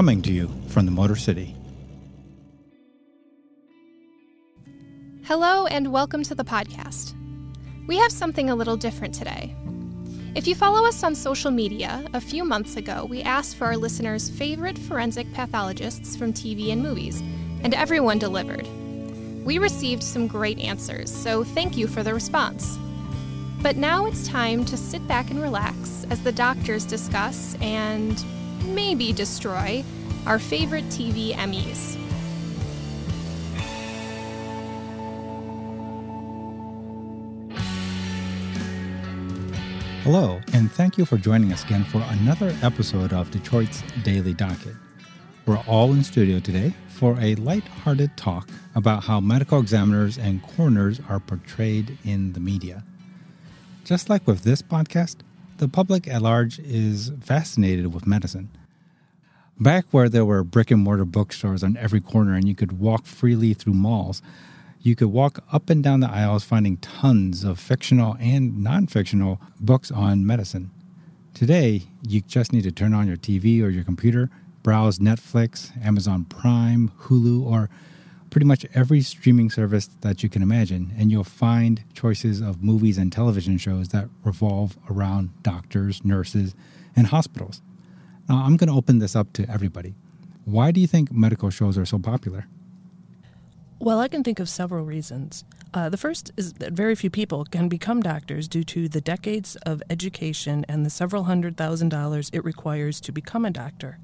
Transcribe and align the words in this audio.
coming 0.00 0.22
to 0.22 0.32
you 0.32 0.50
from 0.68 0.86
the 0.86 0.90
Motor 0.90 1.14
City. 1.14 1.54
Hello, 5.24 5.66
and 5.66 5.92
welcome 5.92 6.22
to 6.22 6.34
the 6.34 6.42
podcast. 6.42 7.12
We 7.86 7.98
have 7.98 8.10
something 8.10 8.48
a 8.48 8.56
little 8.56 8.78
different 8.78 9.12
today. 9.12 9.54
If 10.34 10.46
you 10.46 10.54
follow 10.54 10.88
us 10.88 11.04
on 11.04 11.14
social 11.14 11.50
media, 11.50 12.02
a 12.14 12.20
few 12.22 12.44
months 12.44 12.76
ago 12.76 13.04
we 13.04 13.20
asked 13.20 13.56
for 13.56 13.66
our 13.66 13.76
listeners' 13.76 14.30
favorite 14.30 14.78
forensic 14.78 15.30
pathologists 15.34 16.16
from 16.16 16.32
TV 16.32 16.72
and 16.72 16.82
movies, 16.82 17.20
and 17.62 17.74
everyone 17.74 18.18
delivered. 18.18 18.66
We 19.44 19.58
received 19.58 20.02
some 20.02 20.26
great 20.26 20.58
answers, 20.60 21.14
so 21.14 21.44
thank 21.44 21.76
you 21.76 21.86
for 21.86 22.02
the 22.02 22.14
response. 22.14 22.78
But 23.60 23.76
now 23.76 24.06
it's 24.06 24.26
time 24.26 24.64
to 24.64 24.78
sit 24.78 25.06
back 25.06 25.30
and 25.30 25.42
relax 25.42 26.06
as 26.08 26.22
the 26.22 26.32
doctors 26.32 26.86
discuss 26.86 27.54
and 27.60 28.18
maybe 28.66 29.12
destroy 29.12 29.84
our 30.26 30.38
favorite 30.38 30.84
TV 30.86 31.36
MEs. 31.36 31.96
Hello, 40.02 40.40
and 40.54 40.72
thank 40.72 40.98
you 40.98 41.04
for 41.04 41.18
joining 41.18 41.52
us 41.52 41.62
again 41.62 41.84
for 41.84 42.02
another 42.08 42.56
episode 42.62 43.12
of 43.12 43.30
Detroit's 43.30 43.82
Daily 44.02 44.34
Docket. 44.34 44.74
We're 45.46 45.62
all 45.66 45.92
in 45.92 46.02
studio 46.02 46.40
today 46.40 46.74
for 46.88 47.18
a 47.20 47.34
light-hearted 47.36 48.16
talk 48.16 48.48
about 48.74 49.04
how 49.04 49.20
medical 49.20 49.60
examiners 49.60 50.16
and 50.18 50.42
coroners 50.42 51.00
are 51.08 51.20
portrayed 51.20 51.98
in 52.04 52.32
the 52.32 52.40
media. 52.40 52.82
Just 53.84 54.08
like 54.08 54.26
with 54.26 54.42
this 54.42 54.62
podcast, 54.62 55.16
the 55.60 55.68
public 55.68 56.08
at 56.08 56.22
large 56.22 56.58
is 56.58 57.12
fascinated 57.20 57.92
with 57.92 58.06
medicine. 58.06 58.48
Back 59.58 59.84
where 59.90 60.08
there 60.08 60.24
were 60.24 60.42
brick 60.42 60.70
and 60.70 60.80
mortar 60.80 61.04
bookstores 61.04 61.62
on 61.62 61.76
every 61.76 62.00
corner 62.00 62.34
and 62.34 62.48
you 62.48 62.54
could 62.54 62.80
walk 62.80 63.04
freely 63.04 63.52
through 63.52 63.74
malls, 63.74 64.22
you 64.80 64.96
could 64.96 65.08
walk 65.08 65.44
up 65.52 65.68
and 65.68 65.84
down 65.84 66.00
the 66.00 66.10
aisles 66.10 66.44
finding 66.44 66.78
tons 66.78 67.44
of 67.44 67.60
fictional 67.60 68.16
and 68.18 68.64
non 68.64 68.86
fictional 68.86 69.38
books 69.60 69.90
on 69.90 70.26
medicine. 70.26 70.70
Today, 71.34 71.82
you 72.08 72.22
just 72.22 72.54
need 72.54 72.64
to 72.64 72.72
turn 72.72 72.94
on 72.94 73.06
your 73.06 73.18
TV 73.18 73.62
or 73.62 73.68
your 73.68 73.84
computer, 73.84 74.30
browse 74.62 74.98
Netflix, 74.98 75.70
Amazon 75.84 76.24
Prime, 76.24 76.90
Hulu, 77.02 77.44
or 77.44 77.68
pretty 78.30 78.46
much 78.46 78.64
every 78.74 79.00
streaming 79.02 79.50
service 79.50 79.88
that 80.00 80.22
you 80.22 80.28
can 80.28 80.42
imagine, 80.42 80.94
and 80.96 81.10
you'll 81.10 81.24
find 81.24 81.82
choices 81.92 82.40
of 82.40 82.62
movies 82.62 82.96
and 82.96 83.12
television 83.12 83.58
shows 83.58 83.88
that 83.88 84.08
revolve 84.24 84.78
around 84.88 85.30
doctors, 85.42 86.04
nurses, 86.04 86.54
and 86.96 87.08
hospitals. 87.08 87.60
Now, 88.28 88.44
I'm 88.44 88.56
going 88.56 88.68
to 88.68 88.76
open 88.76 89.00
this 89.00 89.16
up 89.16 89.32
to 89.34 89.50
everybody. 89.50 89.94
Why 90.44 90.70
do 90.70 90.80
you 90.80 90.86
think 90.86 91.12
medical 91.12 91.50
shows 91.50 91.76
are 91.76 91.84
so 91.84 91.98
popular? 91.98 92.46
Well, 93.78 93.98
I 93.98 94.08
can 94.08 94.22
think 94.22 94.38
of 94.38 94.48
several 94.48 94.84
reasons. 94.84 95.44
Uh, 95.72 95.88
the 95.88 95.96
first 95.96 96.32
is 96.36 96.54
that 96.54 96.72
very 96.72 96.94
few 96.94 97.10
people 97.10 97.44
can 97.44 97.68
become 97.68 98.02
doctors 98.02 98.46
due 98.46 98.64
to 98.64 98.88
the 98.88 99.00
decades 99.00 99.56
of 99.64 99.82
education 99.88 100.66
and 100.68 100.84
the 100.84 100.90
several 100.90 101.24
hundred 101.24 101.56
thousand 101.56 101.88
dollars 101.88 102.30
it 102.32 102.44
requires 102.44 103.00
to 103.00 103.12
become 103.12 103.44
a 103.44 103.50
doctor. 103.50 103.98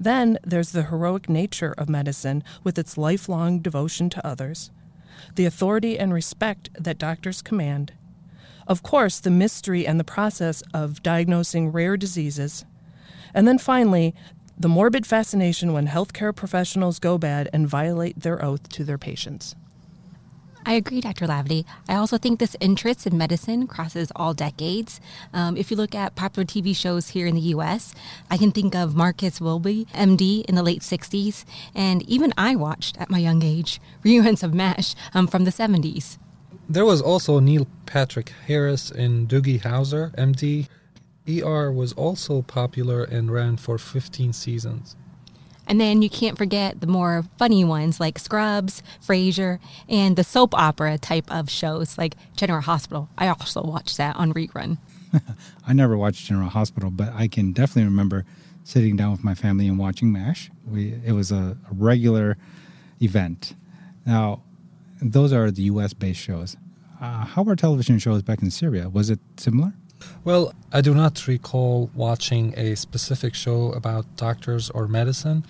Then 0.00 0.38
there's 0.44 0.72
the 0.72 0.84
heroic 0.84 1.28
nature 1.28 1.74
of 1.76 1.88
medicine 1.88 2.44
with 2.62 2.78
its 2.78 2.96
lifelong 2.96 3.60
devotion 3.60 4.10
to 4.10 4.26
others, 4.26 4.70
the 5.34 5.44
authority 5.44 5.98
and 5.98 6.12
respect 6.12 6.70
that 6.78 6.98
doctors 6.98 7.42
command. 7.42 7.92
Of 8.66 8.82
course, 8.82 9.18
the 9.18 9.30
mystery 9.30 9.86
and 9.86 9.98
the 9.98 10.04
process 10.04 10.62
of 10.74 11.02
diagnosing 11.02 11.72
rare 11.72 11.96
diseases. 11.96 12.64
And 13.34 13.48
then 13.48 13.58
finally, 13.58 14.14
the 14.58 14.68
morbid 14.68 15.06
fascination 15.06 15.72
when 15.72 15.86
healthcare 15.86 16.34
professionals 16.34 16.98
go 16.98 17.16
bad 17.16 17.48
and 17.52 17.68
violate 17.68 18.20
their 18.20 18.44
oath 18.44 18.68
to 18.70 18.84
their 18.84 18.98
patients. 18.98 19.54
I 20.68 20.74
agree, 20.74 21.00
Dr. 21.00 21.26
Laverty. 21.26 21.64
I 21.88 21.94
also 21.94 22.18
think 22.18 22.40
this 22.40 22.54
interest 22.60 23.06
in 23.06 23.16
medicine 23.16 23.66
crosses 23.66 24.12
all 24.14 24.34
decades. 24.34 25.00
Um, 25.32 25.56
if 25.56 25.70
you 25.70 25.78
look 25.78 25.94
at 25.94 26.14
popular 26.14 26.44
TV 26.44 26.76
shows 26.76 27.08
here 27.08 27.26
in 27.26 27.34
the 27.34 27.48
U.S., 27.56 27.94
I 28.30 28.36
can 28.36 28.52
think 28.52 28.74
of 28.74 28.94
Marcus 28.94 29.40
Welby, 29.40 29.86
MD, 29.94 30.44
in 30.44 30.56
the 30.56 30.62
late 30.62 30.82
60s, 30.82 31.46
and 31.74 32.02
even 32.02 32.34
I 32.36 32.54
watched 32.54 33.00
at 33.00 33.08
my 33.08 33.16
young 33.16 33.42
age 33.42 33.80
reruns 34.04 34.42
of 34.42 34.52
MASH 34.52 34.94
um, 35.14 35.26
from 35.26 35.44
the 35.44 35.50
70s. 35.50 36.18
There 36.68 36.84
was 36.84 37.00
also 37.00 37.40
Neil 37.40 37.66
Patrick 37.86 38.34
Harris 38.46 38.90
in 38.90 39.26
Doogie 39.26 39.62
Howser, 39.62 40.14
MD, 40.16 40.68
ER 41.26 41.72
was 41.72 41.94
also 41.94 42.42
popular 42.42 43.04
and 43.04 43.30
ran 43.30 43.56
for 43.56 43.78
15 43.78 44.34
seasons. 44.34 44.96
And 45.68 45.78
then 45.80 46.00
you 46.00 46.08
can't 46.08 46.38
forget 46.38 46.80
the 46.80 46.86
more 46.86 47.24
funny 47.36 47.62
ones 47.62 48.00
like 48.00 48.18
Scrubs, 48.18 48.82
Frasier, 49.06 49.58
and 49.88 50.16
the 50.16 50.24
soap 50.24 50.54
opera 50.54 50.96
type 50.96 51.30
of 51.30 51.50
shows 51.50 51.98
like 51.98 52.14
General 52.36 52.62
Hospital. 52.62 53.10
I 53.18 53.28
also 53.28 53.62
watched 53.62 53.98
that 53.98 54.16
on 54.16 54.32
rerun. 54.32 54.78
I 55.66 55.74
never 55.74 55.96
watched 55.96 56.24
General 56.26 56.48
Hospital, 56.48 56.90
but 56.90 57.12
I 57.14 57.28
can 57.28 57.52
definitely 57.52 57.84
remember 57.84 58.24
sitting 58.64 58.96
down 58.96 59.12
with 59.12 59.22
my 59.22 59.34
family 59.34 59.68
and 59.68 59.78
watching 59.78 60.10
MASH. 60.10 60.50
We, 60.66 60.94
it 61.04 61.12
was 61.12 61.30
a, 61.30 61.56
a 61.70 61.74
regular 61.74 62.38
event. 63.00 63.54
Now, 64.06 64.42
those 65.00 65.32
are 65.32 65.50
the 65.50 65.62
US 65.62 65.92
based 65.92 66.20
shows. 66.20 66.56
Uh, 67.00 67.24
how 67.24 67.42
were 67.42 67.54
television 67.54 67.98
shows 67.98 68.22
back 68.22 68.42
in 68.42 68.50
Syria? 68.50 68.88
Was 68.88 69.10
it 69.10 69.20
similar? 69.36 69.74
Well, 70.24 70.52
I 70.72 70.80
do 70.80 70.94
not 70.94 71.26
recall 71.26 71.90
watching 71.94 72.54
a 72.56 72.74
specific 72.74 73.34
show 73.34 73.72
about 73.72 74.16
doctors 74.16 74.70
or 74.70 74.86
medicine, 74.86 75.44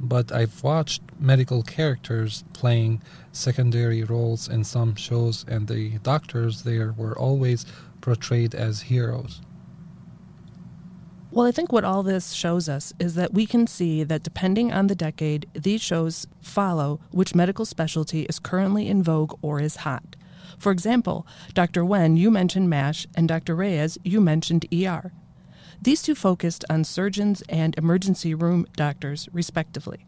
but 0.00 0.32
I've 0.32 0.62
watched 0.62 1.02
medical 1.18 1.62
characters 1.62 2.44
playing 2.52 3.02
secondary 3.32 4.02
roles 4.04 4.48
in 4.48 4.64
some 4.64 4.94
shows, 4.96 5.44
and 5.48 5.68
the 5.68 5.98
doctors 5.98 6.62
there 6.62 6.92
were 6.92 7.16
always 7.16 7.64
portrayed 8.00 8.54
as 8.54 8.82
heroes. 8.82 9.40
Well, 11.30 11.46
I 11.46 11.50
think 11.50 11.72
what 11.72 11.84
all 11.84 12.04
this 12.04 12.32
shows 12.32 12.68
us 12.68 12.92
is 13.00 13.16
that 13.16 13.34
we 13.34 13.44
can 13.44 13.66
see 13.66 14.04
that 14.04 14.22
depending 14.22 14.72
on 14.72 14.86
the 14.86 14.94
decade, 14.94 15.48
these 15.52 15.80
shows 15.80 16.28
follow 16.40 17.00
which 17.10 17.34
medical 17.34 17.64
specialty 17.64 18.22
is 18.22 18.38
currently 18.38 18.86
in 18.86 19.02
vogue 19.02 19.36
or 19.42 19.60
is 19.60 19.76
hot. 19.76 20.14
For 20.58 20.72
example, 20.72 21.26
Dr. 21.52 21.84
Wen, 21.84 22.16
you 22.16 22.30
mentioned 22.30 22.70
MASH, 22.70 23.06
and 23.14 23.28
Dr. 23.28 23.54
Reyes, 23.54 23.98
you 24.04 24.20
mentioned 24.20 24.66
ER. 24.72 25.12
These 25.80 26.02
two 26.02 26.14
focused 26.14 26.64
on 26.70 26.84
surgeons 26.84 27.42
and 27.48 27.76
emergency 27.76 28.34
room 28.34 28.66
doctors, 28.76 29.28
respectively. 29.32 30.06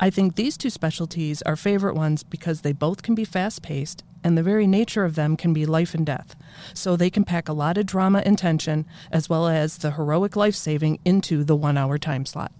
I 0.00 0.10
think 0.10 0.34
these 0.34 0.56
two 0.56 0.70
specialties 0.70 1.42
are 1.42 1.56
favorite 1.56 1.94
ones 1.94 2.22
because 2.22 2.62
they 2.62 2.72
both 2.72 3.02
can 3.02 3.14
be 3.14 3.24
fast 3.24 3.62
paced 3.62 4.02
and 4.24 4.38
the 4.38 4.42
very 4.42 4.66
nature 4.66 5.04
of 5.04 5.14
them 5.14 5.36
can 5.36 5.52
be 5.52 5.66
life 5.66 5.94
and 5.94 6.06
death. 6.06 6.34
So 6.72 6.96
they 6.96 7.10
can 7.10 7.24
pack 7.24 7.48
a 7.48 7.52
lot 7.52 7.76
of 7.76 7.84
drama 7.84 8.22
and 8.24 8.38
tension, 8.38 8.86
as 9.12 9.28
well 9.28 9.46
as 9.46 9.78
the 9.78 9.92
heroic 9.92 10.34
life 10.34 10.54
saving, 10.54 10.98
into 11.04 11.44
the 11.44 11.54
one 11.54 11.76
hour 11.76 11.98
time 11.98 12.24
slot. 12.24 12.50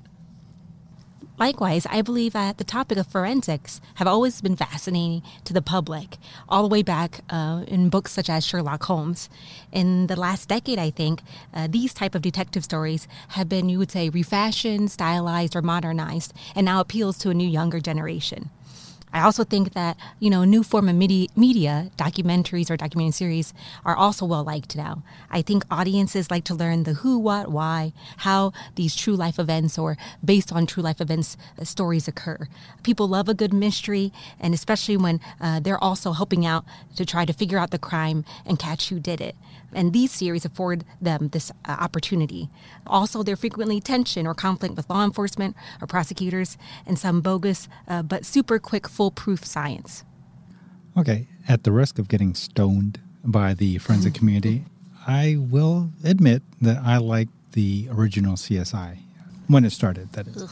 Likewise, 1.36 1.84
I 1.90 2.00
believe 2.00 2.32
that 2.34 2.58
the 2.58 2.64
topic 2.64 2.96
of 2.96 3.08
forensics 3.08 3.80
have 3.96 4.06
always 4.06 4.40
been 4.40 4.54
fascinating 4.54 5.22
to 5.44 5.52
the 5.52 5.60
public, 5.62 6.16
all 6.48 6.62
the 6.62 6.68
way 6.68 6.82
back 6.82 7.22
uh, 7.28 7.64
in 7.66 7.88
books 7.88 8.12
such 8.12 8.30
as 8.30 8.46
Sherlock 8.46 8.84
Holmes. 8.84 9.28
In 9.72 10.06
the 10.06 10.14
last 10.14 10.48
decade, 10.48 10.78
I 10.78 10.90
think 10.90 11.22
uh, 11.52 11.66
these 11.68 11.92
type 11.92 12.14
of 12.14 12.22
detective 12.22 12.62
stories 12.62 13.08
have 13.30 13.48
been, 13.48 13.68
you 13.68 13.78
would 13.78 13.90
say, 13.90 14.08
refashioned, 14.10 14.92
stylized, 14.92 15.56
or 15.56 15.62
modernized, 15.62 16.32
and 16.54 16.64
now 16.64 16.78
appeals 16.78 17.18
to 17.18 17.30
a 17.30 17.34
new 17.34 17.48
younger 17.48 17.80
generation. 17.80 18.50
I 19.14 19.20
also 19.20 19.44
think 19.44 19.74
that, 19.74 19.96
you 20.18 20.28
know, 20.28 20.42
new 20.42 20.64
form 20.64 20.88
of 20.88 20.96
media, 20.96 21.28
media, 21.36 21.90
documentaries 21.96 22.68
or 22.68 22.76
documentary 22.76 23.12
series 23.12 23.54
are 23.84 23.94
also 23.94 24.26
well 24.26 24.42
liked 24.42 24.74
now. 24.74 25.04
I 25.30 25.40
think 25.40 25.64
audiences 25.70 26.32
like 26.32 26.42
to 26.46 26.54
learn 26.54 26.82
the 26.82 26.94
who, 26.94 27.20
what, 27.20 27.48
why, 27.48 27.92
how 28.18 28.52
these 28.74 28.96
true 28.96 29.14
life 29.14 29.38
events 29.38 29.78
or 29.78 29.96
based 30.24 30.52
on 30.52 30.66
true 30.66 30.82
life 30.82 31.00
events 31.00 31.36
uh, 31.56 31.62
stories 31.64 32.08
occur. 32.08 32.48
People 32.82 33.06
love 33.06 33.28
a 33.28 33.34
good 33.34 33.52
mystery, 33.52 34.12
and 34.40 34.52
especially 34.52 34.96
when 34.96 35.20
uh, 35.40 35.60
they're 35.60 35.82
also 35.82 36.10
helping 36.10 36.44
out 36.44 36.64
to 36.96 37.06
try 37.06 37.24
to 37.24 37.32
figure 37.32 37.58
out 37.58 37.70
the 37.70 37.78
crime 37.78 38.24
and 38.44 38.58
catch 38.58 38.88
who 38.88 38.98
did 38.98 39.20
it. 39.20 39.36
And 39.74 39.92
these 39.92 40.12
series 40.12 40.44
afford 40.44 40.84
them 41.00 41.28
this 41.28 41.50
uh, 41.50 41.76
opportunity. 41.78 42.48
Also, 42.86 43.22
there's 43.22 43.40
frequently 43.40 43.80
tension 43.80 44.26
or 44.26 44.34
conflict 44.34 44.76
with 44.76 44.88
law 44.88 45.04
enforcement 45.04 45.56
or 45.80 45.86
prosecutors, 45.86 46.56
and 46.86 46.98
some 46.98 47.20
bogus 47.20 47.68
uh, 47.88 48.02
but 48.02 48.24
super 48.24 48.58
quick, 48.58 48.88
foolproof 48.88 49.44
science. 49.44 50.04
Okay, 50.96 51.26
at 51.48 51.64
the 51.64 51.72
risk 51.72 51.98
of 51.98 52.08
getting 52.08 52.34
stoned 52.34 53.00
by 53.24 53.54
the 53.54 53.78
forensic 53.78 54.14
community, 54.18 54.64
I 55.06 55.36
will 55.38 55.90
admit 56.04 56.42
that 56.62 56.78
I 56.82 56.98
like 56.98 57.28
the 57.52 57.88
original 57.90 58.34
CSI 58.34 58.98
when 59.48 59.64
it 59.64 59.70
started, 59.70 60.12
that 60.12 60.26
is. 60.26 60.50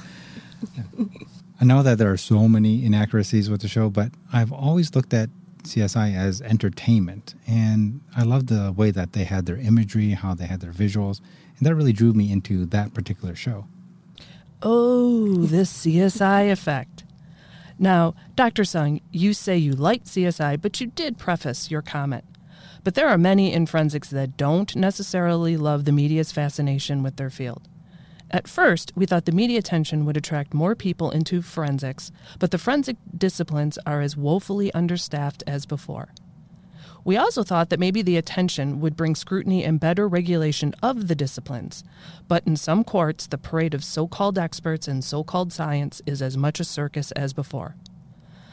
I 1.61 1.65
know 1.65 1.83
that 1.83 1.99
there 1.99 2.11
are 2.11 2.17
so 2.17 2.49
many 2.49 2.85
inaccuracies 2.85 3.49
with 3.49 3.63
the 3.63 3.69
show, 3.69 3.89
but 3.89 4.11
I've 4.33 4.53
always 4.53 4.95
looked 4.95 5.15
at 5.15 5.31
CSI 5.65 6.15
as 6.17 6.41
entertainment. 6.43 7.35
And 7.47 8.01
I 8.17 8.23
loved 8.23 8.49
the 8.49 8.73
way 8.73 8.91
that 8.91 9.13
they 9.13 9.25
had 9.25 9.47
their 9.47 9.57
imagery, 9.57 10.11
how 10.11 10.35
they 10.35 10.47
had 10.47 10.61
their 10.61 10.73
visuals. 10.73 11.21
And 11.57 11.67
that 11.67 11.75
really 11.75 11.93
drew 11.93 12.13
me 12.13 12.33
into 12.33 12.67
that 12.67 12.95
particular 12.95 13.35
show. 13.35 13.67
Oh, 14.63 15.45
this 15.45 15.85
CSI 15.85 16.51
effect. 16.51 17.05
Now, 17.79 18.15
Dr. 18.37 18.65
Sung, 18.65 19.01
you 19.11 19.33
say 19.33 19.57
you 19.57 19.73
liked 19.73 20.07
CSI, 20.07 20.61
but 20.61 20.81
you 20.81 20.87
did 20.87 21.19
preface 21.19 21.71
your 21.71 21.83
comment. 21.83 22.25
But 22.85 22.95
there 22.95 23.09
are 23.09 23.19
many 23.19 23.53
in 23.53 23.67
forensics 23.67 24.09
that 24.11 24.37
don't 24.37 24.75
necessarily 24.77 25.57
love 25.57 25.85
the 25.85 25.93
media's 25.93 26.33
fascination 26.33 27.03
with 27.03 27.17
their 27.17 27.31
field. 27.31 27.69
At 28.33 28.49
first, 28.49 28.93
we 28.97 29.05
thought 29.05 29.27
the 29.27 29.33
media 29.33 29.59
attention 29.59 30.07
would 30.07 30.17
attract 30.17 30.55
more 30.55 30.75
people 30.75 31.11
into 31.11 31.43
forensics, 31.43 32.11
but 32.39 32.51
the 32.51 32.59
forensic 32.59 32.97
disciplines 33.17 33.79
are 33.85 34.01
as 34.01 34.17
woefully 34.17 34.73
understaffed 34.73 35.45
as 35.47 35.67
before. 35.67 36.15
We 37.05 37.17
also 37.17 37.43
thought 37.43 37.69
that 37.69 37.81
maybe 37.81 38.01
the 38.01 38.17
attention 38.17 38.81
would 38.81 38.97
bring 38.97 39.17
scrutiny 39.17 39.65
and 39.65 39.79
better 39.79 40.09
regulation 40.09 40.73
of 40.83 41.09
the 41.09 41.15
disciplines. 41.15 41.85
But 42.29 42.47
in 42.47 42.57
some 42.57 42.85
courts, 42.85 43.27
the 43.27 43.39
parade 43.39 43.75
of 43.75 43.85
so 43.85 44.07
called 44.07 44.39
experts 44.39 44.89
and 44.89 45.05
so 45.05 45.25
called 45.25 45.53
science 45.53 46.01
is 46.07 46.23
as 46.23 46.37
much 46.37 46.61
a 46.61 46.65
circus 46.65 47.11
as 47.13 47.33
before. 47.33 47.75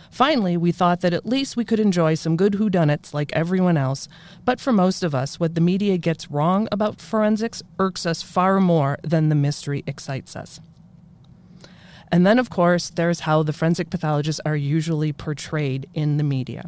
Finally, 0.09 0.57
we 0.57 0.71
thought 0.71 1.01
that 1.01 1.13
at 1.13 1.25
least 1.25 1.55
we 1.55 1.63
could 1.63 1.79
enjoy 1.79 2.15
some 2.15 2.35
good 2.35 2.53
whodunits 2.53 3.13
like 3.13 3.31
everyone 3.33 3.77
else, 3.77 4.07
but 4.43 4.59
for 4.59 4.73
most 4.73 5.03
of 5.03 5.13
us, 5.13 5.39
what 5.39 5.55
the 5.55 5.61
media 5.61 5.97
gets 5.97 6.31
wrong 6.31 6.67
about 6.71 6.99
forensics 6.99 7.61
irks 7.77 8.05
us 8.05 8.21
far 8.21 8.59
more 8.59 8.97
than 9.03 9.29
the 9.29 9.35
mystery 9.35 9.83
excites 9.85 10.35
us. 10.35 10.59
And 12.11 12.25
then, 12.25 12.39
of 12.39 12.49
course, 12.49 12.89
there's 12.89 13.21
how 13.21 13.43
the 13.43 13.53
forensic 13.53 13.91
pathologists 13.91 14.41
are 14.45 14.55
usually 14.55 15.13
portrayed 15.13 15.87
in 15.93 16.17
the 16.17 16.23
media. 16.23 16.67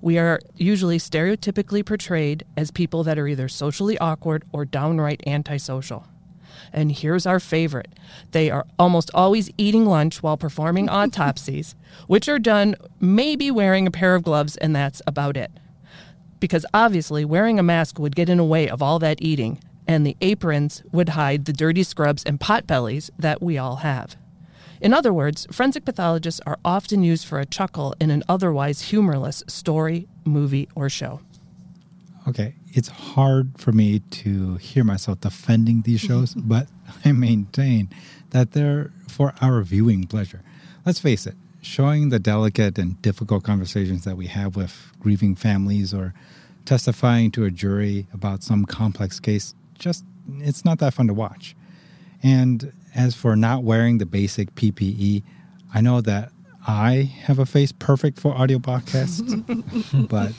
We 0.00 0.18
are 0.18 0.40
usually 0.56 0.98
stereotypically 0.98 1.84
portrayed 1.84 2.44
as 2.56 2.70
people 2.70 3.04
that 3.04 3.18
are 3.18 3.28
either 3.28 3.48
socially 3.48 3.98
awkward 3.98 4.44
or 4.50 4.64
downright 4.64 5.22
antisocial. 5.26 6.06
And 6.72 6.92
here's 6.92 7.26
our 7.26 7.40
favorite 7.40 7.88
they 8.32 8.50
are 8.50 8.66
almost 8.78 9.10
always 9.14 9.50
eating 9.58 9.86
lunch 9.86 10.22
while 10.22 10.36
performing 10.36 10.88
autopsies, 10.88 11.74
which 12.06 12.28
are 12.28 12.38
done 12.38 12.76
maybe 13.00 13.50
wearing 13.50 13.86
a 13.86 13.90
pair 13.90 14.14
of 14.14 14.22
gloves, 14.22 14.56
and 14.56 14.74
that's 14.74 15.02
about 15.06 15.36
it. 15.36 15.50
Because 16.40 16.66
obviously, 16.74 17.24
wearing 17.24 17.58
a 17.58 17.62
mask 17.62 17.98
would 17.98 18.16
get 18.16 18.28
in 18.28 18.38
the 18.38 18.44
way 18.44 18.68
of 18.68 18.82
all 18.82 18.98
that 18.98 19.22
eating, 19.22 19.60
and 19.86 20.06
the 20.06 20.16
aprons 20.20 20.82
would 20.92 21.10
hide 21.10 21.44
the 21.44 21.52
dirty 21.52 21.82
scrubs 21.82 22.24
and 22.24 22.40
pot 22.40 22.66
bellies 22.66 23.10
that 23.18 23.42
we 23.42 23.58
all 23.58 23.76
have. 23.76 24.16
In 24.80 24.92
other 24.92 25.12
words, 25.12 25.46
forensic 25.52 25.84
pathologists 25.84 26.40
are 26.44 26.58
often 26.64 27.04
used 27.04 27.24
for 27.24 27.38
a 27.38 27.46
chuckle 27.46 27.94
in 28.00 28.10
an 28.10 28.24
otherwise 28.28 28.90
humorless 28.90 29.44
story, 29.46 30.08
movie, 30.24 30.68
or 30.74 30.88
show. 30.88 31.20
Okay, 32.28 32.54
it's 32.68 32.88
hard 32.88 33.52
for 33.58 33.72
me 33.72 33.98
to 33.98 34.56
hear 34.56 34.84
myself 34.84 35.20
defending 35.20 35.82
these 35.82 36.00
shows, 36.08 36.34
but 36.34 36.68
I 37.04 37.12
maintain 37.12 37.90
that 38.30 38.52
they're 38.52 38.92
for 39.08 39.34
our 39.40 39.62
viewing 39.62 40.06
pleasure. 40.06 40.42
Let's 40.86 40.98
face 40.98 41.26
it, 41.26 41.34
showing 41.60 42.08
the 42.08 42.18
delicate 42.18 42.78
and 42.78 43.00
difficult 43.02 43.44
conversations 43.44 44.04
that 44.04 44.16
we 44.16 44.26
have 44.28 44.56
with 44.56 44.92
grieving 45.00 45.34
families 45.34 45.92
or 45.92 46.14
testifying 46.64 47.30
to 47.32 47.44
a 47.44 47.50
jury 47.50 48.06
about 48.12 48.42
some 48.42 48.64
complex 48.64 49.18
case 49.18 49.54
just 49.78 50.04
it's 50.38 50.64
not 50.64 50.78
that 50.78 50.94
fun 50.94 51.08
to 51.08 51.14
watch. 51.14 51.56
And 52.22 52.72
as 52.94 53.14
for 53.14 53.34
not 53.34 53.64
wearing 53.64 53.98
the 53.98 54.06
basic 54.06 54.54
PPE, 54.54 55.22
I 55.74 55.80
know 55.80 56.00
that 56.00 56.30
I 56.66 57.12
have 57.24 57.40
a 57.40 57.46
face 57.46 57.72
perfect 57.72 58.20
for 58.20 58.32
audio 58.34 58.58
podcasts, 58.58 59.28
but 60.08 60.32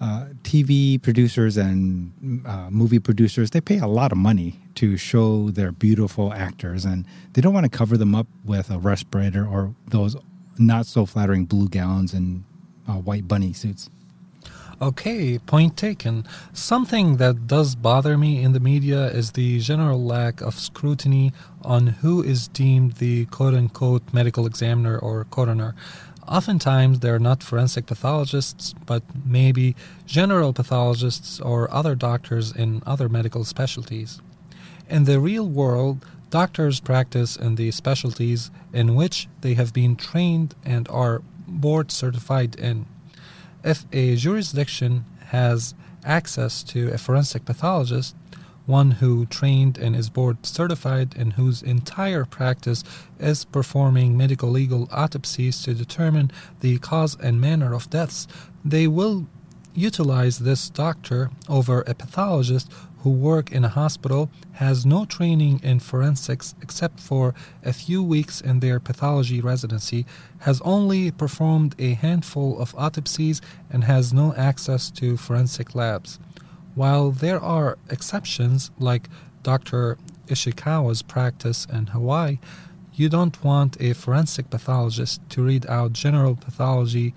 uh, 0.00 0.26
TV 0.42 1.00
producers 1.00 1.56
and 1.56 2.44
uh, 2.46 2.68
movie 2.70 2.98
producers 2.98 3.50
they 3.50 3.60
pay 3.60 3.78
a 3.78 3.86
lot 3.86 4.12
of 4.12 4.18
money 4.18 4.60
to 4.74 4.96
show 4.96 5.50
their 5.50 5.72
beautiful 5.72 6.32
actors, 6.32 6.84
and 6.84 7.06
they 7.32 7.40
don't 7.40 7.54
want 7.54 7.64
to 7.64 7.70
cover 7.70 7.96
them 7.96 8.14
up 8.14 8.26
with 8.44 8.70
a 8.70 8.78
respirator 8.78 9.46
or 9.46 9.74
those 9.88 10.16
not 10.58 10.86
so 10.86 11.06
flattering 11.06 11.44
blue 11.44 11.68
gowns 11.68 12.12
and 12.12 12.44
uh, 12.88 12.94
white 12.94 13.26
bunny 13.26 13.52
suits. 13.52 13.90
Okay, 14.80 15.38
point 15.38 15.74
taken. 15.78 16.26
Something 16.52 17.16
that 17.16 17.46
does 17.46 17.74
bother 17.74 18.18
me 18.18 18.42
in 18.42 18.52
the 18.52 18.60
media 18.60 19.06
is 19.06 19.32
the 19.32 19.58
general 19.60 20.04
lack 20.04 20.42
of 20.42 20.54
scrutiny 20.54 21.32
on 21.62 21.86
who 21.86 22.22
is 22.22 22.48
deemed 22.48 22.92
the 22.94 23.24
quote 23.26 23.54
unquote 23.54 24.02
medical 24.12 24.44
examiner 24.44 24.98
or 24.98 25.24
coroner. 25.24 25.74
Oftentimes, 26.28 27.00
they're 27.00 27.20
not 27.20 27.42
forensic 27.42 27.86
pathologists, 27.86 28.74
but 28.84 29.02
maybe 29.24 29.76
general 30.06 30.52
pathologists 30.52 31.40
or 31.40 31.72
other 31.72 31.94
doctors 31.94 32.52
in 32.52 32.82
other 32.84 33.08
medical 33.08 33.44
specialties. 33.44 34.20
In 34.88 35.04
the 35.04 35.20
real 35.20 35.48
world, 35.48 36.04
doctors 36.30 36.80
practice 36.80 37.36
in 37.36 37.54
the 37.54 37.70
specialties 37.70 38.50
in 38.72 38.96
which 38.96 39.28
they 39.40 39.54
have 39.54 39.72
been 39.72 39.94
trained 39.94 40.54
and 40.64 40.88
are 40.88 41.22
board 41.46 41.92
certified 41.92 42.56
in. 42.56 42.86
If 43.62 43.84
a 43.92 44.16
jurisdiction 44.16 45.04
has 45.26 45.74
access 46.04 46.62
to 46.64 46.92
a 46.92 46.98
forensic 46.98 47.44
pathologist, 47.44 48.16
one 48.66 48.92
who 48.92 49.26
trained 49.26 49.78
and 49.78 49.96
is 49.96 50.10
board 50.10 50.44
certified 50.44 51.14
and 51.16 51.34
whose 51.34 51.62
entire 51.62 52.24
practice 52.24 52.84
is 53.18 53.44
performing 53.44 54.16
medical 54.16 54.50
legal 54.50 54.88
autopsies 54.92 55.62
to 55.62 55.74
determine 55.74 56.30
the 56.60 56.78
cause 56.78 57.16
and 57.20 57.40
manner 57.40 57.72
of 57.72 57.88
deaths, 57.90 58.26
they 58.64 58.86
will 58.86 59.26
utilize 59.74 60.38
this 60.38 60.68
doctor 60.70 61.30
over 61.48 61.82
a 61.82 61.94
pathologist 61.94 62.70
who 63.00 63.10
work 63.10 63.52
in 63.52 63.64
a 63.64 63.68
hospital 63.68 64.30
has 64.52 64.86
no 64.86 65.04
training 65.04 65.60
in 65.62 65.78
forensics 65.78 66.54
except 66.62 66.98
for 66.98 67.34
a 67.62 67.72
few 67.72 68.02
weeks 68.02 68.40
in 68.40 68.58
their 68.58 68.80
pathology 68.80 69.40
residency 69.40 70.06
has 70.38 70.60
only 70.62 71.10
performed 71.10 71.74
a 71.78 71.92
handful 71.94 72.58
of 72.58 72.74
autopsies 72.76 73.40
and 73.70 73.84
has 73.84 74.12
no 74.12 74.34
access 74.34 74.90
to 74.90 75.16
forensic 75.16 75.74
labs 75.74 76.18
while 76.76 77.10
there 77.10 77.40
are 77.40 77.78
exceptions 77.90 78.70
like 78.78 79.08
Dr. 79.42 79.98
Ishikawa's 80.28 81.02
practice 81.02 81.66
in 81.72 81.88
Hawaii 81.88 82.38
you 82.96 83.10
don't 83.10 83.44
want 83.44 83.76
a 83.78 83.92
forensic 83.92 84.48
pathologist 84.48 85.20
to 85.28 85.42
read 85.42 85.66
out 85.66 85.92
general 85.92 86.34
pathology 86.34 87.14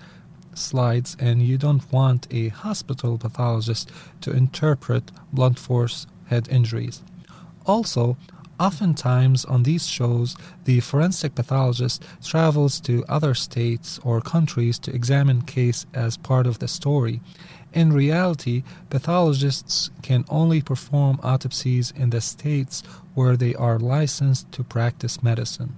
slides, 0.53 1.15
and 1.19 1.41
you 1.41 1.57
don't 1.57 1.89
want 1.89 2.27
a 2.31 2.49
hospital 2.49 3.17
pathologist 3.17 3.89
to 4.19 4.31
interpret 4.31 5.09
blunt 5.31 5.57
force 5.57 6.05
head 6.25 6.49
injuries. 6.49 7.01
Also, 7.65 8.17
oftentimes 8.59 9.45
on 9.45 9.63
these 9.63 9.87
shows, 9.87 10.35
the 10.65 10.81
forensic 10.81 11.33
pathologist 11.33 12.03
travels 12.21 12.81
to 12.81 13.05
other 13.07 13.33
states 13.33 14.01
or 14.03 14.19
countries 14.19 14.79
to 14.79 14.93
examine 14.93 15.43
case 15.43 15.85
as 15.93 16.17
part 16.17 16.45
of 16.45 16.59
the 16.59 16.67
story. 16.67 17.21
In 17.73 17.93
reality, 17.93 18.63
pathologists 18.89 19.91
can 20.01 20.25
only 20.29 20.61
perform 20.61 21.19
autopsies 21.21 21.93
in 21.95 22.09
the 22.09 22.21
states 22.21 22.81
where 23.13 23.37
they 23.37 23.53
are 23.55 23.77
licensed 23.77 24.51
to 24.53 24.63
practice 24.63 25.21
medicine. 25.21 25.75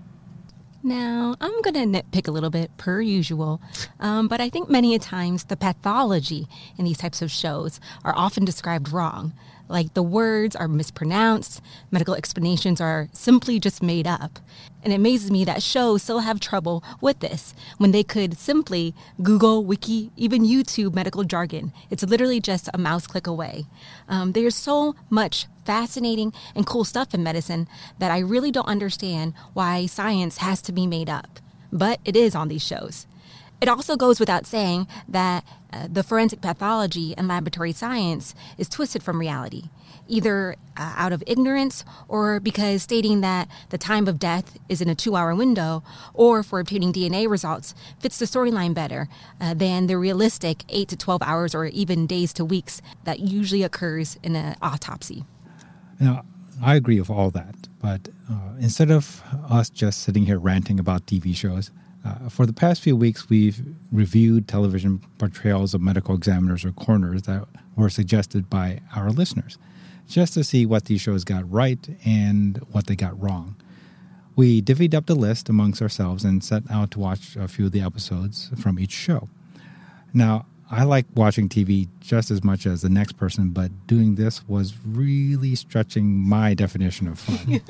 Now, 0.84 1.36
I'm 1.40 1.62
going 1.62 1.76
to 1.76 2.02
nitpick 2.02 2.28
a 2.28 2.32
little 2.32 2.50
bit, 2.50 2.76
per 2.78 3.02
usual, 3.02 3.62
um, 4.00 4.28
but 4.28 4.42
I 4.42 4.50
think 4.50 4.68
many 4.68 4.96
a 4.96 5.00
times 5.00 5.44
the 5.44 5.56
pathology 5.56 6.48
in 6.76 6.86
these 6.86 6.98
types 6.98 7.22
of 7.22 7.30
shows 7.30 7.80
are 8.04 8.16
often 8.16 8.46
described 8.46 8.90
wrong. 8.90 9.34
Like 9.70 9.94
the 9.94 10.04
words 10.04 10.56
are 10.56 10.68
mispronounced, 10.68 11.62
medical 11.92 12.16
explanations 12.16 12.82
are 12.82 13.08
simply 13.14 13.60
just 13.60 13.82
made 13.84 14.08
up. 14.08 14.40
And 14.84 14.92
it 14.92 14.96
amazes 14.96 15.30
me 15.30 15.46
that 15.46 15.62
shows 15.64 16.02
still 16.02 16.20
have 16.20 16.40
trouble 16.40 16.84
with 17.00 17.20
this 17.20 17.54
when 17.78 17.92
they 17.92 18.04
could 18.04 18.36
simply 18.38 18.96
Google, 19.22 19.64
Wiki, 19.64 20.12
even 20.18 20.44
YouTube 20.44 20.94
medical 20.96 21.24
jargon. 21.24 21.72
It's 21.90 22.04
literally 22.04 22.42
just 22.42 22.70
a 22.74 22.78
mouse 22.80 23.06
click 23.06 23.28
away. 23.28 23.66
Um, 24.10 24.32
there's 24.32 24.56
so 24.56 24.96
much 25.10 25.46
fascinating 25.65 26.34
and 26.56 26.65
cool 26.65 26.84
stuff 26.84 27.13
in 27.13 27.24
medicine 27.24 27.68
that 28.00 28.12
I 28.12 28.20
really 28.20 28.51
don't 28.51 28.68
understand 28.68 29.34
why 29.53 29.86
science 29.86 30.38
has 30.38 30.62
to 30.63 30.72
be 30.72 30.88
made 30.88 31.10
up. 31.10 31.39
But 31.72 32.00
it 32.03 32.15
is 32.15 32.36
on 32.36 32.48
these 32.48 32.65
shows. 32.65 33.08
It 33.62 33.70
also 33.70 33.96
goes 33.96 34.20
without 34.20 34.48
saying 34.48 34.88
that 35.08 35.46
uh, 35.72 35.88
the 35.88 36.01
forensic 36.01 36.41
pathology 36.41 37.15
and 37.15 37.27
laboratory 37.27 37.72
science 37.72 38.34
is 38.58 38.68
twisted 38.68 39.03
from 39.03 39.20
reality, 39.20 39.70
either 40.08 40.56
uh, 40.75 40.94
out 40.98 41.13
of 41.13 41.24
ignorance 41.27 41.86
or 42.08 42.39
because 42.39 42.82
stating 42.82 43.22
that 43.22 43.48
the 43.70 43.77
time 43.77 44.08
of 44.08 44.18
death 44.18 44.58
is 44.68 44.82
in 44.82 44.89
a 44.89 44.96
two 44.96 45.15
hour 45.15 45.36
window 45.36 45.84
or 46.15 46.41
for 46.41 46.60
obtaining 46.60 46.91
DNA 46.91 47.30
results 47.30 47.75
fits 48.00 48.18
the 48.18 48.25
storyline 48.25 48.74
better 48.74 49.08
uh, 49.39 49.53
than 49.53 49.86
the 49.86 49.98
realistic 49.98 50.63
8 50.70 50.88
to 50.89 50.98
12 50.98 51.22
hours 51.22 51.53
or 51.53 51.65
even 51.68 52.08
days 52.08 52.34
to 52.34 52.44
weeks 52.44 52.82
that 53.03 53.20
usually 53.20 53.62
occurs 53.62 54.18
in 54.24 54.36
an 54.36 54.56
autopsy. 54.60 55.24
Now, 56.01 56.25
I 56.63 56.74
agree 56.74 57.00
with 57.00 57.12
all 57.12 57.29
that, 57.29 57.55
but 57.79 58.10
uh, 58.27 58.55
instead 58.60 58.89
of 58.89 59.22
us 59.48 59.70
just 59.70 60.01
sitting 60.01 60.25
here 60.25 60.39
ranting 60.39 60.79
about 60.79 61.05
TV 61.05 61.36
shows, 61.36 61.70
uh, 62.03 62.27
for 62.27 62.48
the 62.48 62.53
past 62.53 62.81
few 62.81 62.96
weeks, 62.96 63.29
we've 63.29 63.63
reviewed 63.91 64.48
television 64.48 65.00
portrayals 65.20 65.75
of 65.75 65.81
medical 65.81 66.15
examiners 66.15 66.65
or 66.65 66.72
coroners 66.72 67.22
that 67.24 67.48
were 67.75 67.89
suggested 67.89 68.50
by 68.50 68.81
our 68.96 69.12
listeners, 69.12 69.60
just 70.08 70.34
to 70.34 70.43
see 70.43 70.65
what 70.65 70.86
these 70.86 71.01
shows 71.01 71.24
got 71.24 71.50
right 71.51 71.88
and 72.03 72.58
what 72.72 72.88
they 72.88 72.96
got 72.96 73.22
wrong. 73.22 73.55
We 74.36 74.60
divvied 74.60 74.96
up 74.96 75.05
the 75.05 75.15
list 75.15 75.50
amongst 75.50 75.84
ourselves 75.84 76.25
and 76.25 76.43
set 76.43 76.63
out 76.72 76.89
to 76.91 77.00
watch 77.00 77.36
a 77.36 77.48
few 77.48 77.67
of 77.67 77.74
the 77.74 77.81
episodes 77.81 78.50
from 78.60 78.79
each 78.79 78.91
show. 78.91 79.29
Now, 80.15 80.48
I 80.74 80.84
like 80.84 81.06
watching 81.16 81.50
TV 81.50 81.90
just 82.00 82.32
as 82.32 82.46
much 82.46 82.66
as 82.66 82.82
the 82.82 82.90
next 82.90 83.18
person, 83.18 83.50
but 83.50 83.88
doing 83.88 84.16
this 84.16 84.48
was 84.48 84.74
really 84.86 85.54
stretching 85.54 86.08
my 86.18 86.54
definition 86.54 87.10
of 87.10 87.20
fun. 87.20 87.62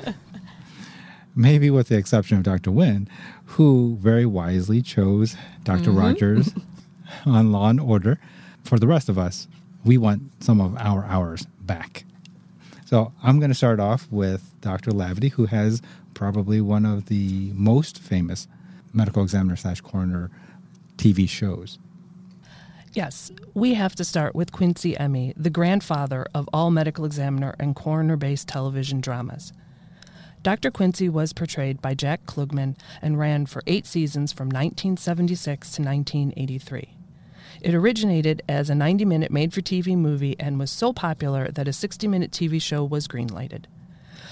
Maybe 1.34 1.68
with 1.68 1.88
the 1.88 1.96
exception 1.96 2.36
of 2.36 2.44
Dr. 2.44 2.70
Wynn, 2.70 3.08
who 3.44 3.98
very 4.00 4.24
wisely 4.24 4.82
chose 4.82 5.36
doctor 5.64 5.90
mm-hmm. 5.90 5.98
Rogers 5.98 6.54
on 7.26 7.50
Law 7.50 7.70
and 7.70 7.80
Order. 7.80 8.20
For 8.62 8.78
the 8.78 8.86
rest 8.86 9.08
of 9.08 9.18
us, 9.18 9.48
we 9.84 9.98
want 9.98 10.22
some 10.40 10.60
of 10.60 10.76
our 10.76 11.04
hours 11.06 11.44
back. 11.60 12.04
So 12.86 13.12
I'm 13.20 13.40
going 13.40 13.50
to 13.50 13.54
start 13.54 13.80
off 13.80 14.06
with 14.12 14.54
Dr. 14.60 14.92
Laverty, 14.92 15.32
who 15.32 15.46
has 15.46 15.82
probably 16.14 16.60
one 16.60 16.86
of 16.86 17.06
the 17.06 17.50
most 17.54 17.98
famous 17.98 18.46
medical 18.92 19.24
examiner 19.24 19.56
slash 19.56 19.80
coroner 19.80 20.30
TV 20.98 21.28
shows. 21.28 21.80
Yes, 22.94 23.32
we 23.54 23.72
have 23.72 23.94
to 23.94 24.04
start 24.04 24.34
with 24.34 24.52
Quincy 24.52 24.94
ME, 25.08 25.32
the 25.34 25.48
grandfather 25.48 26.26
of 26.34 26.46
all 26.52 26.70
medical 26.70 27.06
examiner 27.06 27.54
and 27.58 27.74
coroner 27.74 28.16
based 28.16 28.48
television 28.48 29.00
dramas. 29.00 29.54
Dr. 30.42 30.70
Quincy 30.70 31.08
was 31.08 31.32
portrayed 31.32 31.80
by 31.80 31.94
Jack 31.94 32.26
Klugman 32.26 32.76
and 33.00 33.18
ran 33.18 33.46
for 33.46 33.62
eight 33.66 33.86
seasons 33.86 34.30
from 34.30 34.48
1976 34.48 35.70
to 35.70 35.82
1983. 35.82 36.94
It 37.62 37.74
originated 37.74 38.42
as 38.46 38.68
a 38.68 38.74
90 38.74 39.06
minute 39.06 39.30
made 39.30 39.54
for 39.54 39.62
TV 39.62 39.96
movie 39.96 40.36
and 40.38 40.58
was 40.58 40.70
so 40.70 40.92
popular 40.92 41.48
that 41.50 41.68
a 41.68 41.72
60 41.72 42.06
minute 42.08 42.30
TV 42.30 42.60
show 42.60 42.84
was 42.84 43.08
greenlighted. 43.08 43.64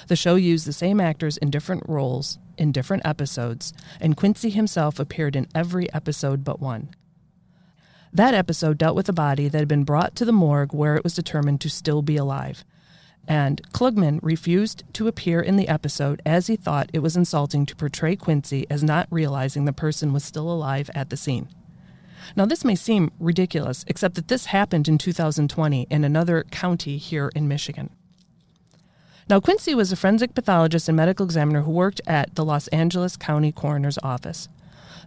The 0.09 0.17
show 0.17 0.35
used 0.35 0.67
the 0.67 0.75
same 0.75 1.01
actors 1.01 1.39
in 1.39 1.51
different 1.51 1.85
roles 1.89 2.39
in 2.59 2.73
different 2.73 3.07
episodes, 3.07 3.73
and 4.01 4.19
Quincy 4.19 4.51
himself 4.51 4.99
appeared 4.99 5.35
in 5.35 5.49
every 5.55 5.91
episode 5.95 6.45
but 6.45 6.61
one. 6.61 6.91
That 8.13 8.35
episode 8.35 8.79
dealt 8.79 8.97
with 8.97 9.09
a 9.09 9.13
body 9.13 9.49
that 9.49 9.59
had 9.59 9.69
been 9.69 9.85
brought 9.85 10.17
to 10.17 10.25
the 10.25 10.33
morgue 10.33 10.75
where 10.75 10.97
it 10.97 11.05
was 11.05 11.15
determined 11.15 11.61
to 11.61 11.71
still 11.71 12.03
be 12.03 12.17
alive. 12.17 12.65
And 13.29 13.63
Klugman 13.73 14.19
refused 14.23 14.83
to 14.95 15.07
appear 15.07 15.41
in 15.41 15.57
the 15.57 15.69
episode 15.69 16.21
as 16.27 16.49
he 16.49 16.57
thought 16.57 16.91
it 16.93 16.99
was 17.01 17.17
insulting 17.17 17.67
to 17.67 17.77
portray 17.77 18.17
Quincy 18.17 18.67
as 18.69 18.83
not 18.83 19.07
realizing 19.11 19.65
the 19.65 19.73
person 19.73 20.13
was 20.13 20.25
still 20.25 20.51
alive 20.51 20.91
at 20.93 21.11
the 21.11 21.17
scene. 21.17 21.49
Now, 22.35 22.47
this 22.47 22.65
may 22.65 22.75
seem 22.75 23.13
ridiculous, 23.21 23.85
except 23.87 24.17
that 24.17 24.29
this 24.29 24.47
happened 24.47 24.89
in 24.89 24.99
2020 24.99 25.87
in 25.89 26.05
another 26.05 26.45
county 26.51 26.97
here 26.97 27.31
in 27.35 27.47
Michigan. 27.47 27.91
Now, 29.29 29.39
Quincy 29.39 29.77
was 29.77 29.93
a 29.93 29.97
forensic 29.97 30.35
pathologist 30.35 30.89
and 30.89 30.97
medical 30.97 31.25
examiner 31.25 31.63
who 31.63 31.71
worked 31.71 32.01
at 32.07 32.35
the 32.35 32.45
Los 32.45 32.67
Angeles 32.69 33.17
County 33.17 33.53
Coroner's 33.53 33.99
Office. 34.03 34.49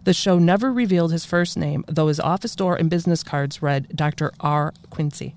The 0.04 0.12
show 0.12 0.38
never 0.38 0.70
revealed 0.70 1.12
his 1.12 1.24
first 1.24 1.56
name, 1.56 1.82
though 1.88 2.08
his 2.08 2.20
office 2.20 2.54
door 2.54 2.76
and 2.76 2.90
business 2.90 3.22
cards 3.22 3.62
read 3.62 3.88
Dr. 3.94 4.32
R. 4.38 4.74
Quincy. 4.90 5.34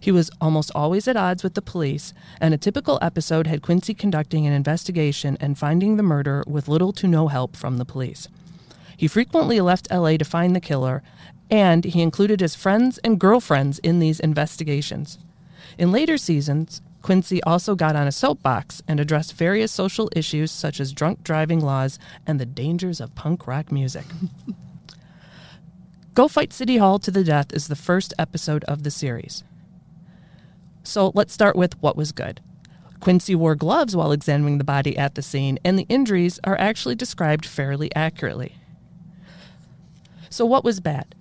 He 0.00 0.12
was 0.12 0.30
almost 0.40 0.70
always 0.76 1.08
at 1.08 1.16
odds 1.16 1.42
with 1.42 1.54
the 1.54 1.62
police, 1.62 2.14
and 2.40 2.54
a 2.54 2.58
typical 2.58 3.00
episode 3.02 3.48
had 3.48 3.62
Quincy 3.62 3.92
conducting 3.92 4.46
an 4.46 4.52
investigation 4.52 5.36
and 5.40 5.58
finding 5.58 5.96
the 5.96 6.04
murder 6.04 6.44
with 6.46 6.68
little 6.68 6.92
to 6.92 7.08
no 7.08 7.26
help 7.26 7.56
from 7.56 7.78
the 7.78 7.84
police. 7.84 8.28
He 8.96 9.08
frequently 9.08 9.60
left 9.60 9.90
LA 9.90 10.16
to 10.18 10.24
find 10.24 10.54
the 10.54 10.60
killer, 10.60 11.02
and 11.50 11.84
he 11.84 12.00
included 12.00 12.40
his 12.40 12.54
friends 12.54 12.98
and 12.98 13.18
girlfriends 13.18 13.80
in 13.80 13.98
these 13.98 14.20
investigations. 14.20 15.18
In 15.78 15.90
later 15.90 16.16
seasons, 16.16 16.80
Quincy 17.02 17.42
also 17.44 17.74
got 17.74 17.96
on 17.96 18.06
a 18.06 18.12
soapbox 18.12 18.82
and 18.86 19.00
addressed 19.00 19.34
various 19.34 19.72
social 19.72 20.10
issues 20.14 20.50
such 20.50 20.80
as 20.80 20.92
drunk 20.92 21.24
driving 21.24 21.60
laws 21.60 21.98
and 22.26 22.38
the 22.38 22.46
dangers 22.46 23.00
of 23.00 23.14
punk 23.14 23.46
rock 23.46 23.72
music. 23.72 24.04
Go 26.14 26.28
Fight 26.28 26.52
City 26.52 26.76
Hall 26.76 26.98
to 26.98 27.10
the 27.10 27.24
Death 27.24 27.52
is 27.52 27.68
the 27.68 27.76
first 27.76 28.12
episode 28.18 28.64
of 28.64 28.82
the 28.82 28.90
series. 28.90 29.44
So 30.82 31.12
let's 31.14 31.32
start 31.32 31.56
with 31.56 31.80
what 31.80 31.96
was 31.96 32.12
good. 32.12 32.40
Quincy 33.00 33.34
wore 33.34 33.54
gloves 33.54 33.96
while 33.96 34.12
examining 34.12 34.58
the 34.58 34.64
body 34.64 34.98
at 34.98 35.14
the 35.14 35.22
scene, 35.22 35.58
and 35.64 35.78
the 35.78 35.86
injuries 35.88 36.38
are 36.44 36.58
actually 36.58 36.94
described 36.94 37.46
fairly 37.46 37.94
accurately. 37.94 38.56
So, 40.28 40.44
what 40.44 40.64
was 40.64 40.80
bad? 40.80 41.14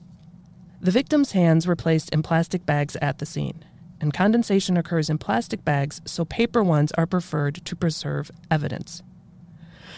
The 0.82 0.92
victim's 0.92 1.32
hands 1.32 1.66
were 1.66 1.78
placed 1.78 2.10
in 2.10 2.22
plastic 2.22 2.66
bags 2.66 2.98
at 3.02 3.20
the 3.20 3.26
scene 3.26 3.64
and 4.02 4.14
condensation 4.14 4.78
occurs 4.78 5.10
in 5.10 5.18
plastic 5.18 5.64
bags, 5.66 6.02
so 6.06 6.26
paper 6.26 6.64
ones 6.64 6.92
are 6.94 7.06
preferred 7.06 7.56
to 7.66 7.76
preserve 7.76 8.32
evidence. 8.50 9.04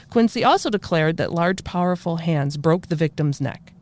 Quincy 0.10 0.43
also 0.43 0.70
declared 0.70 1.17
that 1.17 1.31
large, 1.31 1.63
powerful 1.63 2.17
hands 2.17 2.58
broke 2.58 2.88
the 2.88 2.96
victim's 2.96 3.39
neck. 3.39 3.74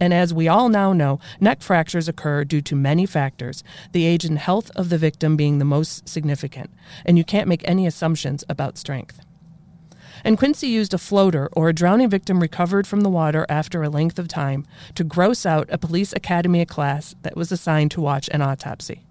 And 0.00 0.12
as 0.12 0.34
we 0.34 0.48
all 0.48 0.68
now 0.68 0.92
know, 0.92 1.20
neck 1.40 1.62
fractures 1.62 2.08
occur 2.08 2.44
due 2.44 2.60
to 2.62 2.76
many 2.76 3.06
factors, 3.06 3.62
the 3.92 4.04
age 4.04 4.24
and 4.24 4.38
health 4.38 4.70
of 4.76 4.88
the 4.88 4.98
victim 4.98 5.36
being 5.36 5.58
the 5.58 5.64
most 5.64 6.08
significant, 6.08 6.70
and 7.04 7.16
you 7.16 7.24
can't 7.24 7.48
make 7.48 7.62
any 7.64 7.86
assumptions 7.86 8.44
about 8.48 8.76
strength. 8.76 9.20
And 10.24 10.36
Quincy 10.36 10.66
used 10.66 10.92
a 10.92 10.98
floater 10.98 11.48
or 11.52 11.68
a 11.68 11.74
drowning 11.74 12.10
victim 12.10 12.40
recovered 12.40 12.86
from 12.86 13.02
the 13.02 13.08
water 13.08 13.46
after 13.48 13.82
a 13.82 13.88
length 13.88 14.18
of 14.18 14.28
time 14.28 14.66
to 14.96 15.04
gross 15.04 15.46
out 15.46 15.68
a 15.70 15.78
police 15.78 16.12
academy 16.12 16.64
class 16.66 17.14
that 17.22 17.36
was 17.36 17.52
assigned 17.52 17.92
to 17.92 18.00
watch 18.00 18.28
an 18.32 18.42
autopsy 18.42 19.06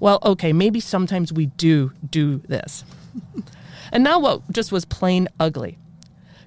well, 0.00 0.18
okay, 0.24 0.52
maybe 0.52 0.80
sometimes 0.80 1.32
we 1.32 1.46
do 1.46 1.92
do 2.08 2.38
this. 2.48 2.84
and 3.92 4.02
now 4.02 4.18
what 4.18 4.50
just 4.50 4.72
was 4.72 4.84
plain 4.84 5.28
ugly. 5.38 5.78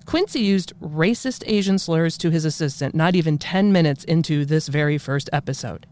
Quincy 0.06 0.42
used 0.42 0.74
racist 0.82 1.44
Asian 1.48 1.80
slurs 1.80 2.18
to 2.18 2.30
his 2.30 2.44
assistant 2.44 2.94
not 2.94 3.16
even 3.16 3.38
10 3.38 3.72
minutes 3.72 4.04
into 4.04 4.44
this 4.44 4.68
very 4.68 4.98
first 4.98 5.30
episode. 5.32 5.86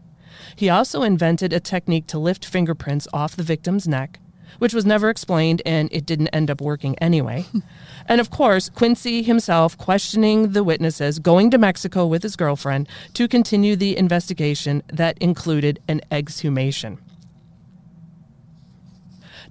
He 0.56 0.68
also 0.68 1.02
invented 1.02 1.52
a 1.52 1.60
technique 1.60 2.06
to 2.08 2.18
lift 2.18 2.44
fingerprints 2.44 3.08
off 3.12 3.36
the 3.36 3.42
victim's 3.42 3.88
neck, 3.88 4.18
which 4.58 4.74
was 4.74 4.84
never 4.84 5.08
explained 5.08 5.62
and 5.64 5.88
it 5.92 6.04
didn't 6.04 6.28
end 6.28 6.50
up 6.50 6.60
working 6.60 6.98
anyway. 6.98 7.46
and 8.06 8.20
of 8.20 8.30
course, 8.30 8.68
Quincy 8.68 9.22
himself 9.22 9.78
questioning 9.78 10.52
the 10.52 10.64
witnesses, 10.64 11.18
going 11.18 11.50
to 11.50 11.58
Mexico 11.58 12.06
with 12.06 12.22
his 12.22 12.36
girlfriend 12.36 12.88
to 13.14 13.28
continue 13.28 13.76
the 13.76 13.96
investigation 13.96 14.82
that 14.92 15.16
included 15.18 15.80
an 15.88 16.00
exhumation. 16.10 16.98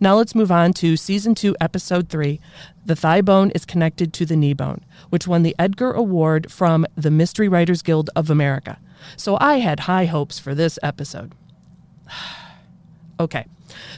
Now 0.04 0.16
let's 0.16 0.34
move 0.34 0.52
on 0.52 0.74
to 0.74 0.98
season 0.98 1.36
two, 1.36 1.56
episode 1.62 2.10
three. 2.10 2.40
The 2.84 2.96
thigh 2.96 3.22
bone 3.22 3.52
is 3.52 3.66
connected 3.66 4.14
to 4.14 4.26
the 4.26 4.36
knee 4.36 4.56
bone, 4.56 4.84
which 5.12 5.28
won 5.28 5.44
the 5.44 5.56
Edgar 5.60 5.92
Award 5.92 6.52
from 6.52 6.88
the 6.96 7.12
Mystery 7.12 7.48
Writers 7.48 7.84
Guild 7.84 8.10
of 8.16 8.32
America. 8.32 8.80
So 9.16 9.38
I 9.40 9.60
had 9.60 9.82
high 9.82 10.06
hopes 10.06 10.40
for 10.40 10.56
this 10.56 10.80
episode. 10.82 11.36
okay. 13.20 13.46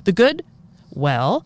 The 0.04 0.12
good? 0.12 0.44
Well, 0.92 1.46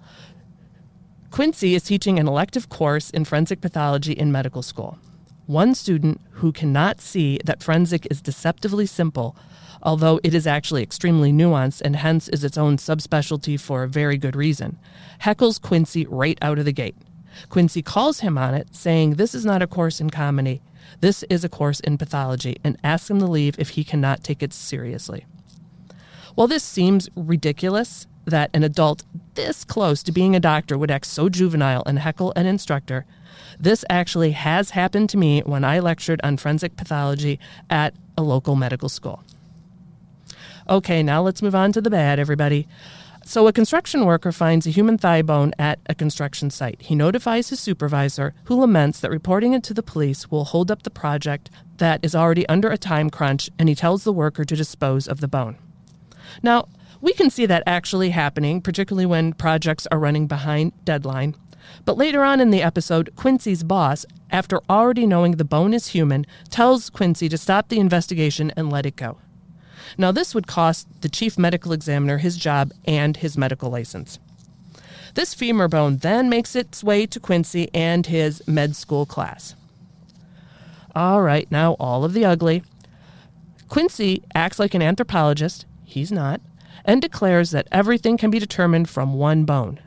Quincy 1.30 1.76
is 1.76 1.84
teaching 1.84 2.18
an 2.18 2.28
elective 2.28 2.68
course 2.68 3.12
in 3.12 3.26
forensic 3.26 3.62
pathology 3.62 4.14
in 4.14 4.32
medical 4.32 4.64
school. 4.64 4.98
One 5.46 5.76
student 5.76 6.20
who 6.32 6.52
cannot 6.52 7.00
see 7.00 7.40
that 7.46 7.62
forensic 7.62 8.08
is 8.10 8.24
deceptively 8.24 8.88
simple 8.88 9.36
although 9.82 10.20
it 10.24 10.34
is 10.34 10.48
actually 10.48 10.84
extremely 10.84 11.32
nuanced 11.32 11.82
and 11.82 11.96
hence 11.96 12.28
is 12.30 12.44
its 12.44 12.58
own 12.58 12.78
subspecialty 12.78 13.60
for 13.60 13.84
a 13.84 13.88
very 13.88 14.18
good 14.18 14.36
reason, 14.36 14.78
heckles 15.22 15.62
Quincy 15.62 16.06
right 16.08 16.38
out 16.42 16.60
of 16.60 16.66
the 16.66 16.72
gate. 16.72 16.96
Quincy 17.50 17.82
calls 17.82 18.22
him 18.22 18.38
on 18.38 18.54
it, 18.54 18.76
saying 18.76 19.16
this 19.16 19.36
is 19.36 19.46
not 19.46 19.62
a 19.62 19.68
course 19.68 20.02
in 20.02 20.10
comedy, 20.10 20.62
this 21.02 21.24
is 21.24 21.44
a 21.44 21.50
course 21.50 21.80
in 21.82 21.98
pathology, 21.98 22.58
and 22.64 22.78
asks 22.84 23.10
him 23.10 23.20
to 23.20 23.26
leave 23.26 23.56
if 23.60 23.70
he 23.70 23.84
cannot 23.84 24.24
take 24.24 24.42
it 24.42 24.54
seriously. 24.54 25.26
While 26.36 26.48
this 26.48 26.64
seems 26.64 27.10
ridiculous, 27.16 28.08
that 28.26 28.50
an 28.54 28.62
adult 28.62 29.04
this 29.36 29.64
close 29.64 30.04
to 30.04 30.12
being 30.12 30.36
a 30.36 30.40
doctor 30.40 30.78
would 30.78 30.92
act 30.92 31.06
so 31.06 31.30
juvenile 31.30 31.82
and 31.86 31.98
heckle 32.00 32.34
an 32.36 32.46
instructor, 32.46 33.06
this 33.60 33.86
actually 33.90 34.32
has 34.32 34.72
happened 34.72 35.10
to 35.10 35.18
me 35.18 35.42
when 35.42 35.64
I 35.64 35.80
lectured 35.80 36.20
on 36.24 36.38
forensic 36.38 36.76
pathology 36.76 37.40
at 37.70 37.94
a 38.18 38.24
local 38.24 38.56
medical 38.56 38.90
school. 38.90 39.24
Okay, 40.70 41.02
now 41.02 41.22
let's 41.22 41.42
move 41.42 41.56
on 41.56 41.72
to 41.72 41.82
the 41.82 41.90
bad, 41.90 42.20
everybody. 42.20 42.68
So, 43.24 43.48
a 43.48 43.54
construction 43.54 44.06
worker 44.06 44.32
finds 44.32 44.66
a 44.66 44.70
human 44.70 44.98
thigh 44.98 45.22
bone 45.22 45.54
at 45.60 45.80
a 45.88 45.96
construction 45.96 46.50
site. 46.50 46.82
He 46.84 46.96
notifies 46.96 47.50
his 47.50 47.60
supervisor, 47.60 48.34
who 48.46 48.56
laments 48.56 49.00
that 49.00 49.12
reporting 49.12 49.54
it 49.54 49.64
to 49.64 49.74
the 49.74 49.84
police 49.84 50.32
will 50.32 50.46
hold 50.46 50.72
up 50.72 50.84
the 50.84 50.90
project 50.90 51.50
that 51.78 52.00
is 52.04 52.16
already 52.16 52.48
under 52.48 52.70
a 52.70 52.78
time 52.78 53.10
crunch, 53.10 53.50
and 53.58 53.70
he 53.70 53.76
tells 53.76 54.04
the 54.04 54.14
worker 54.14 54.44
to 54.46 54.56
dispose 54.56 55.08
of 55.08 55.22
the 55.22 55.28
bone. 55.28 55.58
Now, 56.44 56.68
we 57.02 57.14
can 57.14 57.30
see 57.30 57.46
that 57.46 57.64
actually 57.66 58.10
happening, 58.10 58.62
particularly 58.62 59.06
when 59.06 59.34
projects 59.34 59.88
are 59.92 60.00
running 60.00 60.28
behind 60.28 60.74
deadline. 60.84 61.36
But 61.86 61.98
later 61.98 62.24
on 62.24 62.40
in 62.40 62.50
the 62.50 62.64
episode, 62.64 63.14
Quincy's 63.16 63.64
boss, 63.64 64.06
after 64.32 64.62
already 64.70 65.06
knowing 65.06 65.34
the 65.34 65.46
bone 65.46 65.74
is 65.74 65.88
human, 65.88 66.26
tells 66.50 66.90
Quincy 66.90 67.30
to 67.30 67.38
stop 67.38 67.70
the 67.70 67.80
investigation 67.80 68.52
and 68.56 68.72
let 68.72 68.86
it 68.86 68.96
go. 68.96 69.18
Now, 69.98 70.12
this 70.12 70.34
would 70.34 70.48
cost 70.48 70.88
the 71.02 71.10
chief 71.10 71.38
medical 71.38 71.72
examiner 71.72 72.18
his 72.18 72.38
job 72.38 72.72
and 72.86 73.18
his 73.18 73.38
medical 73.38 73.70
license. 73.70 74.20
This 75.14 75.34
femur 75.34 75.68
bone 75.68 75.98
then 75.98 76.30
makes 76.30 76.56
its 76.56 76.84
way 76.84 77.06
to 77.08 77.20
Quincy 77.20 77.70
and 77.74 78.06
his 78.06 78.46
med 78.48 78.76
school 78.76 79.06
class. 79.06 79.56
All 80.96 81.22
right, 81.22 81.50
now 81.52 81.74
all 81.80 82.04
of 82.04 82.14
the 82.14 82.26
ugly. 82.26 82.64
Quincy 83.68 84.24
acts 84.34 84.60
like 84.60 84.74
an 84.74 84.82
anthropologist, 84.82 85.66
he's 85.84 86.12
not, 86.12 86.42
and 86.86 87.02
declares 87.02 87.52
that 87.52 87.68
everything 87.72 88.18
can 88.18 88.32
be 88.32 88.40
determined 88.40 88.90
from 88.90 89.14
one 89.14 89.44
bone 89.44 89.80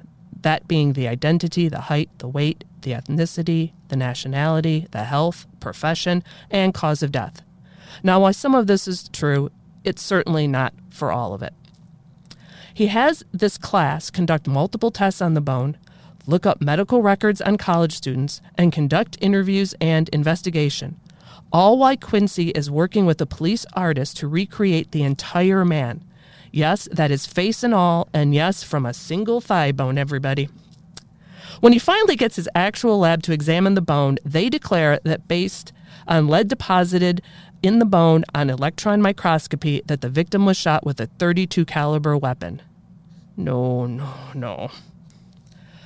that 0.43 0.67
being 0.67 0.93
the 0.93 1.09
identity, 1.09 1.69
the 1.69 1.83
height, 1.83 2.11
the 2.19 2.29
weight, 2.29 2.65
the 2.83 2.93
ethnicity, 2.93 3.73
the 3.89 3.97
nationality, 3.97 4.87
the 4.91 5.05
health, 5.05 5.47
profession, 5.61 6.25
and 6.51 6.75
cause 6.75 7.03
of 7.03 7.13
death. 7.13 7.43
Now, 8.03 8.21
while 8.21 8.33
some 8.33 8.55
of 8.55 8.67
this 8.67 8.89
is 8.89 9.09
true, 9.09 9.51
it's 9.85 10.03
certainly 10.03 10.47
not 10.47 10.75
for 10.91 11.13
all 11.13 11.35
of 11.35 11.43
it. 11.43 11.55
He 12.73 12.87
has 12.89 13.23
this 13.33 13.59
class 13.59 14.11
conduct 14.11 14.47
multiple 14.47 14.91
tests 14.91 15.21
on 15.21 15.35
the 15.35 15.41
bone, 15.41 15.77
look 16.27 16.47
up 16.47 16.61
medical 16.61 17.03
records 17.03 17.41
on 17.41 17.57
college 17.57 17.93
students, 17.93 18.41
and 18.57 18.73
conduct 18.73 19.19
interviews 19.21 19.75
and 19.81 20.09
investigation. 20.11 20.99
All 21.53 21.79
while 21.79 21.97
Quincy 21.97 22.51
is 22.51 22.71
working 22.71 23.07
with 23.07 23.21
a 23.21 23.27
police 23.27 23.67
artist 23.73 24.17
to 24.19 24.29
recreate 24.29 24.93
the 24.93 25.03
entire 25.03 25.65
man. 25.65 26.05
Yes, 26.53 26.89
that 26.93 27.11
is 27.11 27.27
face 27.27 27.63
and 27.63 27.75
all, 27.75 28.09
and 28.13 28.35
yes, 28.35 28.63
from 28.63 28.87
a 28.87 28.95
single 28.95 29.41
thigh 29.41 29.73
bone, 29.73 29.99
everybody. 29.99 30.49
When 31.61 31.73
he 31.73 31.79
finally 31.79 32.17
gets 32.17 32.37
his 32.37 32.49
actual 32.55 32.99
lab 32.99 33.23
to 33.25 33.33
examine 33.33 33.75
the 33.75 33.83
bone, 33.83 34.19
they 34.25 34.49
declare 34.49 35.01
that 35.05 35.29
based 35.29 35.73
on 36.07 36.29
lead 36.29 36.49
deposited 36.49 37.21
in 37.63 37.79
the 37.79 37.85
bone 37.85 38.25
on 38.35 38.51
electron 38.51 39.03
microscopy 39.03 39.83
that 39.87 40.01
the 40.01 40.09
victim 40.09 40.47
was 40.47 40.57
shot 40.57 40.85
with 40.85 41.01
a 41.01 41.07
32 41.07 41.65
caliber 41.65 42.17
weapon. 42.17 42.63
No, 43.37 43.87
no, 43.87 44.13
no. 44.35 44.71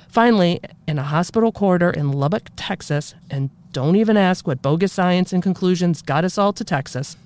Finally, 0.09 0.61
in 0.87 0.97
a 0.97 1.03
hospital 1.03 1.51
corridor 1.51 1.89
in 1.89 2.11
Lubbock, 2.11 2.49
Texas, 2.55 3.15
and 3.29 3.49
don't 3.73 3.97
even 3.97 4.15
ask 4.15 4.47
what 4.47 4.61
bogus 4.61 4.93
science 4.93 5.33
and 5.33 5.43
conclusions 5.43 6.01
got 6.01 6.23
us 6.23 6.37
all 6.37 6.53
to 6.53 6.63
Texas. 6.63 7.17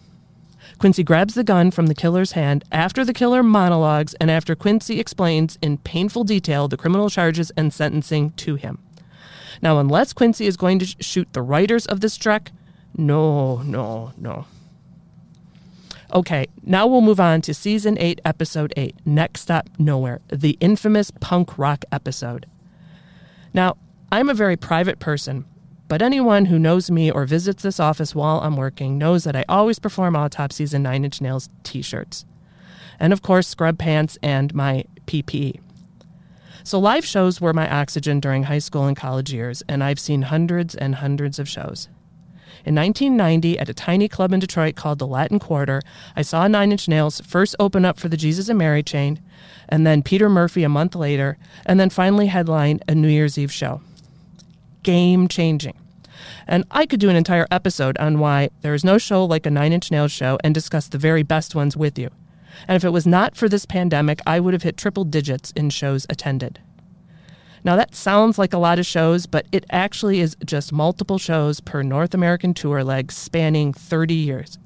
Quincy 0.80 1.04
grabs 1.04 1.36
the 1.36 1.44
gun 1.44 1.72
from 1.72 1.88
the 1.88 1.96
killer's 1.96 2.32
hand 2.32 2.64
after 2.72 3.06
the 3.06 3.14
killer 3.14 3.44
monologues 3.44 4.14
and 4.16 4.32
after 4.32 4.56
Quincy 4.56 5.00
explains 5.00 5.58
in 5.62 5.78
painful 5.78 6.24
detail 6.24 6.68
the 6.68 6.78
criminal 6.78 7.10
charges 7.10 7.52
and 7.56 7.74
sentencing 7.74 8.32
to 8.32 8.56
him. 8.56 8.80
Now, 9.62 9.80
unless 9.80 10.14
Quincy 10.14 10.48
is 10.48 10.58
going 10.58 10.80
to 10.80 10.86
sh- 10.86 10.96
shoot 11.00 11.34
the 11.34 11.42
writers 11.42 11.86
of 11.86 12.02
this 12.02 12.18
trek, 12.18 12.52
no, 12.96 13.58
no, 13.64 14.14
no. 14.18 14.46
Okay, 16.12 16.48
now 16.64 16.88
we'll 16.88 17.02
move 17.02 17.20
on 17.20 17.42
to 17.42 17.54
season 17.54 17.96
8, 18.00 18.20
episode 18.26 18.74
8, 18.76 18.96
Next 19.06 19.42
Stop 19.42 19.70
Nowhere, 19.78 20.22
the 20.30 20.58
infamous 20.60 21.12
punk 21.12 21.58
rock 21.60 21.86
episode. 21.92 22.48
Now, 23.54 23.78
I'm 24.12 24.28
a 24.28 24.34
very 24.34 24.58
private 24.58 24.98
person, 24.98 25.46
but 25.88 26.02
anyone 26.02 26.46
who 26.46 26.58
knows 26.58 26.90
me 26.90 27.12
or 27.12 27.26
visits 27.26 27.62
this 27.62 27.80
office 27.80 28.16
while 28.16 28.40
I'm 28.40 28.58
working 28.58 28.98
knows 28.98 29.24
that 29.24 29.36
I 29.36 29.46
always 29.48 29.78
perform 29.78 30.16
autopsies 30.16 30.74
in 30.74 30.82
Nine 30.82 31.06
Inch 31.06 31.22
Nails 31.22 31.48
t 31.62 31.84
shirts. 31.84 32.26
And 33.00 33.14
of 33.14 33.22
course, 33.22 33.48
scrub 33.48 33.78
pants 33.78 34.18
and 34.24 34.54
my 34.56 34.86
PPE. 35.06 35.60
So, 36.64 36.80
live 36.80 37.06
shows 37.06 37.40
were 37.40 37.54
my 37.54 37.70
oxygen 37.70 38.20
during 38.20 38.44
high 38.44 38.60
school 38.60 38.86
and 38.86 38.98
college 38.98 39.32
years, 39.32 39.62
and 39.70 39.84
I've 39.84 40.00
seen 40.00 40.24
hundreds 40.24 40.74
and 40.74 40.96
hundreds 40.96 41.38
of 41.38 41.48
shows. 41.48 41.88
In 42.66 42.76
1990, 42.76 43.58
at 43.58 43.70
a 43.70 43.74
tiny 43.74 44.08
club 44.08 44.34
in 44.34 44.40
Detroit 44.40 44.76
called 44.76 45.00
the 45.00 45.08
Latin 45.08 45.40
Quarter, 45.40 45.82
I 46.16 46.22
saw 46.22 46.48
Nine 46.48 46.72
Inch 46.72 46.88
Nails 46.88 47.22
first 47.22 47.56
open 47.60 47.86
up 47.86 47.98
for 47.98 48.10
the 48.10 48.18
Jesus 48.18 48.50
and 48.50 48.60
Mary 48.60 48.84
chain, 48.84 49.20
and 49.70 49.88
then 49.88 50.04
Peter 50.04 50.30
Murphy 50.30 50.64
a 50.64 50.70
month 50.70 50.96
later, 50.96 51.38
and 51.66 51.80
then 51.80 51.90
finally 51.90 52.28
headline 52.28 52.80
a 52.88 52.94
New 52.96 53.08
Year's 53.08 53.38
Eve 53.38 53.52
show. 53.52 53.82
Game 54.84 55.28
changing. 55.28 55.78
And 56.48 56.66
I 56.72 56.86
could 56.86 57.00
do 57.00 57.10
an 57.10 57.16
entire 57.16 57.48
episode 57.50 57.98
on 57.98 58.20
why 58.20 58.50
there 58.62 58.74
is 58.74 58.84
no 58.84 58.98
show 58.98 59.24
like 59.24 59.46
a 59.46 59.52
Nine 59.52 59.72
Inch 59.72 59.90
Nails 59.90 60.12
show 60.12 60.38
and 60.44 60.54
discuss 60.54 60.88
the 60.88 60.98
very 60.98 61.24
best 61.24 61.56
ones 61.56 61.78
with 61.78 61.98
you. 61.98 62.10
And 62.68 62.76
if 62.76 62.84
it 62.84 62.90
was 62.90 63.08
not 63.08 63.38
for 63.38 63.48
this 63.48 63.66
pandemic, 63.66 64.20
I 64.28 64.40
would 64.40 64.54
have 64.54 64.64
hit 64.64 64.76
triple 64.76 65.06
digits 65.06 65.52
in 65.52 65.70
shows 65.70 66.06
attended. 66.10 66.60
Now, 67.64 67.76
that 67.76 67.96
sounds 67.96 68.38
like 68.38 68.54
a 68.54 68.58
lot 68.58 68.80
of 68.80 68.86
shows, 68.86 69.26
but 69.26 69.46
it 69.52 69.66
actually 69.70 70.20
is 70.20 70.36
just 70.46 70.72
multiple 70.72 71.18
shows 71.18 71.60
per 71.60 71.84
North 71.84 72.14
American 72.14 72.54
tour 72.54 72.84
leg 72.84 73.12
spanning 73.12 73.74
30 73.74 74.14
years. 74.14 74.58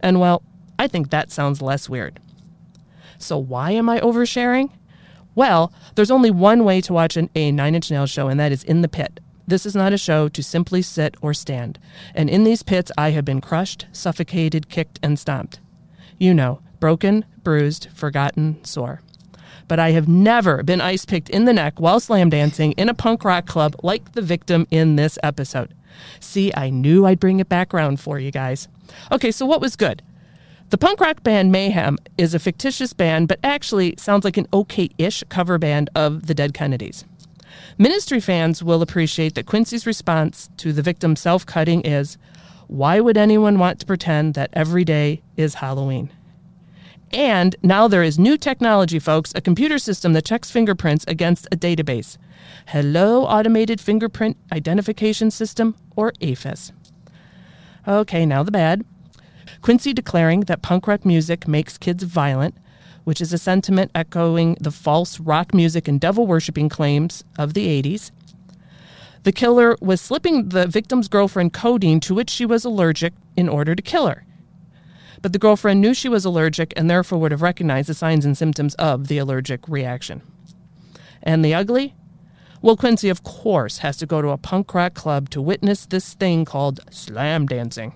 And 0.00 0.20
well, 0.20 0.42
I 0.78 0.86
think 0.86 1.10
that 1.10 1.30
sounds 1.30 1.62
less 1.62 1.88
weird. 1.88 2.20
So, 3.18 3.38
why 3.38 3.70
am 3.70 3.88
I 3.88 4.00
oversharing? 4.00 4.70
Well, 5.34 5.72
there's 5.94 6.10
only 6.10 6.30
one 6.30 6.64
way 6.64 6.80
to 6.82 6.92
watch 6.92 7.16
an, 7.16 7.30
a 7.34 7.50
Nine 7.50 7.74
Inch 7.74 7.90
Nails 7.90 8.10
show, 8.10 8.28
and 8.28 8.38
that 8.38 8.52
is 8.52 8.62
in 8.64 8.82
the 8.82 8.88
pit. 8.88 9.20
This 9.46 9.66
is 9.66 9.74
not 9.74 9.92
a 9.92 9.98
show 9.98 10.28
to 10.28 10.42
simply 10.42 10.82
sit 10.82 11.16
or 11.20 11.34
stand. 11.34 11.78
And 12.14 12.30
in 12.30 12.44
these 12.44 12.62
pits, 12.62 12.92
I 12.96 13.10
have 13.10 13.24
been 13.24 13.40
crushed, 13.40 13.86
suffocated, 13.92 14.68
kicked, 14.68 14.98
and 15.02 15.18
stomped. 15.18 15.60
You 16.18 16.34
know, 16.34 16.60
broken, 16.80 17.24
bruised, 17.42 17.88
forgotten, 17.92 18.64
sore 18.64 19.00
but 19.68 19.78
I 19.78 19.90
have 19.92 20.08
never 20.08 20.62
been 20.62 20.80
ice 20.80 21.04
picked 21.04 21.30
in 21.30 21.44
the 21.44 21.52
neck 21.52 21.80
while 21.80 22.00
slam 22.00 22.30
dancing 22.30 22.72
in 22.72 22.88
a 22.88 22.94
punk 22.94 23.24
rock 23.24 23.46
club 23.46 23.76
like 23.82 24.12
the 24.12 24.22
victim 24.22 24.66
in 24.70 24.96
this 24.96 25.18
episode. 25.22 25.74
See, 26.20 26.52
I 26.56 26.70
knew 26.70 27.06
I'd 27.06 27.20
bring 27.20 27.40
it 27.40 27.48
back 27.48 27.72
around 27.72 28.00
for 28.00 28.18
you 28.18 28.30
guys. 28.30 28.68
Okay, 29.12 29.30
so 29.30 29.46
what 29.46 29.60
was 29.60 29.76
good? 29.76 30.02
The 30.70 30.78
punk 30.78 31.00
rock 31.00 31.22
band 31.22 31.52
Mayhem 31.52 31.98
is 32.18 32.34
a 32.34 32.38
fictitious 32.38 32.92
band, 32.92 33.28
but 33.28 33.38
actually 33.44 33.94
sounds 33.98 34.24
like 34.24 34.36
an 34.36 34.48
okay 34.52 34.88
ish 34.98 35.22
cover 35.28 35.58
band 35.58 35.90
of 35.94 36.26
the 36.26 36.34
Dead 36.34 36.54
Kennedys. 36.54 37.04
Ministry 37.78 38.20
fans 38.20 38.62
will 38.62 38.82
appreciate 38.82 39.34
that 39.34 39.46
Quincy's 39.46 39.86
response 39.86 40.48
to 40.56 40.72
the 40.72 40.82
victim's 40.82 41.20
self 41.20 41.44
cutting 41.46 41.82
is 41.82 42.16
Why 42.66 43.00
would 43.00 43.16
anyone 43.16 43.58
want 43.58 43.78
to 43.80 43.86
pretend 43.86 44.34
that 44.34 44.50
every 44.52 44.84
day 44.84 45.22
is 45.36 45.54
Halloween? 45.54 46.10
And 47.14 47.54
now 47.62 47.86
there 47.86 48.02
is 48.02 48.18
new 48.18 48.36
technology, 48.36 48.98
folks, 48.98 49.32
a 49.36 49.40
computer 49.40 49.78
system 49.78 50.14
that 50.14 50.24
checks 50.24 50.50
fingerprints 50.50 51.04
against 51.06 51.46
a 51.52 51.56
database. 51.56 52.18
Hello, 52.66 53.22
Automated 53.24 53.80
Fingerprint 53.80 54.36
Identification 54.50 55.30
System, 55.30 55.76
or 55.94 56.12
AFIS. 56.20 56.72
Okay, 57.86 58.26
now 58.26 58.42
the 58.42 58.50
bad. 58.50 58.84
Quincy 59.62 59.92
declaring 59.92 60.40
that 60.40 60.60
punk 60.60 60.88
rock 60.88 61.04
music 61.04 61.46
makes 61.46 61.78
kids 61.78 62.02
violent, 62.02 62.56
which 63.04 63.20
is 63.20 63.32
a 63.32 63.38
sentiment 63.38 63.92
echoing 63.94 64.56
the 64.60 64.72
false 64.72 65.20
rock 65.20 65.54
music 65.54 65.86
and 65.86 66.00
devil 66.00 66.26
worshipping 66.26 66.68
claims 66.68 67.22
of 67.38 67.54
the 67.54 67.80
80s. 67.80 68.10
The 69.22 69.30
killer 69.30 69.76
was 69.80 70.00
slipping 70.00 70.48
the 70.48 70.66
victim's 70.66 71.06
girlfriend 71.06 71.52
codeine 71.52 72.00
to 72.00 72.14
which 72.14 72.28
she 72.28 72.44
was 72.44 72.64
allergic 72.64 73.12
in 73.36 73.48
order 73.48 73.76
to 73.76 73.82
kill 73.82 74.08
her 74.08 74.24
but 75.24 75.32
the 75.32 75.38
girlfriend 75.38 75.80
knew 75.80 75.94
she 75.94 76.10
was 76.10 76.26
allergic 76.26 76.74
and 76.76 76.90
therefore 76.90 77.18
would 77.18 77.32
have 77.32 77.40
recognized 77.40 77.88
the 77.88 77.94
signs 77.94 78.26
and 78.26 78.36
symptoms 78.36 78.74
of 78.74 79.08
the 79.08 79.16
allergic 79.16 79.66
reaction. 79.66 80.20
And 81.22 81.42
the 81.42 81.54
ugly? 81.54 81.94
Well, 82.60 82.76
Quincy, 82.76 83.08
of 83.08 83.22
course, 83.22 83.78
has 83.78 83.96
to 83.96 84.06
go 84.06 84.20
to 84.20 84.28
a 84.28 84.36
punk 84.36 84.74
rock 84.74 84.92
club 84.92 85.30
to 85.30 85.40
witness 85.40 85.86
this 85.86 86.12
thing 86.12 86.44
called 86.44 86.80
slam 86.90 87.46
dancing. 87.46 87.94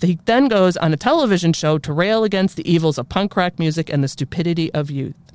He 0.00 0.18
then 0.24 0.48
goes 0.48 0.78
on 0.78 0.94
a 0.94 0.96
television 0.96 1.52
show 1.52 1.76
to 1.76 1.92
rail 1.92 2.24
against 2.24 2.56
the 2.56 2.66
evils 2.66 2.96
of 2.96 3.10
punk 3.10 3.36
rock 3.36 3.58
music 3.58 3.90
and 3.90 4.02
the 4.02 4.08
stupidity 4.08 4.72
of 4.72 4.90
youth. 4.90 5.25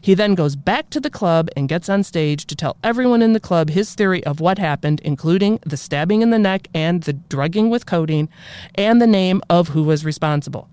He 0.00 0.14
then 0.14 0.34
goes 0.34 0.56
back 0.56 0.90
to 0.90 1.00
the 1.00 1.10
club 1.10 1.48
and 1.56 1.68
gets 1.68 1.88
on 1.88 2.02
stage 2.02 2.46
to 2.46 2.56
tell 2.56 2.76
everyone 2.82 3.22
in 3.22 3.32
the 3.32 3.40
club 3.40 3.70
his 3.70 3.94
theory 3.94 4.24
of 4.24 4.40
what 4.40 4.58
happened, 4.58 5.00
including 5.00 5.58
the 5.64 5.76
stabbing 5.76 6.22
in 6.22 6.30
the 6.30 6.38
neck 6.38 6.68
and 6.74 7.02
the 7.02 7.12
drugging 7.12 7.70
with 7.70 7.86
codeine, 7.86 8.28
and 8.74 9.00
the 9.00 9.06
name 9.06 9.42
of 9.48 9.68
who 9.68 9.82
was 9.82 10.04
responsible. 10.04 10.68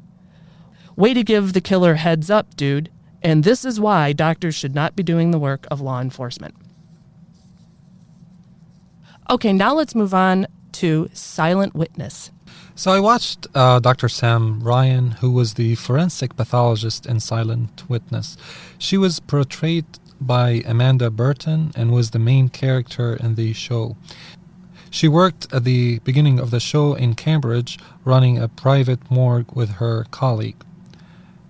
Way 0.95 1.13
to 1.13 1.23
give 1.23 1.53
the 1.53 1.61
killer 1.61 1.95
heads 1.95 2.29
up, 2.29 2.55
dude. 2.55 2.91
And 3.21 3.43
this 3.43 3.65
is 3.65 3.79
why 3.79 4.13
doctors 4.13 4.55
should 4.55 4.75
not 4.75 4.95
be 4.95 5.03
doing 5.03 5.31
the 5.31 5.39
work 5.39 5.67
of 5.69 5.81
law 5.81 5.99
enforcement. 5.99 6.55
Okay, 9.29 9.53
now 9.53 9.73
let's 9.73 9.93
move 9.93 10.13
on 10.13 10.47
to 10.73 11.09
Silent 11.13 11.75
Witness. 11.75 12.31
So 12.79 12.91
I 12.91 13.01
watched 13.01 13.45
uh, 13.53 13.79
Dr. 13.79 14.07
Sam 14.07 14.61
Ryan, 14.61 15.11
who 15.19 15.31
was 15.31 15.55
the 15.55 15.75
forensic 15.75 16.37
pathologist 16.37 17.05
in 17.05 17.19
Silent 17.19 17.83
Witness. 17.89 18.37
She 18.77 18.95
was 18.95 19.19
portrayed 19.19 19.83
by 20.21 20.63
Amanda 20.65 21.09
Burton 21.09 21.73
and 21.75 21.91
was 21.91 22.11
the 22.11 22.19
main 22.19 22.47
character 22.47 23.17
in 23.17 23.35
the 23.35 23.51
show. 23.51 23.97
She 24.89 25.09
worked 25.09 25.53
at 25.53 25.65
the 25.65 25.99
beginning 26.05 26.39
of 26.39 26.51
the 26.51 26.61
show 26.61 26.93
in 26.93 27.15
Cambridge, 27.15 27.77
running 28.05 28.37
a 28.39 28.47
private 28.47 29.11
morgue 29.11 29.53
with 29.53 29.71
her 29.81 30.05
colleague. 30.09 30.63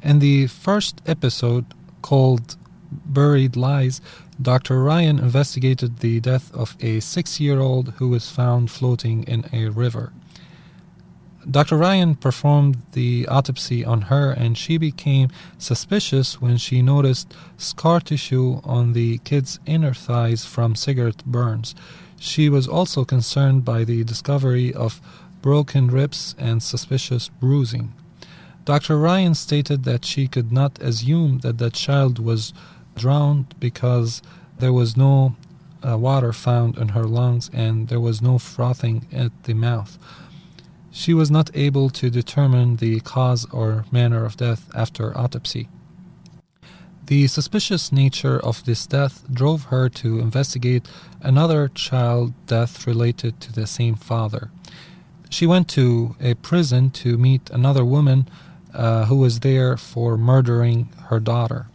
In 0.01 0.17
the 0.17 0.47
first 0.47 0.99
episode, 1.05 1.65
called 2.01 2.57
Buried 2.91 3.55
Lies, 3.55 4.01
Dr. 4.41 4.81
Ryan 4.81 5.19
investigated 5.19 5.99
the 5.99 6.21
death 6.21 6.51
of 6.55 6.75
a 6.79 6.99
six 7.01 7.39
year 7.39 7.59
old 7.59 7.93
who 7.97 8.09
was 8.09 8.31
found 8.31 8.71
floating 8.71 9.21
in 9.25 9.45
a 9.53 9.69
river. 9.69 10.11
Dr. 11.49 11.77
Ryan 11.77 12.15
performed 12.15 12.81
the 12.91 13.27
autopsy 13.27 13.85
on 13.85 14.03
her 14.03 14.31
and 14.31 14.57
she 14.57 14.77
became 14.77 15.29
suspicious 15.57 16.41
when 16.41 16.57
she 16.57 16.81
noticed 16.81 17.33
scar 17.57 18.01
tissue 18.01 18.59
on 18.63 18.93
the 18.93 19.19
kid's 19.19 19.59
inner 19.65 19.93
thighs 19.93 20.45
from 20.45 20.75
cigarette 20.75 21.23
burns. 21.25 21.75
She 22.19 22.49
was 22.49 22.67
also 22.67 23.05
concerned 23.05 23.63
by 23.63 23.85
the 23.85 24.03
discovery 24.03 24.73
of 24.73 24.99
broken 25.41 25.87
ribs 25.87 26.35
and 26.37 26.61
suspicious 26.61 27.29
bruising. 27.29 27.93
Dr. 28.65 28.99
Ryan 28.99 29.33
stated 29.33 29.85
that 29.85 30.03
she 30.03 30.27
could 30.27 30.51
not 30.51 30.79
assume 30.81 31.39
that 31.39 31.57
the 31.57 31.69
child 31.69 32.19
was 32.19 32.53
drowned 32.95 33.55
because 33.59 34.21
there 34.59 34.73
was 34.73 34.97
no 34.97 35.35
uh, 35.87 35.97
water 35.97 36.33
found 36.33 36.77
in 36.77 36.89
her 36.89 37.05
lungs 37.05 37.49
and 37.53 37.87
there 37.87 38.01
was 38.01 38.21
no 38.21 38.37
frothing 38.37 39.07
at 39.13 39.31
the 39.43 39.53
mouth. 39.53 39.97
She 40.91 41.13
was 41.13 41.29
not 41.29 41.51
able 41.53 41.89
to 41.91 42.09
determine 42.09 42.77
the 42.77 42.99
cause 43.01 43.45
or 43.51 43.85
manner 43.91 44.25
of 44.25 44.37
death 44.37 44.69
after 44.75 45.15
autopsy. 45.17 45.69
The 47.05 47.27
suspicious 47.27 47.91
nature 47.91 48.39
of 48.39 48.63
this 48.65 48.85
death 48.85 49.23
drove 49.31 49.63
her 49.65 49.89
to 49.89 50.19
investigate 50.19 50.87
another 51.21 51.67
child 51.67 52.33
death 52.45 52.85
related 52.85 53.39
to 53.41 53.51
the 53.51 53.65
same 53.65 53.95
father. 53.95 54.51
She 55.29 55.47
went 55.47 55.67
to 55.69 56.15
a 56.21 56.35
prison 56.35 56.91
to 56.91 57.17
meet 57.17 57.49
another 57.49 57.85
woman 57.85 58.27
uh, 58.73 59.05
who 59.05 59.15
was 59.15 59.39
there 59.39 59.77
for 59.77 60.17
murdering 60.17 60.89
her 61.07 61.19
daughter. 61.19 61.67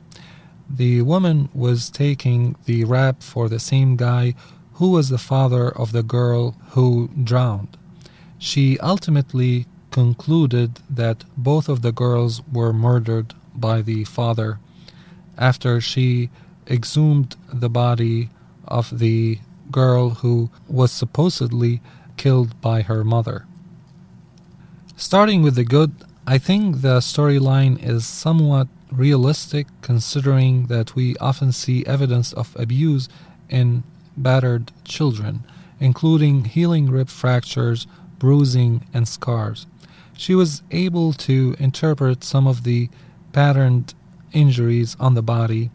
The 0.68 1.02
woman 1.02 1.48
was 1.52 1.90
taking 1.90 2.56
the 2.64 2.84
rap 2.84 3.22
for 3.22 3.48
the 3.48 3.60
same 3.60 3.96
guy 3.96 4.34
who 4.74 4.90
was 4.90 5.08
the 5.08 5.18
father 5.18 5.68
of 5.68 5.92
the 5.92 6.02
girl 6.02 6.56
who 6.70 7.10
drowned. 7.22 7.76
She 8.44 8.78
ultimately 8.80 9.64
concluded 9.90 10.80
that 10.90 11.24
both 11.34 11.66
of 11.66 11.80
the 11.80 11.92
girls 11.92 12.42
were 12.52 12.74
murdered 12.74 13.32
by 13.54 13.80
the 13.80 14.04
father 14.04 14.58
after 15.38 15.80
she 15.80 16.28
exhumed 16.68 17.36
the 17.50 17.70
body 17.70 18.28
of 18.68 18.98
the 18.98 19.38
girl 19.70 20.10
who 20.20 20.50
was 20.68 20.92
supposedly 20.92 21.80
killed 22.18 22.60
by 22.60 22.82
her 22.82 23.02
mother. 23.02 23.46
Starting 24.94 25.40
with 25.42 25.54
the 25.54 25.64
good, 25.64 25.92
I 26.26 26.36
think 26.36 26.82
the 26.82 26.98
storyline 26.98 27.82
is 27.82 28.04
somewhat 28.04 28.68
realistic 28.92 29.68
considering 29.80 30.66
that 30.66 30.94
we 30.94 31.16
often 31.16 31.50
see 31.50 31.86
evidence 31.86 32.34
of 32.34 32.54
abuse 32.58 33.08
in 33.48 33.84
battered 34.18 34.70
children, 34.84 35.44
including 35.80 36.44
healing 36.44 36.90
rib 36.90 37.08
fractures, 37.08 37.86
bruising, 38.18 38.86
and 38.92 39.06
scars. 39.06 39.66
She 40.16 40.34
was 40.34 40.62
able 40.70 41.12
to 41.14 41.56
interpret 41.58 42.24
some 42.24 42.46
of 42.46 42.62
the 42.62 42.88
patterned 43.32 43.94
injuries 44.32 44.96
on 45.00 45.14
the 45.14 45.22
body. 45.22 45.70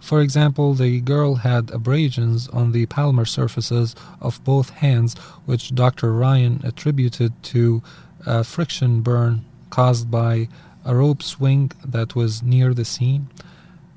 For 0.00 0.20
example, 0.20 0.74
the 0.74 1.00
girl 1.00 1.36
had 1.36 1.70
abrasions 1.70 2.48
on 2.48 2.72
the 2.72 2.86
palmar 2.86 3.24
surfaces 3.24 3.94
of 4.20 4.42
both 4.44 4.70
hands, 4.70 5.16
which 5.46 5.74
Dr. 5.74 6.12
Ryan 6.12 6.60
attributed 6.64 7.40
to 7.44 7.82
a 8.26 8.44
friction 8.44 9.00
burn 9.00 9.44
caused 9.70 10.10
by 10.10 10.48
a 10.84 10.94
rope 10.94 11.22
swing 11.22 11.70
that 11.84 12.14
was 12.14 12.42
near 12.42 12.74
the 12.74 12.84
scene. 12.84 13.28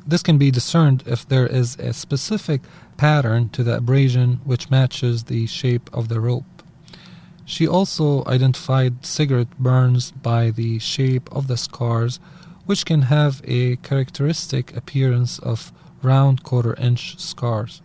This 0.08 0.22
can 0.22 0.38
be 0.38 0.52
discerned 0.52 1.04
if 1.08 1.28
there 1.28 1.48
is 1.48 1.78
a 1.78 1.94
specific 1.94 2.62
pattern 2.98 3.50
to 3.50 3.64
the 3.64 3.78
abrasion 3.78 4.40
which 4.44 4.70
matches 4.70 5.24
the 5.24 5.48
shape 5.48 5.90
of 5.92 6.08
the 6.08 6.20
rope. 6.20 6.55
She 7.46 7.68
also 7.68 8.26
identified 8.26 9.06
cigarette 9.06 9.58
burns 9.60 10.12
by 10.12 10.50
the 10.50 10.80
shape 10.80 11.30
of 11.32 11.48
the 11.48 11.58
scars, 11.58 12.20
which 12.66 12.86
can 12.86 13.04
have 13.04 13.42
a 13.46 13.76
characteristic 13.78 14.76
appearance 14.76 15.38
of 15.40 15.72
round 16.02 16.44
quarter 16.44 16.74
inch 16.76 17.20
scars. 17.20 17.82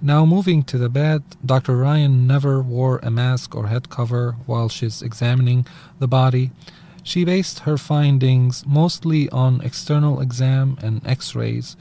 Now, 0.00 0.24
moving 0.24 0.62
to 0.64 0.78
the 0.78 0.88
bed, 0.88 1.22
Dr. 1.44 1.76
Ryan 1.76 2.26
never 2.26 2.62
wore 2.62 2.98
a 3.02 3.10
mask 3.10 3.56
or 3.56 3.66
head 3.66 3.88
cover 3.88 4.36
while 4.46 4.68
she's 4.68 5.02
examining 5.02 5.66
the 5.98 6.06
body. 6.06 6.52
She 7.02 7.24
based 7.24 7.60
her 7.60 7.78
findings 7.78 8.64
mostly 8.66 9.28
on 9.30 9.60
external 9.62 10.20
exam 10.20 10.78
and 10.82 11.04
x 11.06 11.34
rays. 11.34 11.76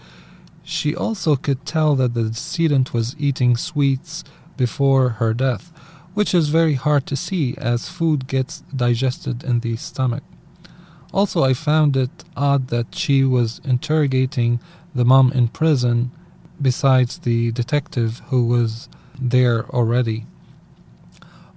She 0.63 0.95
also 0.95 1.35
could 1.35 1.65
tell 1.65 1.95
that 1.97 2.13
the 2.15 2.23
decedent 2.23 2.93
was 2.93 3.15
eating 3.19 3.55
sweets 3.55 4.23
before 4.55 5.09
her 5.19 5.33
death, 5.33 5.71
which 6.17 6.33
is 6.33 6.49
very 6.49 6.73
hard 6.73 7.05
to 7.05 7.15
see 7.15 7.53
as 7.59 7.89
food 7.89 8.25
gets 8.25 8.61
digested 8.75 9.43
in 9.43 9.59
the 9.59 9.75
stomach. 9.75 10.23
Also, 11.13 11.43
I 11.43 11.53
found 11.53 11.95
it 11.95 12.23
odd 12.35 12.69
that 12.69 12.95
she 12.95 13.23
was 13.23 13.61
interrogating 13.63 14.59
the 14.95 15.05
mom 15.05 15.31
in 15.31 15.47
prison 15.47 16.09
besides 16.59 17.19
the 17.19 17.51
detective 17.51 18.23
who 18.29 18.47
was 18.47 18.89
there 19.21 19.67
already. 19.69 20.25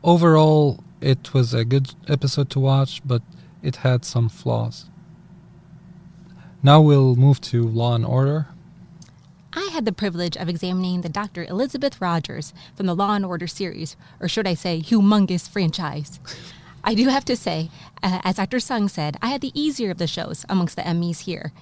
Overall, 0.05 0.85
it 1.01 1.33
was 1.33 1.55
a 1.55 1.65
good 1.65 1.95
episode 2.07 2.51
to 2.51 2.61
watch, 2.61 3.01
but 3.03 3.23
it 3.63 3.77
had 3.77 4.05
some 4.05 4.29
flaws. 4.29 4.91
Now 6.63 6.83
we'll 6.83 7.17
move 7.17 7.41
to 7.53 7.67
Law 7.67 7.95
and 7.95 8.05
Order. 8.05 8.49
I 9.53 9.71
had 9.73 9.85
the 9.85 9.93
privilege 9.93 10.37
of 10.37 10.49
examining 10.49 11.01
the 11.01 11.09
Dr. 11.09 11.45
Elizabeth 11.45 12.01
Rogers 12.01 12.55
from 12.77 12.87
the 12.87 12.95
Law 12.95 13.15
and 13.15 13.25
Order 13.25 13.49
series, 13.49 13.97
or 14.21 14.29
should 14.29 14.47
I 14.47 14.55
say, 14.55 14.81
humongous 14.81 15.49
franchise. 15.49 16.21
I 16.85 16.95
do 16.95 17.09
have 17.09 17.25
to 17.25 17.37
say, 17.37 17.69
uh, 18.03 18.21
as 18.23 18.37
Dr. 18.37 18.61
Sung 18.61 18.89
said, 18.89 19.17
I 19.21 19.29
had 19.29 19.41
the 19.41 19.61
easier 19.61 19.91
of 19.91 19.99
the 19.99 20.07
shows 20.07 20.47
amongst 20.49 20.77
the 20.77 20.95
MEs 20.95 21.21
here. 21.21 21.53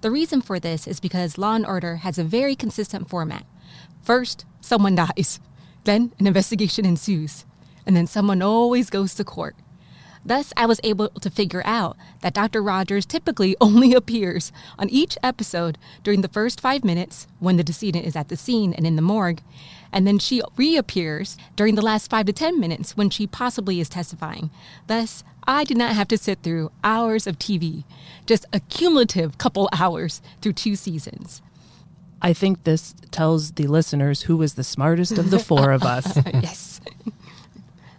The 0.00 0.10
reason 0.10 0.42
for 0.42 0.58
this 0.58 0.88
is 0.88 0.98
because 0.98 1.38
Law 1.38 1.54
and 1.54 1.64
Order 1.64 1.96
has 1.96 2.18
a 2.18 2.24
very 2.24 2.56
consistent 2.56 3.08
format. 3.08 3.46
First, 4.02 4.44
someone 4.60 4.96
dies, 4.96 5.38
then 5.84 6.12
an 6.18 6.26
investigation 6.26 6.84
ensues, 6.84 7.44
and 7.86 7.96
then 7.96 8.08
someone 8.08 8.42
always 8.42 8.90
goes 8.90 9.14
to 9.14 9.24
court. 9.24 9.54
Thus, 10.26 10.52
I 10.56 10.66
was 10.66 10.80
able 10.82 11.08
to 11.08 11.30
figure 11.30 11.62
out 11.64 11.96
that 12.20 12.34
Dr. 12.34 12.60
Rogers 12.60 13.06
typically 13.06 13.54
only 13.60 13.94
appears 13.94 14.50
on 14.76 14.90
each 14.90 15.16
episode 15.22 15.78
during 16.02 16.20
the 16.22 16.28
first 16.28 16.60
five 16.60 16.84
minutes 16.84 17.28
when 17.38 17.56
the 17.56 17.62
decedent 17.64 18.04
is 18.04 18.16
at 18.16 18.28
the 18.28 18.36
scene 18.36 18.74
and 18.74 18.84
in 18.84 18.96
the 18.96 19.02
morgue, 19.02 19.40
and 19.92 20.04
then 20.04 20.18
she 20.18 20.42
reappears 20.56 21.36
during 21.54 21.76
the 21.76 21.82
last 21.82 22.10
five 22.10 22.26
to 22.26 22.32
ten 22.32 22.58
minutes 22.58 22.96
when 22.96 23.08
she 23.08 23.26
possibly 23.28 23.78
is 23.78 23.88
testifying. 23.88 24.50
Thus, 24.88 25.22
I 25.46 25.62
did 25.62 25.76
not 25.76 25.94
have 25.94 26.08
to 26.08 26.18
sit 26.18 26.40
through 26.42 26.72
hours 26.82 27.28
of 27.28 27.38
TV, 27.38 27.84
just 28.26 28.46
a 28.52 28.58
cumulative 28.58 29.38
couple 29.38 29.68
hours 29.72 30.20
through 30.42 30.54
two 30.54 30.74
seasons. 30.74 31.40
I 32.20 32.32
think 32.32 32.64
this 32.64 32.94
tells 33.12 33.52
the 33.52 33.68
listeners 33.68 34.22
who 34.22 34.42
is 34.42 34.54
the 34.54 34.64
smartest 34.64 35.18
of 35.18 35.30
the 35.30 35.38
four 35.38 35.70
of 35.70 35.82
us. 35.96 36.16
yes. 36.34 36.80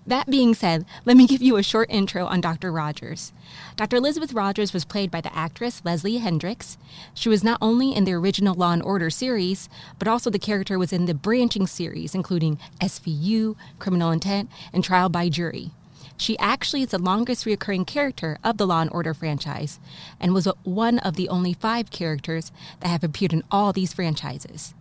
That 0.07 0.29
being 0.29 0.53
said, 0.53 0.85
let 1.03 1.17
me 1.17 1.27
give 1.27 1.41
you 1.41 1.57
a 1.57 1.63
short 1.63 1.89
intro 1.91 2.25
on 2.25 2.39
Dr. 2.39 2.71
Rogers. 2.71 3.33
Dr. 3.75 3.97
Elizabeth 3.97 4.31
Rogers 4.31 4.71
was 4.71 4.85
played 4.85 5.11
by 5.11 5.19
the 5.19 5.35
actress 5.35 5.81
Leslie 5.83 6.19
Hendrix. 6.19 6.77
She 7.13 7.27
was 7.27 7.43
not 7.43 7.57
only 7.61 7.93
in 7.93 8.05
the 8.05 8.13
original 8.13 8.55
Law 8.55 8.71
and 8.71 8.81
Order 8.81 9.09
series, 9.09 9.67
but 9.99 10.07
also 10.07 10.29
the 10.29 10.39
character 10.39 10.79
was 10.79 10.93
in 10.93 11.07
the 11.07 11.13
branching 11.13 11.67
series, 11.67 12.15
including 12.15 12.57
SVU, 12.79 13.57
Criminal 13.79 14.11
Intent, 14.11 14.49
and 14.71 14.81
Trial 14.81 15.09
by 15.09 15.27
Jury. 15.27 15.71
She 16.15 16.39
actually 16.39 16.83
is 16.83 16.91
the 16.91 16.99
longest 16.99 17.45
recurring 17.45 17.83
character 17.83 18.37
of 18.45 18.57
the 18.57 18.65
Law 18.65 18.79
and 18.79 18.91
Order 18.93 19.13
franchise 19.13 19.77
and 20.21 20.33
was 20.33 20.47
one 20.63 20.99
of 20.99 21.15
the 21.15 21.27
only 21.27 21.51
five 21.51 21.91
characters 21.91 22.53
that 22.79 22.87
have 22.87 23.03
appeared 23.03 23.33
in 23.33 23.43
all 23.51 23.73
these 23.73 23.93
franchises. 23.93 24.73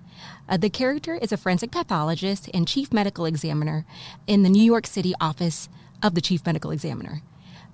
Uh, 0.49 0.57
the 0.57 0.71
character 0.71 1.15
is 1.15 1.33
a 1.33 1.37
forensic 1.37 1.71
pathologist 1.71 2.49
and 2.55 2.69
chief 2.69 2.93
medical 2.93 3.27
examiner 3.27 3.85
in 4.27 4.43
the 4.43 4.49
New 4.49 4.63
York 4.63 4.87
City 4.87 5.15
office 5.21 5.69
of 6.03 6.15
the 6.15 6.21
chief 6.21 6.45
medical 6.47 6.71
examiner. 6.71 7.23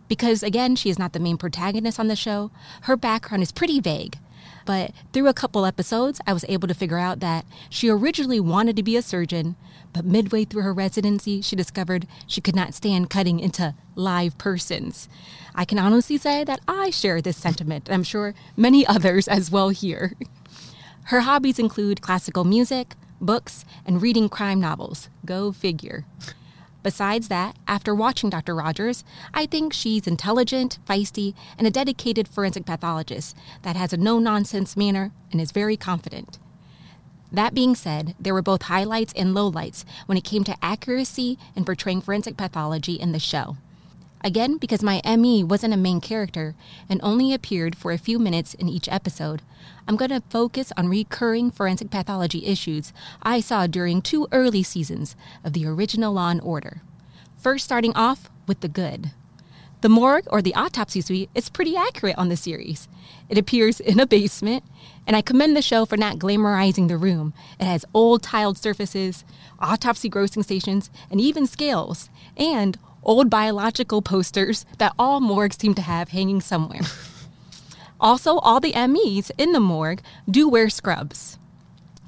Because, 0.09 0.43
again, 0.43 0.77
she 0.77 0.91
is 0.91 0.99
not 0.99 1.13
the 1.13 1.21
main 1.21 1.37
protagonist 1.37 1.99
on 1.99 2.09
the 2.09 2.17
show, 2.17 2.51
her 2.83 2.97
background 2.97 3.43
is 3.43 3.53
pretty 3.53 3.81
vague. 3.81 4.19
But 4.65 4.93
through 5.13 5.29
a 5.29 5.35
couple 5.35 5.67
episodes, 5.67 6.21
I 6.27 6.33
was 6.33 6.45
able 6.49 6.69
to 6.69 6.75
figure 6.75 6.99
out 6.99 7.21
that 7.21 7.45
she 7.69 7.89
originally 7.89 8.41
wanted 8.41 8.77
to 8.77 8.83
be 8.83 8.97
a 8.97 9.03
surgeon, 9.03 9.57
but 9.93 10.05
midway 10.05 10.45
through 10.45 10.63
her 10.63 10.73
residency, 10.73 11.41
she 11.41 11.57
discovered 11.57 12.07
she 12.27 12.41
could 12.41 12.55
not 12.55 12.75
stand 12.75 13.11
cutting 13.11 13.41
into 13.41 13.75
live 13.95 14.39
persons. 14.39 15.09
I 15.55 15.65
can 15.65 15.79
honestly 15.79 16.17
say 16.17 16.45
that 16.45 16.61
I 16.69 16.91
share 16.91 17.21
this 17.21 17.37
sentiment. 17.37 17.89
I'm 17.91 18.05
sure 18.05 18.35
many 18.57 18.87
others 18.97 19.29
as 19.29 19.51
well 19.51 19.71
here. 19.71 20.15
Her 21.05 21.21
hobbies 21.23 21.59
include 21.59 22.01
classical 22.01 22.45
music, 22.45 22.95
books, 23.21 23.65
and 23.85 24.01
reading 24.01 24.29
crime 24.29 24.61
novels. 24.61 25.09
Go 25.25 25.53
figure. 25.53 26.05
Besides 26.83 27.29
that, 27.29 27.57
after 27.69 27.95
watching 27.95 28.31
Dr. 28.31 28.55
Rogers, 28.55 29.05
I 29.33 29.47
think 29.47 29.73
she's 29.73 30.07
intelligent, 30.07 30.79
feisty, 30.89 31.35
and 31.57 31.67
a 31.67 31.71
dedicated 31.71 32.27
forensic 32.27 32.67
pathologist 32.67 33.37
that 33.63 33.77
has 33.77 33.93
a 33.93 33.97
no 33.97 34.19
nonsense 34.19 34.77
manner 34.77 35.13
and 35.31 35.41
is 35.41 35.53
very 35.53 35.77
confident. 35.77 36.39
That 37.31 37.55
being 37.55 37.75
said, 37.75 38.15
there 38.19 38.35
were 38.35 38.43
both 38.43 38.63
highlights 38.63 39.13
and 39.15 39.35
lowlights 39.35 39.85
when 40.07 40.19
it 40.19 40.25
came 40.25 40.45
to 40.45 40.57
accuracy 40.63 41.39
in 41.55 41.65
portraying 41.65 42.03
forensic 42.03 42.37
pathology 42.37 42.95
in 42.95 43.13
the 43.13 43.19
show. 43.19 43.57
Again, 44.25 44.57
because 44.57 44.83
my 44.83 45.01
ME 45.05 45.43
wasn't 45.43 45.75
a 45.75 45.77
main 45.77 46.01
character 46.01 46.55
and 46.89 47.01
only 47.03 47.35
appeared 47.35 47.75
for 47.75 47.91
a 47.91 47.99
few 47.99 48.19
minutes 48.19 48.55
in 48.55 48.69
each 48.69 48.89
episode, 48.89 49.43
I'm 49.89 49.97
going 49.97 50.11
to 50.11 50.23
focus 50.31 50.73
on 50.77 50.89
recurring 50.89 51.51
forensic 51.51 51.91
pathology 51.91 52.47
issues 52.47 52.93
I 53.23 53.41
saw 53.41 53.67
during 53.67 54.01
two 54.01 54.29
early 54.31 54.63
seasons 54.63 55.17
of 55.43 55.55
the 55.55 55.67
original 55.67 56.13
Law 56.13 56.31
and 56.31 56.41
Order. 56.41 56.83
First, 57.37 57.65
starting 57.65 57.95
off 57.97 58.31
with 58.47 58.61
the 58.61 58.69
good. 58.69 59.11
The 59.81 59.89
morgue 59.89 60.29
or 60.31 60.41
the 60.41 60.55
autopsy 60.55 61.01
suite 61.01 61.29
is 61.35 61.49
pretty 61.49 61.77
accurate 61.77 62.17
on 62.17 62.29
the 62.29 62.37
series. 62.37 62.87
It 63.29 63.37
appears 63.37 63.81
in 63.81 63.99
a 63.99 64.07
basement, 64.07 64.63
and 65.09 65.17
I 65.17 65.23
commend 65.23 65.57
the 65.57 65.63
show 65.63 65.85
for 65.85 65.97
not 65.97 66.19
glamorizing 66.19 66.87
the 66.87 66.97
room. 66.97 67.35
It 67.59 67.65
has 67.65 67.85
old 67.93 68.23
tiled 68.23 68.57
surfaces, 68.57 69.25
autopsy 69.59 70.09
grossing 70.09 70.45
stations, 70.45 70.89
and 71.11 71.21
even 71.21 71.49
scales, 71.49 72.11
and 72.37 72.79
old 73.03 73.31
biological 73.31 74.03
posters 74.03 74.65
that 74.79 74.93
all 74.99 75.21
morgues 75.21 75.57
seem 75.59 75.75
to 75.75 75.83
have 75.83 76.11
hanging 76.11 76.41
somewhere. 76.41 76.83
also, 78.01 78.39
all 78.39 78.61
the 78.61 78.75
MEs 78.75 79.31
in 79.39 79.53
the 79.53 79.61
morgue 79.61 80.03
do 80.31 80.49
wear 80.49 80.69
scrubs. 80.69 81.39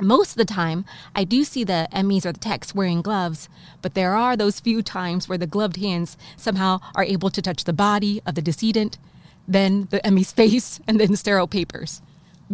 Most 0.01 0.33
of 0.33 0.37
the 0.37 0.45
time, 0.45 0.85
I 1.15 1.23
do 1.23 1.45
see 1.45 1.63
the 1.63 1.89
MEs 1.93 2.27
or 2.27 2.33
the 2.33 2.41
techs 2.41 2.75
wearing 2.75 3.01
gloves, 3.01 3.49
but 3.81 3.95
there 3.95 4.15
are 4.15 4.37
those 4.37 4.59
few 4.59 4.83
times 4.83 5.29
where 5.29 5.39
the 5.39 5.47
gloved 5.47 5.77
hands 5.77 6.17
somehow 6.37 6.81
are 6.97 7.05
able 7.05 7.31
to 7.31 7.41
touch 7.41 7.63
the 7.63 7.73
body 7.73 8.21
of 8.27 8.35
the 8.35 8.43
decedent, 8.43 8.99
then 9.47 9.87
the 9.91 10.01
ME's 10.11 10.33
face, 10.41 10.81
and 10.89 10.99
then 10.99 11.15
sterile 11.15 11.47
papers. 11.47 12.03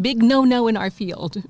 Big 0.00 0.22
no 0.22 0.44
no 0.44 0.68
in 0.68 0.76
our 0.76 0.90
field. 0.90 1.42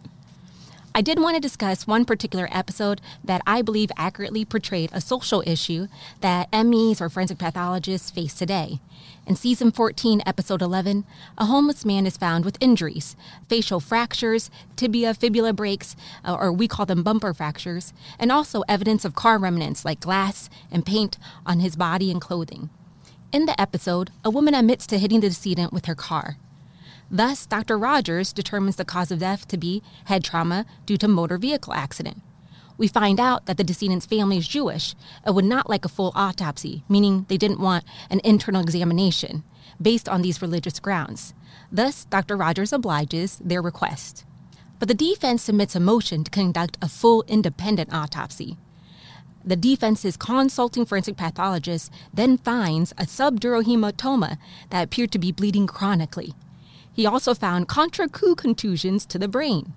I 0.93 1.03
did 1.03 1.21
want 1.21 1.37
to 1.37 1.41
discuss 1.41 1.87
one 1.87 2.05
particular 2.05 2.49
episode 2.51 3.01
that 3.23 3.43
I 3.47 3.63
believe 3.63 3.93
accurately 3.97 4.45
portrayed 4.45 4.91
a 4.93 5.01
social 5.01 5.41
issue 5.47 5.87
that 6.21 6.49
MEs 6.53 7.01
or 7.01 7.09
forensic 7.09 7.39
pathologists 7.39 8.11
face 8.11 8.35
today. 8.35 8.81
In 9.25 9.37
season 9.37 9.71
14, 9.71 10.21
episode 10.27 10.61
11, 10.61 11.05
a 11.39 11.45
homeless 11.45 11.85
man 11.85 12.07
is 12.07 12.17
found 12.17 12.45
with 12.45 12.59
injuries 12.61 13.15
facial 13.49 13.79
fractures, 13.79 14.51
tibia 14.75 15.15
fibula 15.15 15.53
breaks, 15.53 15.95
uh, 16.25 16.35
or 16.35 16.53
we 16.53 16.67
call 16.67 16.87
them 16.87 17.05
bumper 17.05 17.33
fractures, 17.33 17.93
and 18.19 18.33
also 18.33 18.63
evidence 18.69 19.05
of 19.05 19.15
car 19.15 19.39
remnants 19.39 19.85
like 19.85 20.01
glass 20.01 20.51
and 20.73 20.85
paint 20.85 21.19
on 21.47 21.61
his 21.61 21.77
body 21.77 22.11
and 22.11 22.21
clothing. 22.21 22.69
In 23.33 23.47
the 23.47 23.59
episode, 23.61 24.11
a 24.25 24.31
woman 24.31 24.55
admits 24.55 24.89
to 24.89 24.99
hitting 24.99 25.21
the 25.21 25.29
decedent 25.29 25.73
with 25.73 25.87
her 25.87 25.95
car. 25.95 26.37
Thus, 27.11 27.45
Dr. 27.45 27.77
Rogers 27.77 28.33
determines 28.33 28.77
the 28.77 28.85
cause 28.85 29.11
of 29.11 29.19
death 29.19 29.49
to 29.49 29.57
be 29.57 29.83
head 30.05 30.23
trauma 30.23 30.65
due 30.87 30.97
to 30.99 31.09
motor 31.09 31.39
vehicle 31.39 31.73
accident. 31.75 32.23
We 32.79 32.89
find 32.89 33.19
out 33.19 33.47
that 33.47 33.57
the 33.57 33.65
decedent's 33.65 34.07
family 34.07 34.39
is 34.39 34.47
Jewish 34.49 34.95
and 35.25 35.35
would 35.35 35.45
not 35.45 35.69
like 35.69 35.85
a 35.85 35.89
full 35.89 36.13
autopsy, 36.15 36.85
meaning 36.89 37.27
they 37.29 37.37
didn't 37.37 37.61
want 37.61 37.85
an 38.11 38.21
internal 38.25 38.63
examination 38.63 39.43
based 39.83 40.09
on 40.09 40.23
these 40.23 40.41
religious 40.41 40.79
grounds. 40.79 41.35
Thus, 41.73 42.05
Dr. 42.05 42.37
Rogers 42.37 42.73
obliges 42.73 43.39
their 43.45 43.61
request. 43.61 44.25
But 44.79 44.89
the 44.89 44.95
defense 44.95 45.43
submits 45.43 45.77
a 45.77 45.81
motion 45.81 46.25
to 46.25 46.31
conduct 46.31 46.79
a 46.81 46.89
full 46.89 47.23
independent 47.29 47.93
autopsy. 47.93 48.57
The 49.45 49.57
defense's 49.57 50.17
consulting 50.17 50.87
forensic 50.87 51.17
pathologist 51.17 51.93
then 52.15 52.39
finds 52.39 52.93
a 52.93 53.05
subdural 53.05 53.65
hematoma 53.65 54.39
that 54.71 54.85
appeared 54.85 55.13
to 55.13 55.19
be 55.19 55.33
bleeding 55.33 55.67
chronically. 55.67 56.35
He 56.93 57.07
also 57.07 57.35
found 57.35 57.69
contrecoup 57.69 58.37
contusions 58.37 59.07
to 59.07 59.19
the 59.19 59.29
brain. 59.29 59.73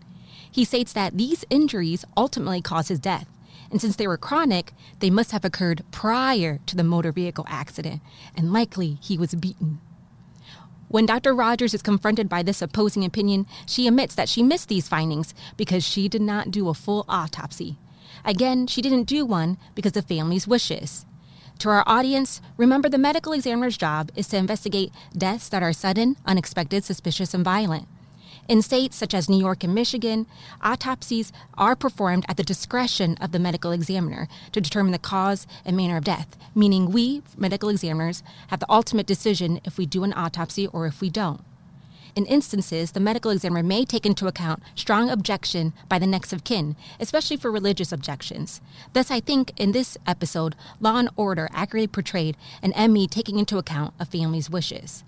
He 0.51 0.65
states 0.65 0.93
that 0.93 1.17
these 1.17 1.45
injuries 1.49 2.05
ultimately 2.15 2.61
caused 2.61 2.89
his 2.89 2.99
death, 2.99 3.27
and 3.71 3.81
since 3.81 3.95
they 3.95 4.07
were 4.07 4.17
chronic, 4.17 4.73
they 4.99 5.09
must 5.09 5.31
have 5.31 5.43
occurred 5.43 5.83
prior 5.91 6.59
to 6.65 6.75
the 6.75 6.83
motor 6.83 7.11
vehicle 7.11 7.45
accident, 7.47 8.01
and 8.35 8.53
likely 8.53 8.99
he 9.01 9.17
was 9.17 9.33
beaten. 9.33 9.79
When 10.89 11.07
Dr. 11.07 11.33
Rogers 11.33 11.73
is 11.73 11.81
confronted 11.81 12.29
by 12.29 12.43
this 12.43 12.61
opposing 12.61 13.03
opinion, 13.03 13.47
she 13.65 13.87
admits 13.87 14.13
that 14.13 14.29
she 14.29 14.43
missed 14.43 14.69
these 14.69 14.87
findings 14.87 15.33
because 15.57 15.83
she 15.83 16.07
did 16.07 16.21
not 16.21 16.51
do 16.51 16.69
a 16.69 16.75
full 16.75 17.03
autopsy. 17.09 17.79
Again, 18.23 18.67
she 18.67 18.81
didn't 18.81 19.05
do 19.05 19.25
one 19.25 19.57
because 19.73 19.97
of 19.97 20.05
family's 20.05 20.47
wishes. 20.47 21.07
To 21.63 21.69
our 21.69 21.85
audience, 21.87 22.41
remember 22.57 22.89
the 22.89 22.97
medical 22.97 23.31
examiner's 23.31 23.77
job 23.77 24.11
is 24.17 24.27
to 24.27 24.35
investigate 24.35 24.91
deaths 25.17 25.47
that 25.47 25.63
are 25.63 25.71
sudden, 25.71 26.17
unexpected, 26.25 26.83
suspicious, 26.83 27.33
and 27.33 27.41
violent. 27.41 27.87
In 28.49 28.61
states 28.61 28.97
such 28.97 29.13
as 29.13 29.29
New 29.29 29.39
York 29.39 29.63
and 29.63 29.73
Michigan, 29.73 30.27
autopsies 30.61 31.31
are 31.57 31.77
performed 31.77 32.25
at 32.27 32.35
the 32.35 32.43
discretion 32.43 33.15
of 33.21 33.31
the 33.31 33.39
medical 33.39 33.71
examiner 33.71 34.27
to 34.51 34.59
determine 34.59 34.91
the 34.91 34.99
cause 34.99 35.47
and 35.63 35.77
manner 35.77 35.95
of 35.95 36.03
death, 36.03 36.35
meaning 36.53 36.91
we, 36.91 37.21
medical 37.37 37.69
examiners, 37.69 38.23
have 38.49 38.59
the 38.59 38.69
ultimate 38.69 39.05
decision 39.05 39.61
if 39.63 39.77
we 39.77 39.85
do 39.85 40.03
an 40.03 40.11
autopsy 40.17 40.67
or 40.67 40.85
if 40.85 40.99
we 40.99 41.09
don't. 41.09 41.45
In 42.15 42.27
instances, 42.27 42.91
the 42.91 42.99
medical 42.99 43.31
examiner 43.31 43.63
may 43.63 43.85
take 43.85 44.05
into 44.05 44.27
account 44.27 44.61
strong 44.75 45.09
objection 45.09 45.73
by 45.89 45.97
the 45.97 46.05
next 46.05 46.31
of 46.31 46.43
kin, 46.43 46.75
especially 46.99 47.37
for 47.37 47.51
religious 47.51 47.91
objections. 47.91 48.61
Thus, 48.93 49.09
I 49.09 49.19
think 49.19 49.51
in 49.59 49.71
this 49.71 49.97
episode, 50.05 50.55
Law 50.79 50.97
and 50.97 51.09
Order 51.15 51.49
accurately 51.51 51.87
portrayed 51.87 52.37
an 52.61 52.93
ME 52.93 53.07
taking 53.07 53.39
into 53.39 53.57
account 53.57 53.95
a 53.99 54.05
family's 54.05 54.49
wishes. 54.49 55.03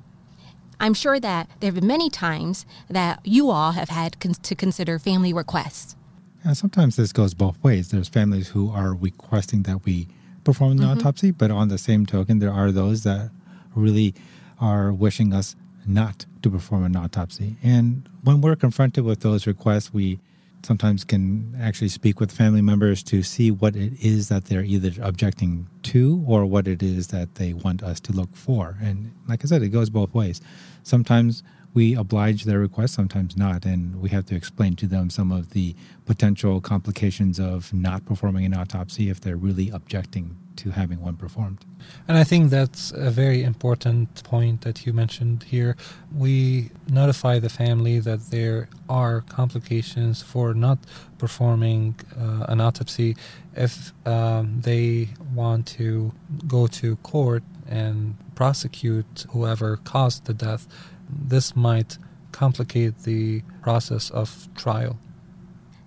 I'm 0.80 0.96
sure 0.96 1.20
that 1.20 1.48
there 1.60 1.68
have 1.68 1.76
been 1.76 1.88
many 1.88 2.10
times 2.10 2.66
that 2.90 3.20
you 3.24 3.52
all 3.52 3.74
have 3.74 3.90
had 3.90 4.20
con- 4.20 4.34
to 4.34 4.56
consider 4.56 4.98
family 4.98 5.32
requests. 5.32 5.96
Yeah, 6.44 6.54
sometimes 6.54 6.96
this 6.96 7.14
goes 7.14 7.34
both 7.34 7.64
ways. 7.64 7.90
There's 7.90 8.10
families 8.10 8.50
who 8.50 8.72
are 8.72 8.94
requesting 8.96 9.64
that 9.64 9.86
we 9.86 10.08
perform 10.44 10.78
the 10.78 10.84
mm-hmm. 10.84 11.00
autopsy, 11.00 11.32
but 11.32 11.52
on 11.52 11.68
the 11.68 11.78
same 11.78 12.06
token, 12.06 12.40
there 12.40 12.52
are 12.52 12.72
those 12.72 13.04
that 13.04 13.30
really 13.76 14.16
are 14.60 14.92
wishing 14.92 15.34
us 15.34 15.56
not 15.88 16.26
to 16.42 16.50
perform 16.50 16.84
an 16.84 16.96
autopsy. 16.96 17.58
And 17.64 18.08
when 18.24 18.42
we're 18.42 18.56
confronted 18.56 19.04
with 19.04 19.22
those 19.22 19.48
requests, 19.48 19.94
we 19.94 20.20
sometimes 20.66 21.04
can 21.04 21.56
actually 21.62 21.90
speak 21.90 22.20
with 22.20 22.32
family 22.32 22.62
members 22.62 23.04
to 23.04 23.22
see 23.22 23.52
what 23.52 23.76
it 23.76 23.94
is 24.04 24.30
that 24.30 24.46
they're 24.46 24.64
either 24.64 24.92
objecting 25.02 25.68
to 25.84 26.24
or 26.28 26.46
what 26.46 26.68
it 26.68 26.82
is 26.82 27.08
that 27.08 27.36
they 27.36 27.54
want 27.54 27.84
us 27.84 28.00
to 28.02 28.12
look 28.12 28.36
for. 28.36 28.76
And 28.82 29.14
like 29.28 29.46
I 29.46 29.48
said, 29.48 29.62
it 29.62 29.70
goes 29.70 29.90
both 29.90 30.14
ways. 30.14 30.42
Sometimes 30.84 31.44
we 31.76 31.94
oblige 31.94 32.46
their 32.46 32.60
request, 32.60 32.94
sometimes 32.94 33.36
not, 33.36 33.66
and 33.66 34.02
we 34.02 34.10
have 34.10 34.26
to 34.26 34.36
explain 34.36 34.76
to 34.78 34.88
them 34.88 35.10
some 35.10 35.32
of 35.32 35.50
the 35.52 35.76
potential 36.06 36.62
complications 36.62 37.38
of 37.38 37.72
not 37.74 38.06
performing 38.06 38.46
an 38.46 38.54
autopsy 38.54 39.10
if 39.10 39.20
they're 39.20 39.36
really 39.36 39.70
objecting 39.70 40.38
to 40.56 40.72
having 40.72 41.02
one 41.02 41.18
performed. 41.18 41.66
And 42.08 42.18
I 42.18 42.24
think 42.24 42.50
that's 42.50 42.92
a 42.92 43.12
very 43.12 43.44
important 43.44 44.24
point 44.24 44.62
that 44.62 44.86
you 44.86 44.94
mentioned 44.94 45.44
here. 45.44 45.76
We 46.16 46.72
notify 46.90 47.40
the 47.40 47.50
family 47.50 48.00
that 48.00 48.32
there 48.32 48.70
are 48.88 49.22
complications 49.28 50.22
for 50.22 50.54
not 50.54 50.80
performing 51.18 51.96
uh, 52.18 52.46
an 52.48 52.62
autopsy 52.62 53.18
if 53.54 53.92
um, 54.08 54.62
they 54.62 55.10
want 55.34 55.68
to 55.80 56.14
go 56.48 56.68
to 56.68 56.96
court 56.98 57.44
and 57.68 58.16
prosecute 58.36 59.26
whoever 59.32 59.78
caused 59.78 60.26
the 60.26 60.34
death. 60.34 60.68
This 61.10 61.56
might 61.56 61.98
complicate 62.32 63.00
the 63.04 63.42
process 63.62 64.10
of 64.10 64.48
trial. 64.56 64.98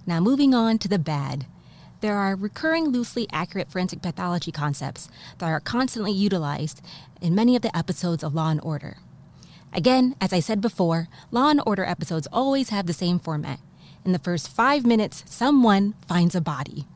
Now, 0.06 0.20
moving 0.20 0.54
on 0.54 0.78
to 0.78 0.88
the 0.88 0.98
bad 0.98 1.46
there 2.00 2.16
are 2.16 2.36
recurring 2.36 2.88
loosely 2.88 3.26
accurate 3.32 3.70
forensic 3.70 4.02
pathology 4.02 4.52
concepts 4.52 5.08
that 5.38 5.50
are 5.50 5.60
constantly 5.60 6.12
utilized 6.12 6.80
in 7.20 7.34
many 7.34 7.56
of 7.56 7.62
the 7.62 7.76
episodes 7.76 8.22
of 8.22 8.34
Law 8.34 8.50
and 8.50 8.60
Order. 8.62 8.98
Again, 9.72 10.14
as 10.20 10.32
I 10.32 10.40
said 10.40 10.60
before, 10.60 11.08
Law 11.30 11.50
and 11.50 11.60
Order 11.66 11.84
episodes 11.84 12.28
always 12.32 12.68
have 12.68 12.86
the 12.86 12.92
same 12.92 13.18
format. 13.18 13.58
In 14.04 14.12
the 14.12 14.18
first 14.18 14.48
five 14.48 14.86
minutes, 14.86 15.24
someone 15.26 15.94
finds 16.06 16.34
a 16.34 16.40
body. 16.40 16.86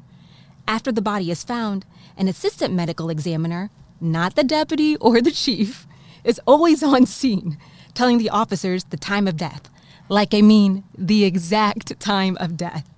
After 0.68 0.92
the 0.92 1.02
body 1.02 1.30
is 1.30 1.42
found, 1.42 1.84
an 2.16 2.28
assistant 2.28 2.72
medical 2.72 3.10
examiner, 3.10 3.70
not 4.00 4.36
the 4.36 4.44
deputy 4.44 4.96
or 4.96 5.20
the 5.20 5.32
chief, 5.32 5.86
is 6.22 6.40
always 6.46 6.82
on 6.82 7.06
scene, 7.06 7.58
telling 7.94 8.18
the 8.18 8.30
officers 8.30 8.84
the 8.84 8.96
time 8.96 9.26
of 9.26 9.36
death. 9.36 9.68
Like, 10.08 10.34
I 10.34 10.42
mean, 10.42 10.84
the 10.96 11.24
exact 11.24 11.98
time 12.00 12.36
of 12.40 12.56
death 12.56 12.88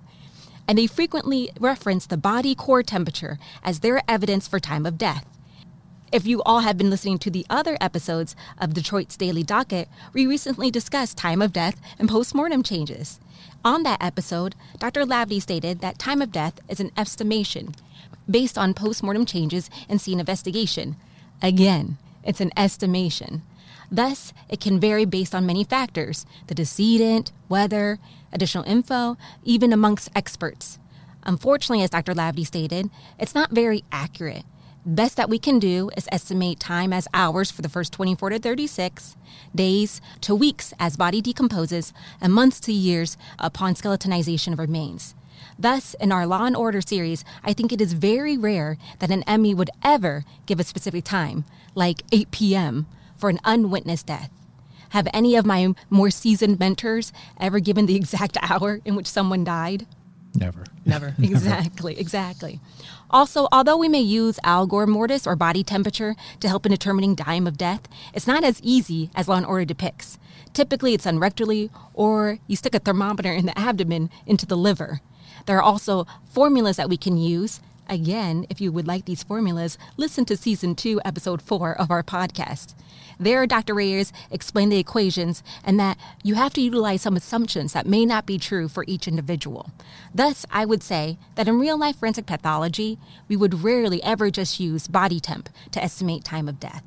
and 0.67 0.77
they 0.77 0.87
frequently 0.87 1.51
reference 1.59 2.05
the 2.05 2.17
body 2.17 2.55
core 2.55 2.83
temperature 2.83 3.37
as 3.63 3.79
their 3.79 4.01
evidence 4.07 4.47
for 4.47 4.59
time 4.59 4.85
of 4.85 4.97
death. 4.97 5.25
If 6.11 6.25
you 6.25 6.41
all 6.43 6.59
have 6.59 6.77
been 6.77 6.89
listening 6.89 7.17
to 7.19 7.31
the 7.31 7.45
other 7.49 7.77
episodes 7.81 8.35
of 8.57 8.73
Detroit's 8.73 9.17
Daily 9.17 9.43
Docket, 9.43 9.89
we 10.13 10.25
recently 10.25 10.71
discussed 10.71 11.17
time 11.17 11.41
of 11.41 11.51
death 11.51 11.79
and 11.99 12.07
postmortem 12.07 12.63
changes. 12.63 13.19
On 13.63 13.83
that 13.83 14.01
episode, 14.01 14.55
Dr. 14.79 15.03
Laverty 15.03 15.41
stated 15.41 15.79
that 15.79 15.99
time 15.99 16.21
of 16.21 16.31
death 16.31 16.59
is 16.69 16.79
an 16.79 16.91
estimation 16.95 17.75
based 18.29 18.57
on 18.57 18.73
postmortem 18.73 19.25
changes 19.25 19.69
and 19.89 19.99
scene 19.99 20.19
investigation. 20.19 20.95
Again, 21.41 21.97
it's 22.23 22.41
an 22.41 22.51
estimation. 22.55 23.41
Thus, 23.91 24.33
it 24.49 24.59
can 24.59 24.79
vary 24.79 25.05
based 25.05 25.35
on 25.35 25.45
many 25.45 25.63
factors 25.63 26.25
the 26.47 26.55
decedent, 26.55 27.31
weather, 27.49 27.99
additional 28.31 28.63
info, 28.65 29.17
even 29.43 29.71
amongst 29.71 30.09
experts. 30.15 30.79
Unfortunately, 31.23 31.83
as 31.83 31.89
Dr. 31.89 32.13
Laverty 32.13 32.45
stated, 32.45 32.89
it's 33.19 33.35
not 33.35 33.51
very 33.51 33.83
accurate. 33.91 34.43
Best 34.85 35.17
that 35.17 35.29
we 35.29 35.39
can 35.39 35.57
do 35.57 35.89
is 35.97 36.07
estimate 36.11 36.59
time 36.59 36.93
as 36.93 37.07
hours 37.11 37.49
for 37.49 37.63
the 37.63 37.69
first 37.69 37.91
24 37.93 38.29
to 38.29 38.39
36, 38.39 39.17
days 39.55 39.99
to 40.21 40.35
weeks 40.35 40.73
as 40.77 40.95
body 40.95 41.21
decomposes, 41.21 41.91
and 42.21 42.31
months 42.31 42.59
to 42.59 42.71
years 42.71 43.17
upon 43.39 43.73
skeletonization 43.73 44.53
of 44.53 44.59
remains. 44.59 45.15
Thus, 45.57 45.95
in 45.95 46.11
our 46.11 46.27
Law 46.27 46.45
and 46.45 46.55
Order 46.55 46.81
series, 46.81 47.25
I 47.43 47.51
think 47.51 47.73
it 47.73 47.81
is 47.81 47.93
very 47.93 48.37
rare 48.37 48.77
that 48.99 49.09
an 49.09 49.23
ME 49.41 49.55
would 49.55 49.71
ever 49.83 50.23
give 50.45 50.59
a 50.59 50.63
specific 50.63 51.03
time, 51.03 51.45
like 51.73 52.03
8 52.11 52.29
p.m., 52.29 52.85
for 53.25 53.31
an 53.31 53.39
unwitnessed 53.43 54.05
death. 54.05 54.29
Have 54.89 55.07
any 55.11 55.35
of 55.35 55.47
my 55.47 55.73
more 55.89 56.11
seasoned 56.11 56.59
mentors 56.59 57.11
ever 57.39 57.59
given 57.59 57.87
the 57.87 57.95
exact 57.95 58.37
hour 58.43 58.81
in 58.85 58.95
which 58.95 59.07
someone 59.07 59.43
died? 59.43 59.87
Never. 60.35 60.63
Never. 60.85 61.15
Exactly, 61.19 61.97
exactly. 61.99 62.59
Also, 63.09 63.47
although 63.51 63.77
we 63.77 63.89
may 63.89 63.99
use 63.99 64.37
algor 64.43 64.87
mortis 64.87 65.25
or 65.25 65.35
body 65.35 65.63
temperature 65.63 66.15
to 66.39 66.47
help 66.47 66.67
in 66.67 66.71
determining 66.71 67.15
time 67.15 67.47
of 67.47 67.57
death, 67.57 67.87
it's 68.13 68.27
not 68.27 68.43
as 68.43 68.61
easy 68.61 69.09
as 69.15 69.27
Law 69.27 69.37
and 69.37 69.45
Order 69.47 69.65
depicts. 69.65 70.19
Typically, 70.53 70.93
it's 70.93 71.05
done 71.05 71.17
rectally, 71.17 71.71
or 71.95 72.37
you 72.45 72.55
stick 72.55 72.75
a 72.75 72.79
thermometer 72.79 73.33
in 73.33 73.47
the 73.47 73.57
abdomen 73.57 74.11
into 74.27 74.45
the 74.45 74.55
liver. 74.55 75.01
There 75.47 75.57
are 75.57 75.63
also 75.63 76.05
formulas 76.29 76.77
that 76.77 76.89
we 76.89 76.97
can 76.97 77.17
use. 77.17 77.59
Again, 77.87 78.47
if 78.49 78.59
you 78.59 78.71
would 78.71 78.87
like 78.87 79.05
these 79.05 79.21
formulas, 79.21 79.77
listen 79.95 80.25
to 80.25 80.35
season 80.35 80.73
two, 80.73 80.99
episode 81.05 81.41
four 81.41 81.79
of 81.79 81.91
our 81.91 82.01
podcast. 82.01 82.73
There, 83.19 83.45
Dr. 83.45 83.75
Reyes 83.75 84.11
explained 84.31 84.71
the 84.71 84.79
equations 84.79 85.43
and 85.63 85.79
that 85.79 85.97
you 86.23 86.33
have 86.35 86.53
to 86.55 86.61
utilize 86.61 87.03
some 87.03 87.15
assumptions 87.15 87.73
that 87.73 87.85
may 87.85 88.03
not 88.03 88.25
be 88.25 88.39
true 88.39 88.67
for 88.67 88.85
each 88.87 89.07
individual. 89.07 89.71
Thus, 90.13 90.45
I 90.51 90.65
would 90.65 90.81
say 90.81 91.19
that 91.35 91.47
in 91.47 91.59
real 91.59 91.77
life 91.77 91.97
forensic 91.97 92.25
pathology, 92.25 92.97
we 93.27 93.37
would 93.37 93.63
rarely 93.63 94.01
ever 94.03 94.31
just 94.31 94.59
use 94.59 94.87
body 94.87 95.19
temp 95.19 95.49
to 95.71 95.83
estimate 95.83 96.23
time 96.23 96.49
of 96.49 96.59
death. 96.59 96.83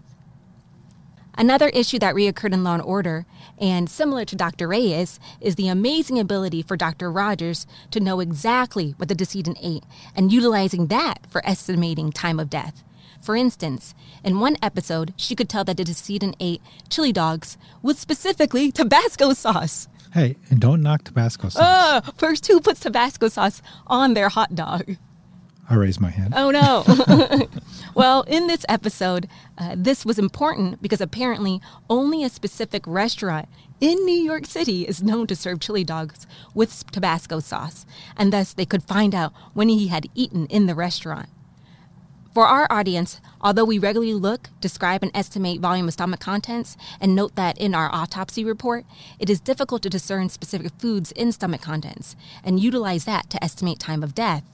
Another 1.38 1.68
issue 1.68 2.00
that 2.00 2.16
reoccurred 2.16 2.52
in 2.52 2.64
Law 2.64 2.74
and 2.74 2.82
Order, 2.82 3.24
and 3.61 3.88
similar 3.88 4.25
to 4.25 4.37
Dr. 4.37 4.68
Reyes, 4.68 5.18
is 5.40 5.57
the 5.57 5.68
amazing 5.68 6.18
ability 6.18 6.62
for 6.62 6.77
Dr. 6.77 7.11
Rogers 7.11 7.66
to 7.90 8.01
know 8.01 8.21
exactly 8.21 8.94
what 8.97 9.09
the 9.09 9.14
decedent 9.14 9.59
ate 9.62 9.85
and 10.14 10.33
utilizing 10.33 10.87
that 10.88 11.27
for 11.29 11.47
estimating 11.47 12.12
time 12.12 12.38
of 12.38 12.51
death. 12.51 12.83
For 13.21 13.35
instance, 13.35 13.94
in 14.23 14.40
one 14.40 14.57
episode, 14.62 15.12
she 15.16 15.35
could 15.35 15.49
tell 15.49 15.64
that 15.64 15.77
the 15.77 15.85
decedent 15.85 16.37
ate 16.40 16.62
chili 16.88 17.12
dogs 17.12 17.59
with 17.83 17.99
specifically 17.99 18.71
Tabasco 18.71 19.33
sauce. 19.33 19.88
Hey, 20.14 20.37
and 20.51 20.61
don't 20.61 20.83
knock 20.83 21.05
Tabasco 21.05 21.49
sauce. 21.49 21.62
Uh, 21.62 22.01
first, 22.16 22.47
who 22.47 22.61
puts 22.61 22.81
Tabasco 22.81 23.29
sauce 23.29 23.61
on 23.87 24.14
their 24.14 24.29
hot 24.29 24.55
dog? 24.55 24.97
I 25.70 25.74
raised 25.74 26.00
my 26.00 26.11
hand. 26.11 26.33
Oh 26.37 26.50
no. 26.50 26.85
well, 27.94 28.22
in 28.22 28.46
this 28.46 28.64
episode, 28.68 29.28
uh, 29.59 29.74
this 29.76 30.04
was 30.04 30.18
important 30.18 30.81
because 30.81 31.00
apparently 31.00 31.61
only 31.90 32.24
a 32.24 32.31
specific 32.31 32.87
restaurant 32.87 33.48
in 33.81 34.04
New 34.04 34.18
York 34.18 34.46
City 34.46 34.87
is 34.87 35.02
known 35.02 35.26
to 35.26 35.37
serve 35.37 35.61
chili 35.61 35.85
dogs 35.85 36.26
with 36.54 36.90
Tabasco 36.90 37.38
sauce, 37.40 37.87
and 38.16 38.33
thus 38.33 38.52
they 38.52 38.64
could 38.64 38.83
find 38.83 39.14
out 39.14 39.33
when 39.52 39.68
he 39.68 39.88
had 39.88 40.07
eaten 40.14 40.46
in 40.46 40.66
the 40.66 40.74
restaurant. 40.74 41.28
For 42.35 42.44
our 42.44 42.70
audience, 42.70 43.20
although 43.40 43.64
we 43.64 43.78
regularly 43.78 44.14
look, 44.14 44.50
describe, 44.61 45.02
and 45.02 45.11
estimate 45.14 45.61
volume 45.61 45.88
of 45.88 45.94
stomach 45.94 46.20
contents, 46.20 46.76
and 47.00 47.14
note 47.14 47.35
that 47.37 47.59
in 47.59 47.74
our 47.74 47.92
autopsy 47.92 48.44
report, 48.44 48.85
it 49.18 49.28
is 49.28 49.40
difficult 49.40 49.83
to 49.83 49.90
discern 49.90 50.28
specific 50.28 50.72
foods 50.78 51.11
in 51.12 51.33
stomach 51.33 51.62
contents 51.62 52.16
and 52.44 52.61
utilize 52.61 53.04
that 53.04 53.28
to 53.31 53.42
estimate 53.42 53.78
time 53.78 54.02
of 54.02 54.14
death. 54.14 54.44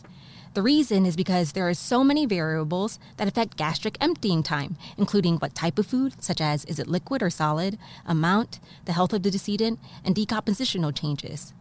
The 0.55 0.63
reason 0.63 1.05
is 1.05 1.17
because 1.17 1.51
there 1.51 1.69
are 1.69 1.75
so 1.75 2.05
many 2.05 2.27
variables 2.27 3.01
that 3.17 3.27
affect 3.27 3.57
gastric 3.57 3.99
emptying 4.01 4.45
time, 4.45 4.77
including 4.97 5.39
what 5.39 5.53
type 5.53 5.81
of 5.81 5.87
food, 5.89 6.23
such 6.23 6.41
as 6.41 6.65
is 6.67 6.79
it 6.79 6.87
liquid 6.87 7.25
or 7.25 7.31
solid, 7.31 7.77
amount, 8.07 8.61
the 8.85 8.93
health 8.93 9.13
of 9.13 9.25
the 9.25 9.33
decedent, 9.33 9.81
and 10.05 10.15
decompositional 10.15 10.97
changes. 10.97 11.53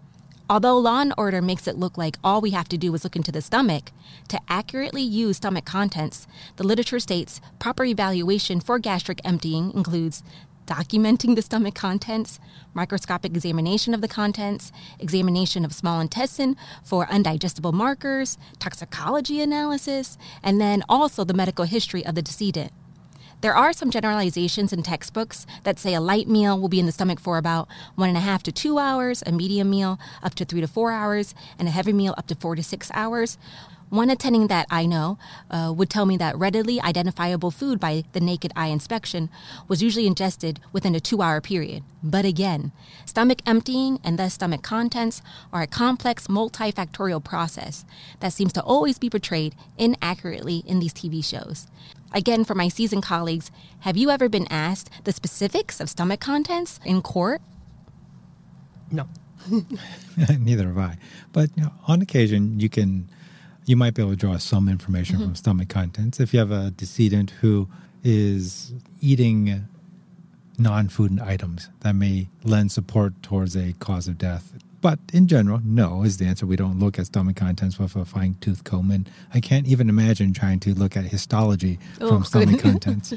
Although 0.48 0.78
Law 0.78 1.02
and 1.02 1.14
Order 1.18 1.42
makes 1.42 1.68
it 1.68 1.80
look 1.80 1.98
like 1.98 2.20
all 2.24 2.40
we 2.40 2.52
have 2.52 2.70
to 2.70 2.78
do 2.78 2.94
is 2.94 3.04
look 3.04 3.16
into 3.16 3.32
the 3.32 3.42
stomach, 3.42 3.92
to 4.28 4.40
accurately 4.48 5.02
use 5.02 5.38
stomach 5.38 5.66
contents, 5.66 6.28
the 6.58 6.64
literature 6.64 7.00
states 7.00 7.42
proper 7.58 7.86
evaluation 7.86 8.60
for 8.60 8.78
gastric 8.78 9.22
emptying 9.26 9.74
includes 9.74 10.22
documenting 10.66 11.36
the 11.36 11.42
stomach 11.42 11.76
contents, 11.76 12.40
microscopic 12.74 13.32
examination 13.32 13.94
of 13.94 14.02
the 14.02 14.08
contents, 14.08 14.72
examination 15.00 15.66
of 15.66 15.74
small 15.74 16.00
intestine 16.00 16.56
for 16.84 17.06
undigestible 17.08 17.74
markers, 17.74 18.38
toxicology 18.60 19.42
analysis, 19.42 20.18
and 20.42 20.60
then 20.60 20.84
also 20.88 21.24
the 21.24 21.34
medical 21.34 21.66
history 21.66 22.06
of 22.06 22.16
the 22.16 22.22
decedent. 22.22 22.72
There 23.42 23.54
are 23.54 23.74
some 23.74 23.92
generalizations 23.92 24.72
in 24.72 24.84
textbooks 24.84 25.46
that 25.64 25.78
say 25.78 25.94
a 25.94 26.00
light 26.00 26.30
meal 26.30 26.58
will 26.58 26.70
be 26.70 26.80
in 26.80 26.86
the 26.86 26.94
stomach 26.94 27.20
for 27.20 27.38
about 27.38 27.68
one 27.96 28.08
and 28.08 28.18
a 28.18 28.22
half 28.22 28.42
to 28.44 28.54
two 28.54 28.80
hours, 28.80 29.22
a 29.26 29.34
medium 29.34 29.70
meal 29.70 30.00
up 30.22 30.34
to 30.36 30.46
three 30.46 30.62
to 30.62 30.68
four 30.68 30.94
hours, 30.94 31.36
and 31.60 31.68
a 31.68 31.72
heavy 31.72 31.92
meal 31.92 32.16
up 32.18 32.28
to 32.28 32.36
four 32.36 32.56
to 32.56 32.64
six 32.64 32.90
hours. 32.94 33.38
One 33.94 34.10
attending 34.10 34.48
that 34.48 34.66
I 34.72 34.88
know 34.88 35.20
uh, 35.52 35.72
would 35.78 35.92
tell 35.92 36.08
me 36.08 36.18
that 36.18 36.36
readily 36.36 36.82
identifiable 36.82 37.52
food 37.52 37.80
by 37.80 38.06
the 38.14 38.20
naked 38.20 38.52
eye 38.56 38.70
inspection 38.70 39.30
was 39.68 39.84
usually 39.84 40.08
ingested 40.08 40.60
within 40.72 40.96
a 40.96 41.00
two 41.00 41.22
hour 41.22 41.40
period. 41.42 41.84
But 42.02 42.26
again, 42.26 42.72
stomach 43.06 43.44
emptying 43.46 44.00
and 44.04 44.18
thus 44.18 44.34
stomach 44.34 44.64
contents 44.64 45.22
are 45.52 45.62
a 45.62 45.68
complex 45.68 46.26
multifactorial 46.26 47.24
process 47.24 47.86
that 48.20 48.34
seems 48.34 48.52
to 48.54 48.64
always 48.64 48.98
be 48.98 49.12
portrayed 49.12 49.54
inaccurately 49.78 50.64
in 50.66 50.80
these 50.80 50.94
TV 50.94 51.24
shows. 51.24 51.68
Again, 52.14 52.46
for 52.46 52.56
my 52.56 52.70
seasoned 52.70 53.04
colleagues, 53.04 53.52
have 53.82 53.96
you 53.96 54.10
ever 54.10 54.28
been 54.28 54.48
asked 54.50 54.90
the 55.04 55.14
specifics 55.14 55.80
of 55.80 55.88
stomach 55.88 56.20
contents 56.20 56.80
in 56.84 57.04
court? 57.04 57.44
No. 58.90 59.08
Neither 60.40 60.66
have 60.70 60.78
I. 60.80 60.98
But 61.32 61.52
you 61.56 61.62
know, 61.62 61.74
on 61.88 62.02
occasion, 62.02 62.60
you 62.60 62.70
can, 62.70 63.08
you 63.66 63.76
might 63.76 63.94
be 63.94 64.02
able 64.02 64.12
to 64.12 64.18
draw 64.18 64.38
some 64.38 64.68
information 64.68 65.18
from 65.18 65.26
mm-hmm. 65.28 65.36
stomach 65.36 65.70
contents. 65.70 66.20
If 66.20 66.34
you 66.34 66.40
have 66.40 66.52
a 66.52 66.72
decedent 66.72 67.32
who 67.32 67.68
is 68.04 68.74
eating 69.02 69.68
non-food 70.58 71.20
items, 71.20 71.70
that 71.82 71.94
may 71.96 72.28
lend 72.44 72.72
support 72.72 73.22
towards 73.24 73.56
a 73.56 73.74
cause 73.80 74.08
of 74.08 74.18
death. 74.18 74.54
But 74.82 75.00
in 75.14 75.28
general, 75.28 75.62
no 75.64 76.04
is 76.04 76.18
the 76.18 76.26
answer. 76.26 76.46
We 76.46 76.58
don't 76.58 76.78
look 76.78 77.00
at 77.00 77.06
stomach 77.06 77.38
contents 77.38 77.80
with 77.80 77.96
a 77.96 78.04
fine 78.04 78.36
tooth 78.42 78.66
comb, 78.66 78.92
and 78.92 79.10
I 79.34 79.40
can't 79.40 79.66
even 79.66 79.88
imagine 79.88 80.34
trying 80.34 80.60
to 80.62 80.74
look 80.74 80.98
at 80.98 81.06
histology 81.06 81.80
oh, 82.02 82.10
from 82.10 82.18
Oh. 82.18 82.24
stomach 82.24 82.60
contents. 82.68 83.14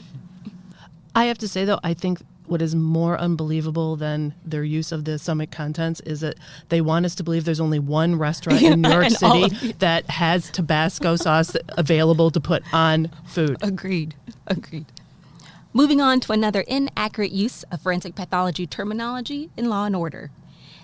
I 1.16 1.24
have 1.24 1.38
to 1.38 1.48
say, 1.48 1.64
though, 1.64 1.80
I 1.82 1.94
think 1.94 2.20
what 2.48 2.62
is 2.62 2.74
more 2.74 3.18
unbelievable 3.18 3.96
than 3.96 4.34
their 4.44 4.64
use 4.64 4.92
of 4.92 5.04
the 5.04 5.18
stomach 5.18 5.50
contents 5.50 6.00
is 6.00 6.20
that 6.20 6.36
they 6.68 6.80
want 6.80 7.04
us 7.04 7.14
to 7.16 7.22
believe 7.22 7.44
there's 7.44 7.60
only 7.60 7.78
one 7.78 8.16
restaurant 8.16 8.62
in 8.62 8.80
New 8.82 8.88
York 8.90 9.10
City 9.10 9.72
that 9.78 10.08
has 10.10 10.50
Tabasco 10.50 11.16
sauce 11.16 11.56
available 11.76 12.30
to 12.30 12.40
put 12.40 12.62
on 12.72 13.10
food. 13.26 13.56
Agreed. 13.62 14.14
Agreed. 14.46 14.86
Moving 15.72 16.00
on 16.00 16.20
to 16.20 16.32
another 16.32 16.62
inaccurate 16.62 17.32
use 17.32 17.62
of 17.64 17.82
forensic 17.82 18.14
pathology 18.14 18.66
terminology 18.66 19.50
in 19.56 19.68
Law 19.68 19.84
and 19.84 19.94
Order. 19.94 20.30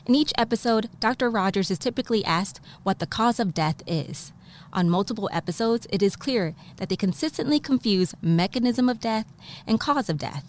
In 0.04 0.14
each 0.14 0.32
episode, 0.36 0.90
Dr. 1.00 1.30
Rogers 1.30 1.70
is 1.70 1.78
typically 1.78 2.24
asked 2.24 2.60
what 2.82 2.98
the 2.98 3.06
cause 3.06 3.38
of 3.38 3.54
death 3.54 3.82
is. 3.86 4.32
On 4.72 4.90
multiple 4.90 5.30
episodes, 5.32 5.86
it 5.90 6.02
is 6.02 6.16
clear 6.16 6.54
that 6.76 6.88
they 6.88 6.96
consistently 6.96 7.60
confuse 7.60 8.14
mechanism 8.20 8.88
of 8.88 9.00
death 9.00 9.26
and 9.66 9.78
cause 9.78 10.08
of 10.08 10.18
death. 10.18 10.44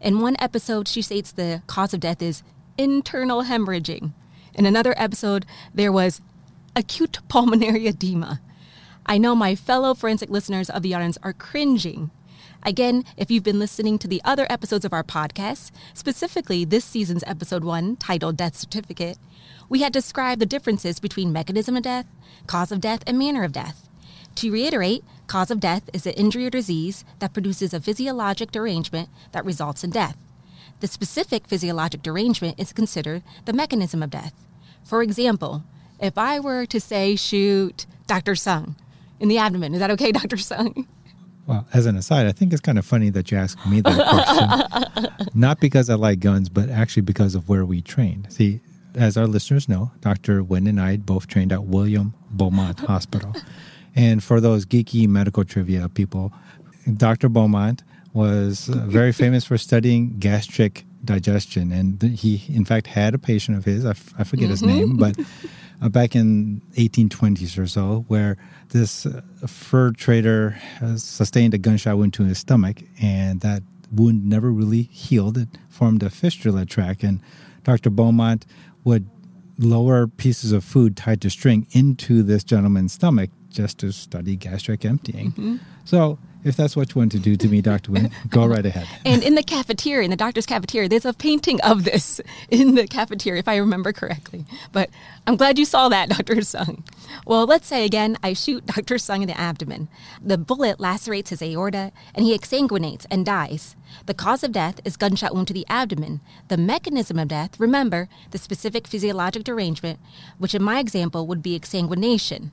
In 0.00 0.20
one 0.20 0.36
episode, 0.38 0.88
she 0.88 1.02
states 1.02 1.32
the 1.32 1.62
cause 1.66 1.94
of 1.94 2.00
death 2.00 2.20
is 2.20 2.42
internal 2.76 3.44
hemorrhaging. 3.44 4.12
In 4.54 4.66
another 4.66 4.94
episode, 4.96 5.46
there 5.74 5.92
was 5.92 6.20
acute 6.74 7.18
pulmonary 7.28 7.86
edema. 7.86 8.40
I 9.06 9.18
know 9.18 9.34
my 9.34 9.54
fellow 9.54 9.94
forensic 9.94 10.30
listeners 10.30 10.68
of 10.68 10.82
the 10.82 10.94
audience 10.94 11.18
are 11.22 11.32
cringing. 11.32 12.10
Again, 12.62 13.04
if 13.16 13.30
you've 13.30 13.44
been 13.44 13.58
listening 13.58 13.98
to 13.98 14.08
the 14.08 14.20
other 14.24 14.46
episodes 14.50 14.84
of 14.84 14.92
our 14.92 15.04
podcast, 15.04 15.70
specifically 15.94 16.64
this 16.64 16.84
season's 16.84 17.22
episode 17.26 17.64
one 17.64 17.96
titled 17.96 18.36
Death 18.36 18.56
Certificate, 18.56 19.18
we 19.68 19.82
had 19.82 19.92
described 19.92 20.40
the 20.40 20.46
differences 20.46 20.98
between 20.98 21.32
mechanism 21.32 21.76
of 21.76 21.84
death, 21.84 22.06
cause 22.46 22.72
of 22.72 22.80
death, 22.80 23.02
and 23.06 23.18
manner 23.18 23.44
of 23.44 23.52
death. 23.52 23.88
To 24.36 24.52
reiterate, 24.52 25.04
cause 25.26 25.50
of 25.50 25.60
death 25.60 25.88
is 25.92 26.06
an 26.06 26.12
injury 26.14 26.46
or 26.46 26.50
disease 26.50 27.04
that 27.18 27.32
produces 27.32 27.74
a 27.74 27.80
physiologic 27.80 28.50
derangement 28.50 29.08
that 29.32 29.44
results 29.44 29.84
in 29.84 29.90
death. 29.90 30.16
The 30.80 30.86
specific 30.86 31.46
physiologic 31.46 32.02
derangement 32.02 32.60
is 32.60 32.72
considered 32.72 33.22
the 33.44 33.52
mechanism 33.52 34.02
of 34.02 34.10
death. 34.10 34.34
For 34.84 35.02
example, 35.02 35.64
if 36.00 36.18
I 36.18 36.38
were 36.38 36.66
to 36.66 36.80
say 36.80 37.16
shoot 37.16 37.86
Dr. 38.06 38.34
Sung 38.34 38.76
in 39.18 39.28
the 39.28 39.38
abdomen, 39.38 39.74
is 39.74 39.80
that 39.80 39.90
okay, 39.92 40.12
Dr. 40.20 40.36
Sung? 40.36 40.86
Well, 41.46 41.66
as 41.72 41.86
an 41.86 41.96
aside, 41.96 42.26
I 42.26 42.32
think 42.32 42.52
it's 42.52 42.60
kind 42.60 42.78
of 42.78 42.84
funny 42.84 43.08
that 43.10 43.30
you 43.30 43.38
asked 43.38 43.64
me 43.66 43.80
that 43.80 44.98
question. 44.98 45.28
Not 45.34 45.60
because 45.60 45.88
I 45.88 45.94
like 45.94 46.20
guns, 46.20 46.48
but 46.48 46.68
actually 46.68 47.02
because 47.02 47.34
of 47.34 47.48
where 47.48 47.64
we 47.64 47.80
trained. 47.80 48.32
See, 48.32 48.60
as 48.96 49.16
our 49.16 49.26
listeners 49.26 49.68
know, 49.68 49.92
Dr. 50.00 50.42
Wynn 50.42 50.66
and 50.66 50.80
I 50.80 50.96
both 50.96 51.28
trained 51.28 51.52
at 51.52 51.64
William 51.64 52.14
Beaumont 52.30 52.80
Hospital. 52.80 53.32
And 53.96 54.22
for 54.22 54.40
those 54.40 54.66
geeky 54.66 55.08
medical 55.08 55.44
trivia 55.44 55.88
people, 55.88 56.32
Dr. 56.96 57.28
Beaumont 57.28 57.82
was 58.12 58.68
uh, 58.68 58.84
very 58.86 59.12
famous 59.22 59.44
for 59.44 59.58
studying 59.58 60.18
gastric 60.18 60.84
digestion, 61.04 61.72
and 61.72 62.02
he, 62.02 62.42
in 62.48 62.64
fact, 62.64 62.86
had 62.86 63.14
a 63.14 63.18
patient 63.18 63.56
of 63.56 63.64
his. 63.64 63.84
I, 63.84 63.90
f- 63.90 64.14
I 64.18 64.24
forget 64.24 64.50
his 64.50 64.62
name, 64.62 64.96
but 64.96 65.16
uh, 65.80 65.88
back 65.88 66.14
in 66.14 66.60
1820s 66.72 67.58
or 67.58 67.66
so, 67.66 68.04
where 68.08 68.36
this 68.70 69.06
uh, 69.06 69.22
fur 69.46 69.92
trader 69.92 70.58
sustained 70.96 71.54
a 71.54 71.58
gunshot 71.58 71.96
wound 71.96 72.12
to 72.14 72.24
his 72.24 72.38
stomach, 72.38 72.78
and 73.00 73.40
that 73.40 73.62
wound 73.92 74.26
never 74.28 74.50
really 74.50 74.82
healed. 74.82 75.38
It 75.38 75.48
formed 75.68 76.02
a 76.02 76.10
fistula 76.10 76.66
tract, 76.66 77.02
and 77.02 77.20
Dr. 77.62 77.90
Beaumont 77.90 78.46
would 78.84 79.08
lower 79.58 80.06
pieces 80.06 80.52
of 80.52 80.64
food 80.64 80.96
tied 80.96 81.20
to 81.22 81.30
string 81.30 81.66
into 81.70 82.22
this 82.22 82.44
gentleman's 82.44 82.92
stomach 82.92 83.30
just 83.56 83.78
to 83.78 83.90
study 83.92 84.36
gastric 84.36 84.84
emptying. 84.84 85.32
Mm-hmm. 85.32 85.56
So 85.84 86.18
if 86.44 86.56
that's 86.56 86.76
what 86.76 86.94
you 86.94 87.00
want 87.00 87.10
to 87.12 87.18
do 87.18 87.34
to 87.36 87.48
me, 87.48 87.60
Dr. 87.60 87.90
Wynn, 87.90 88.10
go 88.28 88.46
right 88.46 88.64
ahead. 88.64 88.86
And 89.04 89.22
in 89.24 89.34
the 89.34 89.42
cafeteria, 89.42 90.04
in 90.04 90.10
the 90.10 90.16
doctor's 90.16 90.46
cafeteria, 90.46 90.88
there's 90.88 91.04
a 91.04 91.12
painting 91.12 91.60
of 91.62 91.84
this 91.84 92.20
in 92.50 92.74
the 92.76 92.86
cafeteria, 92.86 93.40
if 93.40 93.48
I 93.48 93.56
remember 93.56 93.92
correctly. 93.92 94.44
But 94.70 94.90
I'm 95.26 95.36
glad 95.36 95.58
you 95.58 95.64
saw 95.64 95.88
that, 95.88 96.08
Dr. 96.16 96.42
Sung. 96.42 96.84
Well, 97.26 97.46
let's 97.46 97.66
say 97.66 97.84
again, 97.84 98.16
I 98.22 98.34
shoot 98.34 98.66
Dr. 98.66 98.98
Sung 98.98 99.22
in 99.22 99.28
the 99.28 99.38
abdomen. 99.38 99.88
The 100.22 100.38
bullet 100.38 100.78
lacerates 100.78 101.30
his 101.30 101.42
aorta, 101.42 101.90
and 102.14 102.24
he 102.24 102.36
exsanguinates 102.36 103.06
and 103.10 103.26
dies. 103.26 103.74
The 104.04 104.14
cause 104.14 104.44
of 104.44 104.52
death 104.52 104.80
is 104.84 104.96
gunshot 104.96 105.34
wound 105.34 105.48
to 105.48 105.54
the 105.54 105.66
abdomen. 105.68 106.20
The 106.48 106.56
mechanism 106.56 107.18
of 107.18 107.28
death, 107.28 107.58
remember, 107.58 108.08
the 108.30 108.38
specific 108.38 108.86
physiologic 108.86 109.44
derangement, 109.44 109.98
which 110.38 110.54
in 110.54 110.62
my 110.62 110.78
example 110.78 111.26
would 111.26 111.42
be 111.42 111.58
exsanguination. 111.58 112.50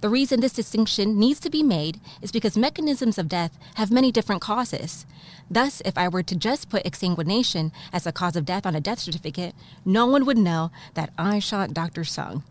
The 0.00 0.08
reason 0.08 0.40
this 0.40 0.54
distinction 0.54 1.18
needs 1.18 1.40
to 1.40 1.50
be 1.50 1.62
made 1.62 2.00
is 2.22 2.32
because 2.32 2.56
mechanisms 2.56 3.18
of 3.18 3.28
death 3.28 3.58
have 3.74 3.90
many 3.90 4.10
different 4.10 4.40
causes. 4.40 5.04
Thus, 5.50 5.82
if 5.84 5.98
I 5.98 6.08
were 6.08 6.22
to 6.22 6.34
just 6.34 6.70
put 6.70 6.84
exsanguination 6.84 7.70
as 7.92 8.06
a 8.06 8.12
cause 8.12 8.34
of 8.34 8.46
death 8.46 8.64
on 8.64 8.74
a 8.74 8.80
death 8.80 9.00
certificate, 9.00 9.54
no 9.84 10.06
one 10.06 10.24
would 10.24 10.38
know 10.38 10.70
that 10.94 11.12
I 11.18 11.38
shot 11.38 11.74
Dr. 11.74 12.04
Sung. 12.04 12.44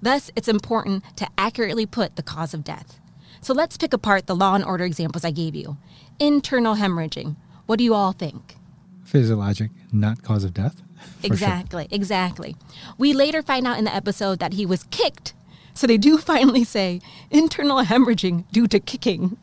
Thus, 0.00 0.30
it's 0.34 0.48
important 0.48 1.04
to 1.16 1.28
accurately 1.36 1.84
put 1.84 2.16
the 2.16 2.22
cause 2.22 2.54
of 2.54 2.64
death. 2.64 2.98
So 3.40 3.52
let's 3.52 3.76
pick 3.76 3.92
apart 3.92 4.26
the 4.26 4.36
law 4.36 4.54
and 4.54 4.64
order 4.64 4.84
examples 4.84 5.24
I 5.24 5.30
gave 5.30 5.54
you. 5.54 5.76
Internal 6.18 6.76
hemorrhaging. 6.76 7.36
What 7.66 7.76
do 7.76 7.84
you 7.84 7.92
all 7.92 8.12
think? 8.12 8.56
Physiologic, 9.04 9.70
not 9.92 10.22
cause 10.22 10.44
of 10.44 10.54
death. 10.54 10.80
For 11.20 11.26
sure. 11.26 11.34
Exactly, 11.34 11.88
exactly. 11.90 12.56
We 12.96 13.12
later 13.12 13.42
find 13.42 13.66
out 13.66 13.78
in 13.78 13.84
the 13.84 13.94
episode 13.94 14.38
that 14.38 14.54
he 14.54 14.64
was 14.64 14.84
kicked. 14.84 15.34
So 15.74 15.86
they 15.86 15.98
do 15.98 16.18
finally 16.32 16.64
say 16.64 17.00
internal 17.30 17.84
hemorrhaging 17.84 18.44
due 18.52 18.66
to 18.68 18.80
kicking. 18.80 19.36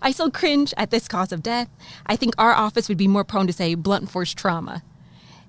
I 0.00 0.10
still 0.10 0.30
cringe 0.30 0.74
at 0.76 0.90
this 0.90 1.06
cause 1.08 1.32
of 1.32 1.42
death. 1.42 1.68
I 2.06 2.16
think 2.16 2.34
our 2.36 2.52
office 2.52 2.88
would 2.88 2.98
be 2.98 3.08
more 3.08 3.24
prone 3.24 3.46
to 3.46 3.52
say 3.52 3.74
blunt 3.74 4.10
force 4.10 4.34
trauma. 4.34 4.82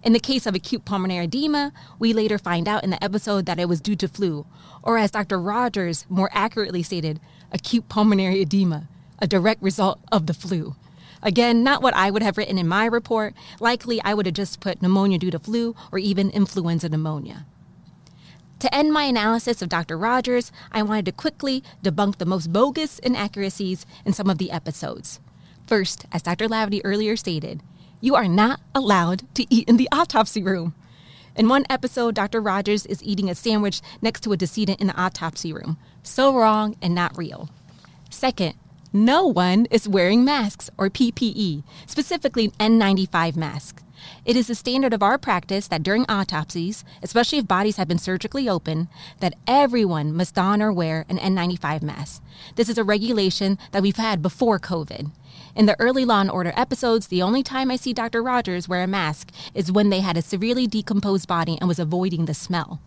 In 0.03 0.13
the 0.13 0.19
case 0.19 0.45
of 0.45 0.53
acute 0.53 0.85
pulmonary 0.85 1.25
edema, 1.25 1.71
we 1.97 2.13
later 2.13 2.37
find 2.37 2.67
out 2.67 2.83
in 2.83 2.89
the 2.89 3.01
episode 3.03 3.45
that 3.45 3.59
it 3.59 3.69
was 3.69 3.79
due 3.79 3.95
to 3.95 4.07
flu, 4.07 4.45
or 4.83 4.97
as 4.97 5.11
Dr. 5.11 5.39
Rogers 5.39 6.05
more 6.09 6.29
accurately 6.33 6.83
stated, 6.83 7.21
acute 7.51 7.87
pulmonary 7.87 8.41
edema, 8.41 8.89
a 9.19 9.27
direct 9.27 9.63
result 9.63 9.99
of 10.11 10.27
the 10.27 10.33
flu. 10.33 10.75
Again, 11.23 11.63
not 11.63 11.81
what 11.81 11.95
I 11.95 12.11
would 12.11 12.21
have 12.21 12.37
written 12.37 12.57
in 12.57 12.67
my 12.67 12.85
report. 12.85 13.33
Likely, 13.61 14.01
I 14.03 14.13
would 14.13 14.25
have 14.25 14.35
just 14.35 14.59
put 14.59 14.81
pneumonia 14.81 15.17
due 15.17 15.31
to 15.31 15.39
flu 15.39 15.73
or 15.89 15.99
even 15.99 16.29
influenza 16.29 16.89
pneumonia. 16.89 17.45
To 18.63 18.73
end 18.73 18.93
my 18.93 19.03
analysis 19.03 19.61
of 19.61 19.67
Dr. 19.67 19.97
Rogers, 19.97 20.49
I 20.71 20.83
wanted 20.83 21.03
to 21.07 21.11
quickly 21.11 21.65
debunk 21.83 22.15
the 22.17 22.25
most 22.25 22.53
bogus 22.53 22.97
inaccuracies 22.99 23.85
in 24.05 24.13
some 24.13 24.29
of 24.29 24.37
the 24.37 24.51
episodes. 24.51 25.19
First, 25.67 26.05
as 26.13 26.21
Dr. 26.21 26.47
Laverty 26.47 26.79
earlier 26.85 27.17
stated, 27.17 27.61
you 27.99 28.15
are 28.15 28.29
not 28.29 28.61
allowed 28.73 29.23
to 29.35 29.45
eat 29.53 29.67
in 29.67 29.75
the 29.75 29.89
autopsy 29.91 30.41
room. 30.41 30.75
In 31.35 31.49
one 31.49 31.65
episode, 31.69 32.15
Dr. 32.15 32.39
Rogers 32.39 32.85
is 32.85 33.03
eating 33.03 33.29
a 33.29 33.35
sandwich 33.35 33.81
next 34.01 34.21
to 34.21 34.31
a 34.31 34.37
decedent 34.37 34.79
in 34.79 34.87
the 34.87 34.95
autopsy 34.97 35.51
room. 35.51 35.77
So 36.01 36.33
wrong 36.33 36.77
and 36.81 36.95
not 36.95 37.17
real. 37.17 37.49
Second, 38.09 38.53
no 38.93 39.27
one 39.27 39.65
is 39.71 39.89
wearing 39.89 40.23
masks 40.23 40.69
or 40.77 40.89
PPE, 40.89 41.65
specifically 41.85 42.47
N95 42.61 43.35
masks. 43.35 43.82
It 44.25 44.35
is 44.35 44.47
the 44.47 44.55
standard 44.55 44.93
of 44.93 45.03
our 45.03 45.17
practice 45.17 45.67
that 45.67 45.83
during 45.83 46.05
autopsies, 46.07 46.83
especially 47.01 47.39
if 47.39 47.47
bodies 47.47 47.77
have 47.77 47.87
been 47.87 47.97
surgically 47.97 48.47
open, 48.47 48.87
that 49.19 49.35
everyone 49.47 50.13
must 50.13 50.35
don 50.35 50.61
or 50.61 50.71
wear 50.71 51.05
an 51.09 51.17
N95 51.17 51.81
mask. 51.81 52.21
This 52.55 52.69
is 52.69 52.77
a 52.77 52.83
regulation 52.83 53.57
that 53.71 53.81
we've 53.81 53.97
had 53.97 54.21
before 54.21 54.59
COVID. 54.59 55.11
In 55.55 55.65
the 55.65 55.79
early 55.79 56.05
Law 56.05 56.21
and 56.21 56.31
Order 56.31 56.53
episodes, 56.55 57.07
the 57.07 57.21
only 57.21 57.43
time 57.43 57.69
I 57.69 57.75
see 57.75 57.93
Dr. 57.93 58.23
Rogers 58.23 58.67
wear 58.67 58.83
a 58.83 58.87
mask 58.87 59.31
is 59.53 59.71
when 59.71 59.89
they 59.89 59.99
had 59.99 60.17
a 60.17 60.21
severely 60.21 60.67
decomposed 60.67 61.27
body 61.27 61.57
and 61.59 61.67
was 61.67 61.79
avoiding 61.79 62.25
the 62.25 62.33
smell. 62.33 62.79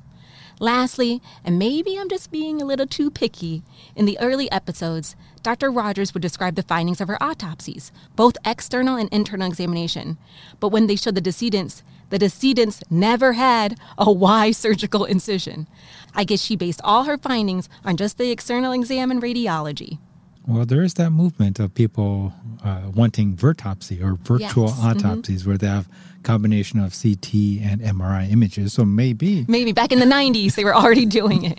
Lastly, 0.58 1.20
and 1.44 1.58
maybe 1.58 1.98
I'm 1.98 2.08
just 2.08 2.30
being 2.30 2.62
a 2.62 2.64
little 2.64 2.86
too 2.86 3.10
picky, 3.10 3.62
in 3.94 4.06
the 4.06 4.18
early 4.20 4.50
episodes, 4.50 5.14
Dr. 5.42 5.70
Rogers 5.70 6.14
would 6.14 6.22
describe 6.22 6.54
the 6.54 6.62
findings 6.62 7.00
of 7.00 7.08
her 7.08 7.22
autopsies, 7.22 7.92
both 8.16 8.38
external 8.44 8.96
and 8.96 9.08
internal 9.10 9.46
examination. 9.46 10.16
But 10.58 10.70
when 10.70 10.86
they 10.86 10.96
showed 10.96 11.14
the 11.14 11.20
decedents, 11.20 11.82
the 12.08 12.18
decedents 12.18 12.82
never 12.88 13.34
had 13.34 13.78
a 13.98 14.10
Y 14.10 14.50
surgical 14.50 15.04
incision. 15.04 15.66
I 16.14 16.24
guess 16.24 16.40
she 16.40 16.56
based 16.56 16.80
all 16.82 17.04
her 17.04 17.18
findings 17.18 17.68
on 17.84 17.98
just 17.98 18.16
the 18.16 18.30
external 18.30 18.72
exam 18.72 19.10
and 19.10 19.22
radiology. 19.22 19.98
Well, 20.46 20.64
there 20.64 20.82
is 20.82 20.94
that 20.94 21.10
movement 21.10 21.58
of 21.58 21.74
people 21.74 22.32
uh, 22.64 22.82
wanting 22.94 23.36
virtopsy 23.36 24.02
or 24.02 24.14
virtual 24.14 24.68
Yes, 24.68 24.78
mhm. 24.78 24.84
autopsies 24.84 25.46
where 25.46 25.58
they 25.58 25.66
have 25.66 25.88
combination 26.22 26.78
of 26.80 26.92
CT 26.92 27.60
and 27.62 27.80
MRI 27.80 28.30
images. 28.30 28.72
So 28.72 28.84
maybe, 28.84 29.44
Maybe 29.48 29.72
back 29.72 29.92
in 29.92 29.98
the 29.98 30.06
90s, 30.06 30.54
they 30.54 30.64
were 30.64 30.74
already 30.74 31.06
doing 31.06 31.44
it. 31.44 31.58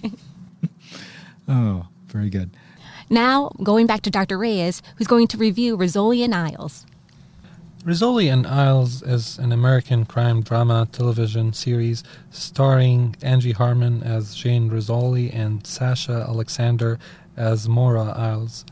oh, 1.48 1.88
very 2.08 2.30
good. 2.30 2.52
Now, 3.10 3.52
going 3.64 3.88
back 3.88 4.02
to 4.02 4.10
Dr. 4.10 4.38
Reyes, 4.38 4.82
who's 4.98 5.08
going 5.08 5.28
to 5.30 5.38
review 5.38 5.78
Rizzoli 5.78 6.24
and 6.24 6.36
Isles. 6.36 6.86
Rizzoli 7.86 8.32
and 8.32 8.46
Isles 8.46 9.02
is 9.02 9.38
an 9.38 9.54
American 9.54 10.06
crime 10.06 10.42
drama 10.42 10.90
television 10.92 11.54
series 11.54 12.04
starring 12.32 13.16
Angie 13.22 13.54
Harmon 13.54 14.04
as 14.04 14.36
Jane 14.36 14.70
Rizzoli 14.70 15.34
and 15.34 15.66
Sasha 15.66 16.26
Alexander 16.28 17.00
as 17.38 17.70
Maura 17.70 18.12
Isles. 18.12 18.66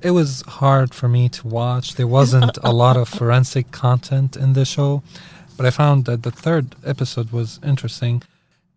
It 0.00 0.12
was 0.12 0.42
hard 0.42 0.94
for 0.94 1.08
me 1.08 1.28
to 1.30 1.46
watch. 1.48 1.96
There 1.96 2.06
wasn't 2.06 2.56
a 2.62 2.72
lot 2.72 2.96
of 2.96 3.08
forensic 3.18 3.72
content 3.72 4.36
in 4.36 4.52
the 4.52 4.64
show, 4.64 5.02
but 5.56 5.66
I 5.66 5.70
found 5.70 6.04
that 6.04 6.22
the 6.22 6.30
third 6.30 6.76
episode 6.84 7.30
was 7.32 7.58
interesting. 7.64 8.22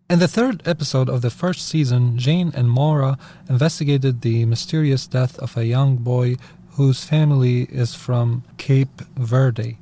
In 0.10 0.18
the 0.18 0.28
third 0.28 0.64
episode 0.68 1.10
of 1.10 1.22
the 1.22 1.30
first 1.30 1.68
season, 1.68 2.18
Jane 2.18 2.52
and 2.56 2.72
Maura 2.72 3.20
investigated 3.48 4.22
the 4.22 4.46
mysterious 4.46 5.06
death 5.06 5.38
of 5.38 5.56
a 5.56 5.66
young 5.66 5.98
boy 5.98 6.38
whose 6.72 7.04
family 7.04 7.64
is 7.70 7.94
from 7.94 8.44
Cape 8.58 9.02
Verde. 9.16 9.78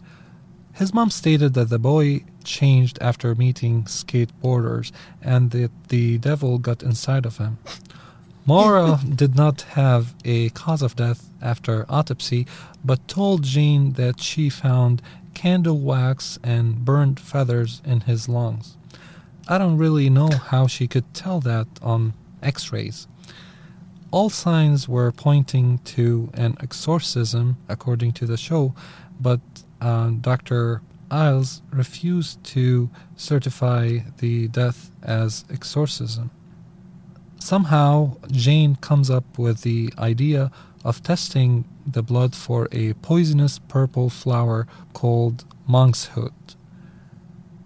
His 0.74 0.94
mom 0.94 1.10
stated 1.10 1.54
that 1.54 1.70
the 1.70 1.80
boy 1.80 2.26
changed 2.44 2.98
after 3.00 3.34
meeting 3.34 3.84
skateboarders 3.84 4.92
and 5.22 5.52
that 5.52 5.72
the 5.88 6.18
devil 6.18 6.58
got 6.58 6.84
inside 6.84 7.26
of 7.26 7.38
him. 7.38 7.60
Maura 8.50 9.00
did 9.08 9.36
not 9.36 9.62
have 9.78 10.16
a 10.26 10.50
cause 10.50 10.82
of 10.82 10.95
death 10.95 11.30
after 11.39 11.86
autopsy, 11.88 12.47
but 12.84 13.08
told 13.08 13.43
Jane 13.43 13.91
that 13.91 14.20
she 14.20 14.50
found 14.50 15.04
candle 15.36 15.78
wax 15.78 16.39
and 16.43 16.84
burned 16.84 17.20
feathers 17.20 17.80
in 17.86 18.00
his 18.02 18.28
lungs. 18.28 18.76
I 19.47 19.60
don't 19.60 19.78
really 19.78 20.10
know 20.10 20.32
how 20.32 20.66
she 20.66 20.88
could 20.88 21.14
tell 21.14 21.39
that 21.41 21.68
on 21.84 22.16
x 22.41 22.72
rays. 22.72 23.08
All 24.10 24.32
signs 24.32 24.89
were 24.89 25.12
pointing 25.12 25.78
to 25.95 26.32
an 26.34 26.58
exorcism, 26.60 27.58
according 27.68 28.14
to 28.14 28.26
the 28.26 28.36
show, 28.36 28.74
but 29.22 29.41
uh, 29.80 30.10
Dr. 30.22 30.82
Isles 31.12 31.62
refused 31.72 32.43
to 32.56 32.89
certify 33.16 34.00
the 34.18 34.47
death 34.47 34.89
as 35.04 35.45
exorcism. 35.52 36.32
Somehow, 37.40 38.18
Jane 38.32 38.76
comes 38.76 39.10
up 39.10 39.40
with 39.40 39.62
the 39.62 39.94
idea 39.98 40.52
of 40.84 41.02
testing 41.02 41.66
the 41.86 42.04
blood 42.04 42.36
for 42.36 42.68
a 42.72 42.94
poisonous 42.94 43.60
purple 43.60 44.10
flower 44.10 44.68
called 44.94 45.46
monkshood. 45.68 46.34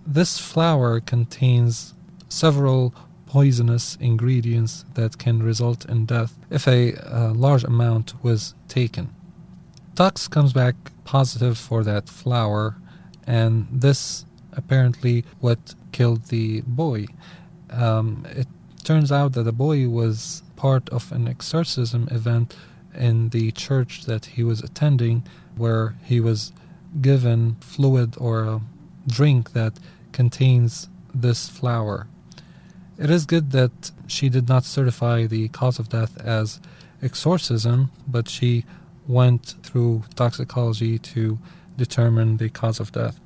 This 0.06 0.40
flower 0.40 1.00
contains 1.00 1.94
several 2.30 2.94
poisonous 3.26 3.98
ingredients 4.00 4.86
that 4.94 5.18
can 5.18 5.42
result 5.42 5.86
in 5.86 6.06
death 6.06 6.38
if 6.50 6.68
a 6.68 6.94
uh, 6.96 7.34
large 7.34 7.64
amount 7.64 8.14
was 8.24 8.54
taken. 8.68 9.14
Tox 9.96 10.28
comes 10.28 10.54
back 10.54 10.76
positive 11.04 11.58
for 11.58 11.84
that 11.84 12.10
flower, 12.10 12.76
and 13.26 13.68
this 13.72 14.26
apparently 14.54 15.24
what 15.40 15.76
killed 15.92 16.26
the 16.26 16.62
boy. 16.62 17.08
Um, 17.70 18.26
it 18.30 18.48
turns 18.84 19.12
out 19.12 19.34
that 19.34 19.44
the 19.44 19.52
boy 19.52 19.88
was 19.88 20.44
part 20.56 20.90
of 20.90 21.12
an 21.12 21.28
exorcism 21.28 22.08
event 22.12 22.56
in 22.94 23.30
the 23.30 23.52
church 23.52 24.06
that 24.06 24.26
he 24.26 24.44
was 24.44 24.62
attending, 24.62 25.24
where 25.56 25.96
he 26.04 26.20
was 26.20 26.52
given 27.02 27.56
fluid 27.60 28.16
or 28.18 28.44
a 28.44 28.62
drink 29.08 29.54
that 29.54 29.74
contains 30.12 30.90
this 31.14 31.50
flower. 31.50 32.08
It 32.98 33.10
is 33.10 33.26
good 33.26 33.52
that 33.52 33.92
she 34.08 34.30
did 34.30 34.48
not 34.48 34.64
certify 34.64 35.26
the 35.26 35.48
cause 35.50 35.80
of 35.80 35.90
death 35.90 36.20
as 36.22 36.60
exorcism, 37.02 37.92
but 38.08 38.30
she 38.30 38.66
went 39.08 39.56
through 39.64 40.04
toxicology 40.16 41.00
to 41.00 41.40
determine 41.76 42.38
the 42.38 42.50
cause 42.50 42.80
of 42.80 42.92
death. 42.92 43.20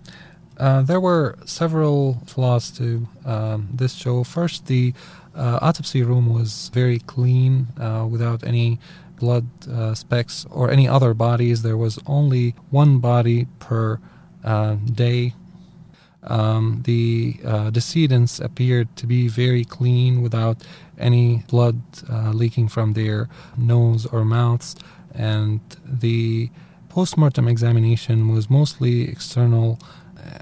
Uh, 0.57 0.81
there 0.81 0.99
were 0.99 1.37
several 1.45 2.23
flaws 2.25 2.71
to 2.71 3.07
um, 3.25 3.69
this 3.71 3.93
show. 3.93 4.23
First, 4.23 4.65
the 4.65 4.93
uh, 5.37 5.59
autopsy 5.61 6.03
room 6.03 6.33
was 6.33 6.69
very 6.73 6.99
clean, 6.99 7.67
uh, 7.79 8.07
without 8.09 8.43
any 8.43 8.79
blood 9.19 9.45
uh, 9.71 9.93
specks 9.95 10.45
or 10.51 10.69
any 10.69 10.87
other 10.87 11.13
bodies. 11.13 11.61
There 11.61 11.77
was 11.77 11.99
only 12.05 12.55
one 12.69 12.99
body 12.99 13.47
per 13.59 13.99
uh, 14.43 14.75
day. 14.75 15.33
Um, 16.23 16.81
the 16.85 17.37
decedents 17.71 18.39
appeared 18.39 18.93
to 18.97 19.07
be 19.07 19.29
very 19.29 19.63
clean, 19.63 20.21
without 20.21 20.57
any 20.97 21.43
blood 21.47 21.81
leaking 22.33 22.67
from 22.67 22.93
their 22.93 23.29
nose 23.55 24.05
or 24.05 24.25
mouths, 24.25 24.75
and 25.13 25.61
the 25.85 26.49
post-mortem 26.89 27.47
examination 27.47 28.27
was 28.27 28.49
mostly 28.49 29.07
external 29.07 29.79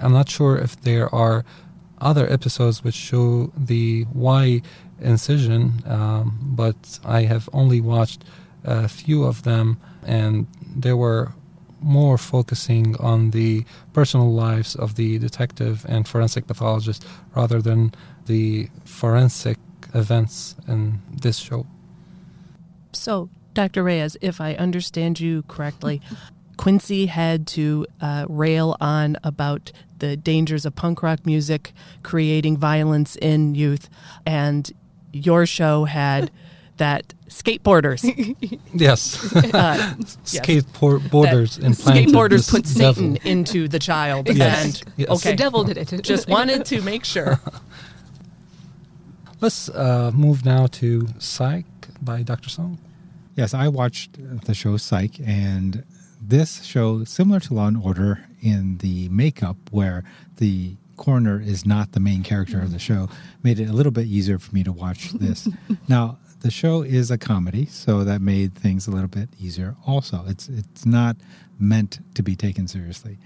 I'm 0.02 0.14
not 0.14 0.30
sure 0.30 0.58
if 0.58 0.80
there 0.82 1.14
are 1.14 1.46
other 2.02 2.32
episodes 2.32 2.84
which 2.84 2.96
show 2.96 3.52
the 3.58 4.06
Y 4.14 4.62
incision, 5.00 5.84
um, 5.86 6.38
but 6.41 7.00
I 7.04 7.24
have 7.24 7.50
only 7.54 7.82
watched 7.82 8.24
a 8.64 8.88
few 8.88 9.24
of 9.24 9.43
them, 9.43 9.78
and 10.06 10.48
they 10.76 10.93
were 10.93 11.34
more 11.82 12.18
focusing 12.18 12.96
on 12.98 13.32
the 13.32 13.64
personal 13.93 14.34
lives 14.34 14.76
of 14.76 14.96
the 14.96 15.20
detective 15.20 15.86
and 15.88 16.08
forensic 16.08 16.48
pathologist 16.48 17.06
rather 17.36 17.62
than 17.62 17.93
the 18.26 18.70
forensic 18.86 19.58
events 19.93 20.56
in 20.68 21.00
this 21.12 21.38
show. 21.38 21.66
So, 22.93 23.30
Dr. 23.54 23.84
Reyes, 23.84 24.18
if 24.22 24.41
I 24.41 24.56
understand 24.56 25.20
you 25.20 25.43
correctly, 25.43 26.02
Quincy 26.58 27.08
had 27.08 27.46
to 27.48 27.86
uh, 28.02 28.26
rail 28.30 28.78
on 28.80 29.18
about 29.24 29.72
the 30.00 30.16
dangers 30.18 30.66
of 30.66 30.76
punk 30.76 31.04
rock 31.04 31.26
music 31.26 31.74
creating 32.02 32.58
violence 32.58 33.16
in 33.18 33.56
youth, 33.56 33.89
and 34.26 34.72
your 35.16 35.45
show 35.45 35.86
had 35.86 36.32
that 36.78 37.13
skateboarders. 37.30 38.03
yes, 38.74 39.34
uh, 39.36 39.95
skateboarders 40.24 41.61
yes. 41.61 41.82
Skateboarders 41.82 42.51
put 42.51 42.68
Satan 42.68 43.13
devil. 43.13 43.30
into 43.30 43.68
the 43.68 43.80
child, 43.80 44.28
yes. 44.28 44.82
and 44.82 44.93
yes. 44.97 45.09
okay, 45.09 45.32
the 45.32 45.38
devil 45.38 45.63
did 45.63 45.78
it. 45.78 46.03
Just 46.03 46.28
wanted 46.36 46.66
to 46.66 46.82
make 46.82 47.05
sure. 47.05 47.39
Let's 49.39 49.70
uh, 49.70 50.11
move 50.13 50.43
now 50.45 50.68
to 50.68 51.07
Psych 51.20 51.66
by 52.01 52.24
Dr. 52.24 52.49
Sung. 52.49 52.78
Yes, 53.36 53.53
I 53.53 53.68
watched 53.68 54.18
the 54.45 54.53
show 54.53 54.76
Psych, 54.78 55.20
and 55.26 55.84
this 56.22 56.63
show, 56.63 57.03
similar 57.03 57.39
to 57.41 57.53
Law 57.53 57.68
and 57.68 57.78
Order 57.78 58.26
in 58.41 58.78
the 58.78 59.07
makeup, 59.09 59.57
where 59.72 60.03
the 60.38 60.76
coroner 60.98 61.41
is 61.41 61.66
not 61.66 61.91
the 61.91 62.00
main 62.00 62.24
character 62.24 62.60
of 62.60 62.72
the 62.72 62.80
show, 62.80 63.10
made 63.43 63.60
it 63.60 63.70
a 63.70 63.74
little 63.74 63.91
bit 63.91 64.08
easier 64.08 64.39
for 64.39 64.54
me 64.54 64.64
to 64.64 64.72
watch 64.72 65.12
this. 65.14 65.48
now, 65.88 66.18
the 66.41 66.52
show 66.52 66.84
is 66.84 67.10
a 67.10 67.18
comedy, 67.18 67.66
so 67.66 68.04
that 68.04 68.22
made 68.22 68.54
things 68.54 68.88
a 68.88 68.91
little 68.91 69.08
bit 69.08 69.30
easier. 69.39 69.76
Also, 69.88 70.24
it's 70.28 70.48
it's 70.48 70.86
not 70.86 71.18
meant 71.58 72.00
to 72.14 72.22
be 72.22 72.36
taken 72.36 72.68
seriously. 72.68 73.18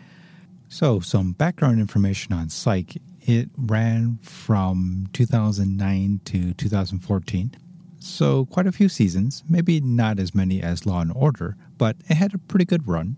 So, 0.69 0.99
some 0.99 1.33
background 1.33 1.79
information 1.79 2.31
on 2.31 2.49
Psych. 2.49 2.95
It 3.21 3.49
ran 3.57 4.19
from 4.21 5.09
2009 5.13 6.21
to 6.25 6.53
2014. 6.53 7.55
So, 7.99 8.45
quite 8.45 8.67
a 8.67 8.71
few 8.71 8.87
seasons, 8.87 9.43
maybe 9.49 9.81
not 9.81 10.19
as 10.19 10.33
many 10.33 10.61
as 10.61 10.85
Law 10.85 11.01
and 11.01 11.11
Order, 11.13 11.57
but 11.77 11.97
it 12.07 12.15
had 12.15 12.33
a 12.33 12.37
pretty 12.37 12.65
good 12.65 12.87
run. 12.87 13.17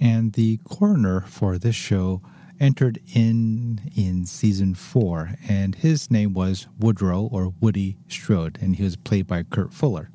And 0.00 0.32
the 0.32 0.58
coroner 0.64 1.22
for 1.22 1.58
this 1.58 1.74
show 1.74 2.22
entered 2.60 3.00
in 3.12 3.90
in 3.94 4.26
season 4.26 4.74
four, 4.74 5.34
and 5.48 5.74
his 5.74 6.10
name 6.10 6.32
was 6.32 6.68
Woodrow 6.78 7.22
or 7.22 7.54
Woody 7.60 7.98
Strode, 8.08 8.58
and 8.60 8.76
he 8.76 8.82
was 8.82 8.96
played 8.96 9.26
by 9.26 9.42
Kurt 9.42 9.72
Fuller. 9.72 10.10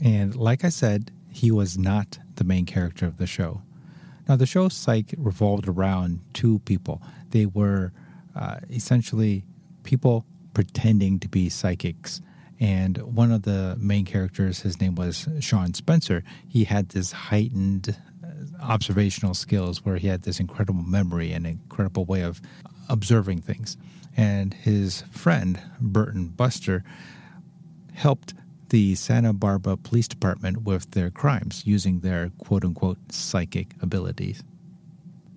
And 0.00 0.34
like 0.34 0.64
I 0.64 0.70
said, 0.70 1.12
he 1.28 1.50
was 1.50 1.76
not 1.76 2.18
the 2.36 2.44
main 2.44 2.66
character 2.66 3.06
of 3.06 3.18
the 3.18 3.26
show. 3.26 3.62
Now, 4.28 4.36
the 4.36 4.46
show's 4.46 4.74
Psych 4.74 5.14
revolved 5.18 5.68
around 5.68 6.20
two 6.32 6.60
people. 6.60 7.02
They 7.30 7.46
were 7.46 7.92
uh, 8.34 8.58
essentially 8.70 9.44
people 9.82 10.24
pretending 10.54 11.18
to 11.20 11.28
be 11.28 11.48
psychics 11.48 12.20
and 12.60 12.98
one 12.98 13.32
of 13.32 13.42
the 13.42 13.74
main 13.80 14.04
characters, 14.04 14.60
his 14.60 14.80
name 14.80 14.94
was 14.94 15.26
Shawn 15.40 15.72
Spencer, 15.72 16.22
he 16.46 16.64
had 16.64 16.90
this 16.90 17.10
heightened 17.10 17.96
observational 18.62 19.34
skills 19.34 19.84
where 19.84 19.96
he 19.96 20.08
had 20.08 20.22
this 20.22 20.40
incredible 20.40 20.82
memory 20.82 21.32
and 21.32 21.46
incredible 21.46 22.04
way 22.04 22.22
of 22.22 22.40
observing 22.88 23.40
things. 23.40 23.76
And 24.16 24.54
his 24.54 25.02
friend, 25.10 25.60
Burton 25.80 26.34
Guster, 26.36 26.82
helped 27.94 28.34
the 28.70 28.94
Santa 28.94 29.32
Barbara 29.32 29.76
Police 29.76 30.08
Department 30.08 30.62
with 30.62 30.90
their 30.92 31.10
crimes 31.10 31.62
using 31.66 32.00
their 32.00 32.30
quote 32.38 32.64
unquote 32.64 32.98
psychic 33.12 33.74
abilities. 33.82 34.42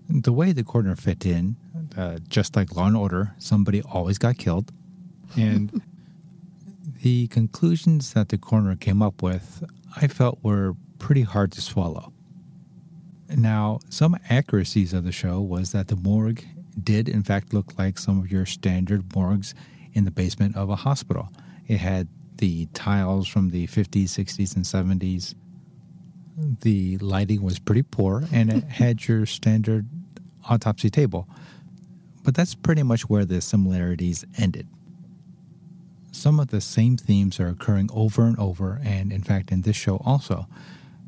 The 0.09 0.31
way 0.31 0.51
the 0.51 0.63
coroner 0.63 0.95
fit 0.95 1.25
in, 1.25 1.55
uh, 1.97 2.19
just 2.27 2.55
like 2.55 2.75
Law 2.75 2.87
and 2.87 2.97
Order, 2.97 3.33
somebody 3.39 3.81
always 3.81 4.17
got 4.17 4.37
killed. 4.37 4.71
And 5.35 5.81
the 7.01 7.27
conclusions 7.27 8.13
that 8.13 8.29
the 8.29 8.37
coroner 8.37 8.75
came 8.75 9.01
up 9.01 9.21
with, 9.21 9.63
I 9.95 10.07
felt 10.07 10.39
were 10.43 10.75
pretty 10.99 11.23
hard 11.23 11.51
to 11.53 11.61
swallow. 11.61 12.12
Now, 13.35 13.79
some 13.89 14.17
accuracies 14.29 14.93
of 14.93 15.03
the 15.03 15.11
show 15.11 15.41
was 15.41 15.71
that 15.71 15.87
the 15.87 15.95
morgue 15.95 16.45
did, 16.81 17.09
in 17.09 17.23
fact, 17.23 17.53
look 17.53 17.77
like 17.77 17.97
some 17.97 18.19
of 18.19 18.31
your 18.31 18.45
standard 18.45 19.15
morgues 19.15 19.53
in 19.93 20.05
the 20.05 20.11
basement 20.11 20.55
of 20.55 20.69
a 20.69 20.75
hospital. 20.75 21.29
It 21.67 21.77
had 21.77 22.07
the 22.37 22.67
tiles 22.73 23.27
from 23.27 23.51
the 23.51 23.67
50s, 23.67 24.05
60s, 24.05 24.55
and 24.55 24.65
70s. 24.65 25.35
The 26.61 26.97
lighting 26.97 27.43
was 27.43 27.59
pretty 27.59 27.83
poor, 27.83 28.23
and 28.31 28.51
it 28.51 28.63
had 28.81 29.07
your 29.07 29.25
standard 29.25 29.87
autopsy 30.49 30.89
table. 30.89 31.27
But 32.23 32.35
that's 32.35 32.55
pretty 32.55 32.83
much 32.83 33.09
where 33.09 33.25
the 33.25 33.41
similarities 33.41 34.25
ended 34.37 34.67
some 36.13 36.39
of 36.39 36.49
the 36.49 36.61
same 36.61 36.95
themes 36.95 37.39
are 37.39 37.47
occurring 37.47 37.89
over 37.91 38.23
and 38.23 38.37
over. 38.39 38.79
And 38.83 39.11
in 39.11 39.21
fact, 39.21 39.51
in 39.51 39.61
this 39.61 39.75
show 39.75 39.97
also, 40.05 40.47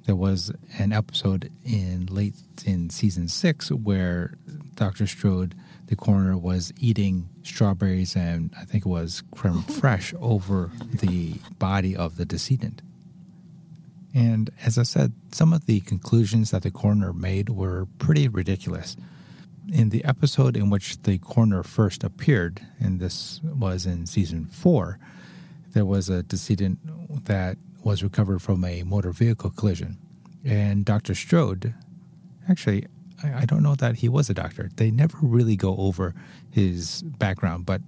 there 0.06 0.16
was 0.16 0.51
an 0.78 0.93
episode 0.93 1.51
in 1.64 2.08
late 2.08 2.36
in 2.66 2.89
season 2.89 3.28
six 3.28 3.72
where 3.72 4.36
Dr. 4.76 5.08
Strode, 5.08 5.56
the 5.88 5.95
coroner, 5.95 6.38
was 6.38 6.74
eating 6.80 7.30
strawberries 7.43 8.16
and 8.16 8.53
I 8.60 8.66
think 8.66 8.86
it 8.86 8.89
was 8.89 9.24
creme 9.32 9.64
fraiche 9.68 10.14
over 10.22 10.72
the 10.93 11.36
body 11.58 11.95
of 11.95 12.18
the 12.18 12.26
decedent. 12.26 12.82
And 14.14 14.49
as 14.64 14.78
I 14.78 14.84
said, 14.84 15.12
some 15.32 15.51
of 15.51 15.66
the 15.66 15.82
conclusions 15.82 16.51
that 16.51 16.64
the 16.64 16.72
coroner 16.72 17.12
made 17.12 17.49
were 17.49 17.88
pretty 17.97 18.28
ridiculous 18.28 18.95
in 19.72 19.89
the 19.89 20.03
episode 20.06 20.56
in 20.56 20.70
which 20.70 21.01
the 21.03 21.18
coroner 21.18 21.64
first 21.64 22.03
appeared, 22.03 22.62
and 22.80 22.99
this 22.99 23.41
was 23.43 23.86
in 23.86 24.06
season 24.06 24.45
four, 24.45 24.99
there 25.74 25.86
was 25.86 26.10
a 26.10 26.24
decedent 26.24 26.80
that 27.26 27.58
was 27.86 28.03
recovered 28.03 28.41
from 28.41 28.65
a 28.65 28.83
motor 28.83 29.11
vehicle 29.11 29.51
collision. 29.51 29.97
And 30.43 30.83
Dr. 30.83 31.15
Strode, 31.15 31.73
actually, 32.49 32.88
I, 33.23 33.41
I 33.41 33.45
don't 33.45 33.63
know 33.63 33.75
that 33.75 33.95
he 33.97 34.09
was 34.09 34.29
a 34.29 34.33
doctor. 34.33 34.69
They 34.75 34.91
never 34.91 35.17
really 35.21 35.55
go 35.55 35.77
over 35.77 36.13
his 36.51 37.03
background, 37.03 37.65
but 37.65 37.81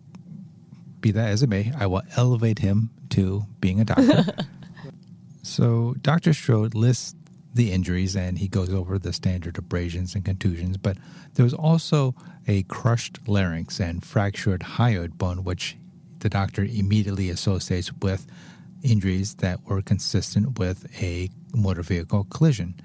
be 1.01 1.11
that 1.11 1.29
as 1.29 1.43
it 1.43 1.49
may, 1.49 1.73
I 1.77 1.87
will 1.87 2.03
elevate 2.15 2.59
him 2.59 2.91
to 3.09 3.45
being 3.59 3.81
a 3.81 3.85
doctor. 3.85 4.25
so 5.41 5.95
Dr. 6.01 6.33
Strode 6.33 6.75
lists 6.75 7.15
the 7.53 7.71
injuries 7.71 8.15
and 8.15 8.37
he 8.37 8.47
goes 8.47 8.71
over 8.71 8.99
the 8.99 9.11
standard 9.11 9.57
abrasions 9.57 10.13
and 10.13 10.23
contusions, 10.23 10.77
but 10.77 10.95
there 11.33 11.43
was 11.43 11.55
also 11.55 12.13
a 12.47 12.61
crushed 12.63 13.27
larynx 13.27 13.79
and 13.79 14.05
fractured 14.05 14.61
hyoid 14.61 15.17
bone, 15.17 15.43
which 15.43 15.75
the 16.19 16.29
doctor 16.29 16.63
immediately 16.63 17.29
associates 17.31 17.91
with 17.93 18.27
injuries 18.84 19.36
that 19.36 19.63
were 19.65 19.82
consistent 19.82 20.59
with 20.59 20.88
a 21.01 21.30
motor 21.53 21.84
vehicle 21.84 22.25
collision. 22.30 22.75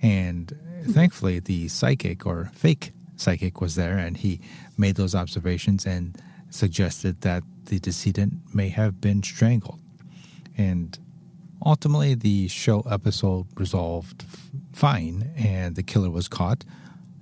And 0.00 0.52
thankfully, 0.90 1.38
the 1.38 1.68
psychic 1.68 2.26
or 2.26 2.50
fake 2.54 2.92
psychic 3.16 3.60
was 3.60 3.74
there 3.76 3.98
and 3.98 4.16
he 4.16 4.40
made 4.76 4.96
those 4.96 5.14
observations 5.14 5.86
and 5.86 6.20
suggested 6.50 7.20
that 7.22 7.42
the 7.66 7.78
decedent 7.78 8.34
may 8.54 8.68
have 8.68 9.00
been 9.00 9.22
strangled. 9.22 9.80
And 10.58 10.98
ultimately, 11.64 12.14
the 12.14 12.48
show 12.48 12.80
episode 12.82 13.46
resolved 13.54 14.24
fine 14.72 15.32
and 15.36 15.76
the 15.76 15.82
killer 15.82 16.10
was 16.10 16.28
caught. 16.28 16.64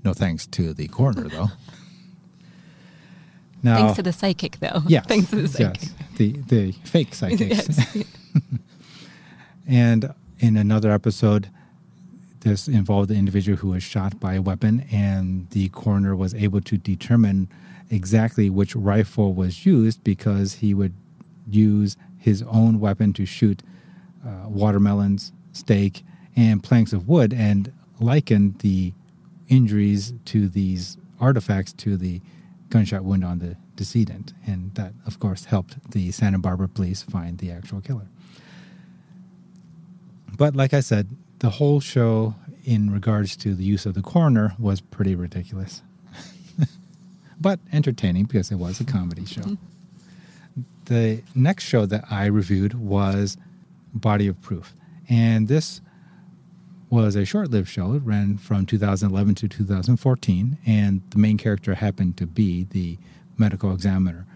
No 0.04 0.14
thanks 0.14 0.46
to 0.48 0.72
the 0.72 0.88
coroner, 0.88 1.28
though. 1.28 1.48
Now, 3.62 3.76
Thanks 3.76 3.96
to 3.96 4.02
the 4.02 4.12
psychic, 4.12 4.58
though. 4.60 4.82
Yes. 4.88 5.06
Thanks 5.06 5.30
to 5.30 5.36
the 5.36 5.48
psychic. 5.48 5.82
Yes. 5.82 5.92
The 6.16 6.32
the 6.48 6.72
fake 6.84 7.14
psychics. 7.14 7.68
Yes. 7.68 8.04
and 9.68 10.14
in 10.38 10.56
another 10.56 10.90
episode, 10.90 11.50
this 12.40 12.68
involved 12.68 13.10
the 13.10 13.14
individual 13.16 13.58
who 13.58 13.68
was 13.68 13.82
shot 13.82 14.18
by 14.18 14.34
a 14.34 14.42
weapon, 14.42 14.86
and 14.90 15.48
the 15.50 15.68
coroner 15.70 16.16
was 16.16 16.34
able 16.34 16.60
to 16.62 16.78
determine 16.78 17.48
exactly 17.90 18.48
which 18.48 18.74
rifle 18.74 19.34
was 19.34 19.66
used 19.66 20.02
because 20.04 20.54
he 20.54 20.72
would 20.72 20.94
use 21.46 21.96
his 22.18 22.42
own 22.42 22.80
weapon 22.80 23.12
to 23.12 23.26
shoot 23.26 23.62
uh, 24.26 24.48
watermelons, 24.48 25.32
steak, 25.52 26.02
and 26.36 26.62
planks 26.62 26.92
of 26.92 27.08
wood, 27.08 27.34
and 27.34 27.72
likened 27.98 28.58
the 28.60 28.92
injuries 29.48 30.14
to 30.24 30.48
these 30.48 30.96
artifacts 31.20 31.72
to 31.72 31.96
the 31.96 32.20
gunshot 32.70 33.04
wound 33.04 33.24
on 33.24 33.40
the 33.40 33.56
decedent. 33.76 34.32
And 34.46 34.74
that, 34.74 34.92
of 35.06 35.18
course, 35.18 35.44
helped 35.44 35.90
the 35.90 36.10
Santa 36.12 36.38
Barbara 36.38 36.68
police 36.68 37.02
find 37.02 37.38
the 37.38 37.50
actual 37.50 37.80
killer. 37.80 38.06
But 40.36 40.56
like 40.56 40.72
I 40.72 40.80
said, 40.80 41.08
the 41.40 41.50
whole 41.50 41.80
show, 41.80 42.34
in 42.64 42.90
regards 42.90 43.36
to 43.38 43.54
the 43.54 43.64
use 43.64 43.84
of 43.84 43.94
the 43.94 44.02
coroner, 44.02 44.54
was 44.58 44.80
pretty 44.80 45.14
ridiculous. 45.14 45.82
but 47.40 47.60
entertaining 47.72 48.24
because 48.24 48.50
it 48.50 48.56
was 48.56 48.80
a 48.80 48.84
comedy 48.84 49.26
show. 49.26 49.42
Mm-hmm. 49.42 50.62
The 50.86 51.22
next 51.34 51.64
show 51.64 51.86
that 51.86 52.04
I 52.10 52.26
reviewed 52.26 52.74
was 52.74 53.36
Body 53.94 54.26
of 54.28 54.40
Proof. 54.40 54.74
And 55.08 55.48
this 55.48 55.80
was 56.90 57.14
a 57.14 57.24
short 57.24 57.50
lived 57.50 57.68
show. 57.68 57.94
It 57.94 58.02
ran 58.02 58.36
from 58.36 58.66
2011 58.66 59.36
to 59.36 59.48
2014. 59.48 60.58
And 60.66 61.02
the 61.10 61.18
main 61.18 61.38
character 61.38 61.74
happened 61.74 62.16
to 62.18 62.26
be 62.26 62.64
the 62.64 62.98
medical 63.38 63.72
examiner. 63.72 64.26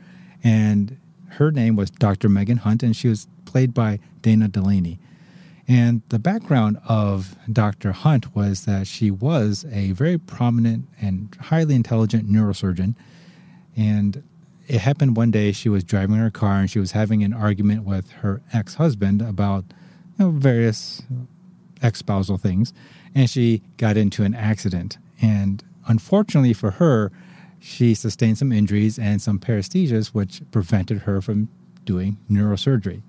And 0.42 0.98
her 1.30 1.50
name 1.50 1.74
was 1.76 1.90
Dr. 1.90 2.28
Megan 2.28 2.59
Hunt, 2.59 2.82
and 2.82 2.94
she 2.94 3.09
was 3.09 3.26
played 3.44 3.74
by 3.74 3.98
Dana 4.22 4.48
Delany. 4.48 4.98
And 5.66 6.02
the 6.11 6.18
background 6.18 6.78
of 6.86 7.36
Dr. 7.50 7.92
Hunt 7.92 8.36
was 8.36 8.66
that 8.66 8.86
she 8.86 9.11
was 9.11 9.64
a 9.72 9.92
very 9.92 10.18
prominent 10.18 10.86
and 11.00 11.34
highly 11.40 11.74
intelligent 11.74 12.30
neurosurgeon. 12.30 12.94
And 13.76 14.22
it 14.68 14.80
happened 14.80 15.16
one 15.16 15.30
day 15.30 15.52
she 15.52 15.68
was 15.68 15.82
driving 15.82 16.16
her 16.16 16.30
car 16.30 16.61
and 16.61 16.70
she 16.70 16.78
was 16.78 16.92
having 16.92 17.24
an 17.24 17.32
argument 17.32 17.84
with 17.84 18.11
her 18.12 18.42
ex 18.52 18.74
husband 18.74 19.22
about 19.22 19.64
you 20.18 20.26
know, 20.26 20.30
various 20.30 21.02
ex 21.83 21.99
spousal 22.01 22.39
things. 22.39 22.72
And 23.14 23.29
she 23.29 23.62
got 23.77 23.97
into 23.97 24.25
an 24.25 24.35
accident. 24.35 24.99
And 25.20 25.62
unfortunately 25.87 26.53
for 26.53 26.72
her, 26.72 27.12
she 27.61 27.95
sustained 27.95 28.39
some 28.39 28.53
injuries 28.53 28.99
and 28.99 29.22
some 29.22 29.39
paresthesias, 29.39 30.09
which 30.09 30.43
prevented 30.51 31.03
her 31.03 31.20
from 31.22 31.49
doing 31.85 32.18
neurosurgery. 32.31 33.03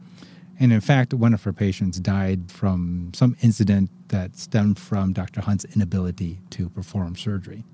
And 0.59 0.71
in 0.71 0.79
fact, 0.79 1.13
one 1.13 1.33
of 1.33 1.43
her 1.43 1.51
patients 1.51 1.99
died 1.99 2.51
from 2.51 3.11
some 3.13 3.35
incident 3.41 3.89
that 4.09 4.37
stemmed 4.37 4.79
from 4.79 5.11
Dr. 5.11 5.41
Hunt's 5.41 5.65
inability 5.75 6.39
to 6.51 6.69
perform 6.69 7.15
surgery. 7.15 7.65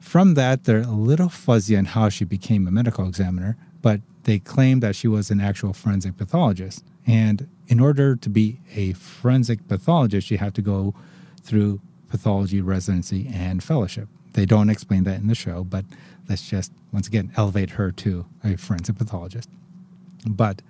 From 0.00 0.34
that, 0.34 0.64
they're 0.64 0.80
a 0.80 0.86
little 0.86 1.28
fuzzy 1.28 1.76
on 1.76 1.84
how 1.84 2.08
she 2.08 2.24
became 2.24 2.66
a 2.66 2.70
medical 2.70 3.06
examiner, 3.06 3.56
but 3.82 4.00
they 4.24 4.38
claim 4.38 4.80
that 4.80 4.96
she 4.96 5.08
was 5.08 5.30
an 5.30 5.40
actual 5.40 5.72
forensic 5.72 6.16
pathologist. 6.16 6.84
And 7.06 7.48
in 7.68 7.80
order 7.80 8.16
to 8.16 8.28
be 8.28 8.60
a 8.74 8.92
forensic 8.92 9.66
pathologist, 9.68 10.30
you 10.30 10.38
have 10.38 10.52
to 10.54 10.62
go 10.62 10.94
through 11.42 11.80
pathology 12.08 12.60
residency 12.60 13.28
and 13.32 13.62
fellowship. 13.62 14.08
They 14.34 14.46
don't 14.46 14.70
explain 14.70 15.04
that 15.04 15.20
in 15.20 15.26
the 15.26 15.34
show, 15.34 15.64
but 15.64 15.84
let's 16.28 16.48
just, 16.48 16.72
once 16.92 17.06
again, 17.06 17.32
elevate 17.36 17.70
her 17.70 17.90
to 17.92 18.26
a 18.44 18.56
forensic 18.56 18.96
pathologist. 18.98 19.48
But 20.26 20.62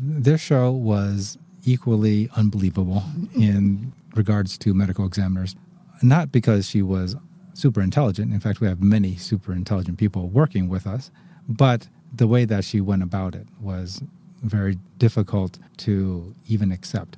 this 0.00 0.40
show 0.40 0.70
was 0.70 1.38
equally 1.64 2.30
unbelievable 2.36 3.02
in 3.36 3.92
regards 4.14 4.56
to 4.58 4.72
medical 4.72 5.04
examiners. 5.04 5.54
Not 6.02 6.32
because 6.32 6.68
she 6.68 6.82
was 6.82 7.16
super 7.54 7.82
intelligent. 7.82 8.32
In 8.32 8.40
fact, 8.40 8.60
we 8.60 8.68
have 8.68 8.80
many 8.80 9.16
super 9.16 9.52
intelligent 9.52 9.98
people 9.98 10.28
working 10.28 10.68
with 10.68 10.86
us, 10.86 11.10
but 11.48 11.88
the 12.14 12.26
way 12.26 12.44
that 12.44 12.64
she 12.64 12.80
went 12.80 13.02
about 13.02 13.34
it 13.34 13.48
was 13.60 14.02
very 14.42 14.78
difficult 14.98 15.58
to 15.78 16.34
even 16.46 16.72
accept. 16.72 17.16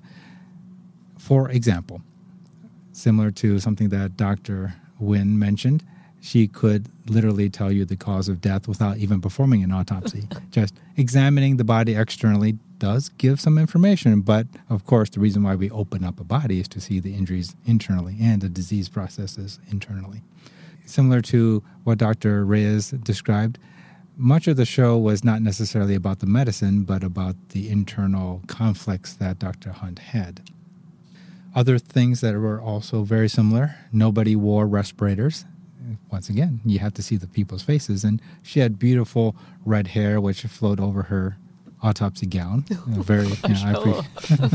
For 1.18 1.50
example, 1.50 2.02
similar 2.92 3.30
to 3.32 3.58
something 3.58 3.88
that 3.90 4.16
Dr. 4.16 4.74
Wynn 4.98 5.38
mentioned, 5.38 5.84
she 6.20 6.46
could 6.46 6.86
literally 7.08 7.48
tell 7.48 7.72
you 7.72 7.84
the 7.84 7.96
cause 7.96 8.28
of 8.28 8.40
death 8.40 8.68
without 8.68 8.98
even 8.98 9.20
performing 9.20 9.64
an 9.64 9.72
autopsy. 9.72 10.28
Just 10.50 10.74
examining 10.96 11.56
the 11.56 11.64
body 11.64 11.94
externally 11.94 12.58
does 12.78 13.10
give 13.10 13.40
some 13.40 13.58
information, 13.58 14.20
but 14.20 14.46
of 14.68 14.84
course, 14.84 15.10
the 15.10 15.20
reason 15.20 15.42
why 15.42 15.54
we 15.54 15.70
open 15.70 16.04
up 16.04 16.20
a 16.20 16.24
body 16.24 16.60
is 16.60 16.68
to 16.68 16.80
see 16.80 17.00
the 17.00 17.14
injuries 17.14 17.54
internally 17.66 18.16
and 18.20 18.42
the 18.42 18.48
disease 18.48 18.88
processes 18.88 19.58
internally. 19.70 20.22
Similar 20.86 21.20
to 21.22 21.62
what 21.84 21.98
Dr. 21.98 22.44
Reyes 22.44 22.90
described, 22.90 23.58
much 24.20 24.46
of 24.46 24.56
the 24.56 24.66
show 24.66 24.98
was 24.98 25.24
not 25.24 25.40
necessarily 25.40 25.94
about 25.94 26.18
the 26.18 26.26
medicine, 26.26 26.84
but 26.84 27.02
about 27.02 27.36
the 27.50 27.70
internal 27.70 28.42
conflicts 28.46 29.14
that 29.14 29.38
Dr. 29.38 29.72
Hunt 29.72 29.98
had. 29.98 30.42
Other 31.54 31.78
things 31.78 32.20
that 32.20 32.34
were 32.34 32.60
also 32.60 33.02
very 33.02 33.28
similar 33.28 33.76
nobody 33.92 34.36
wore 34.36 34.66
respirators. 34.68 35.46
Once 36.12 36.28
again, 36.28 36.60
you 36.64 36.78
have 36.78 36.94
to 36.94 37.02
see 37.02 37.16
the 37.16 37.26
people's 37.26 37.62
faces. 37.62 38.04
And 38.04 38.20
she 38.42 38.60
had 38.60 38.78
beautiful 38.78 39.34
red 39.64 39.88
hair, 39.88 40.20
which 40.20 40.42
flowed 40.42 40.78
over 40.78 41.04
her 41.04 41.36
autopsy 41.82 42.26
gown. 42.26 42.64
Know, 42.86 43.02
very, 43.02 43.26
you 43.26 43.54
know, 43.64 44.02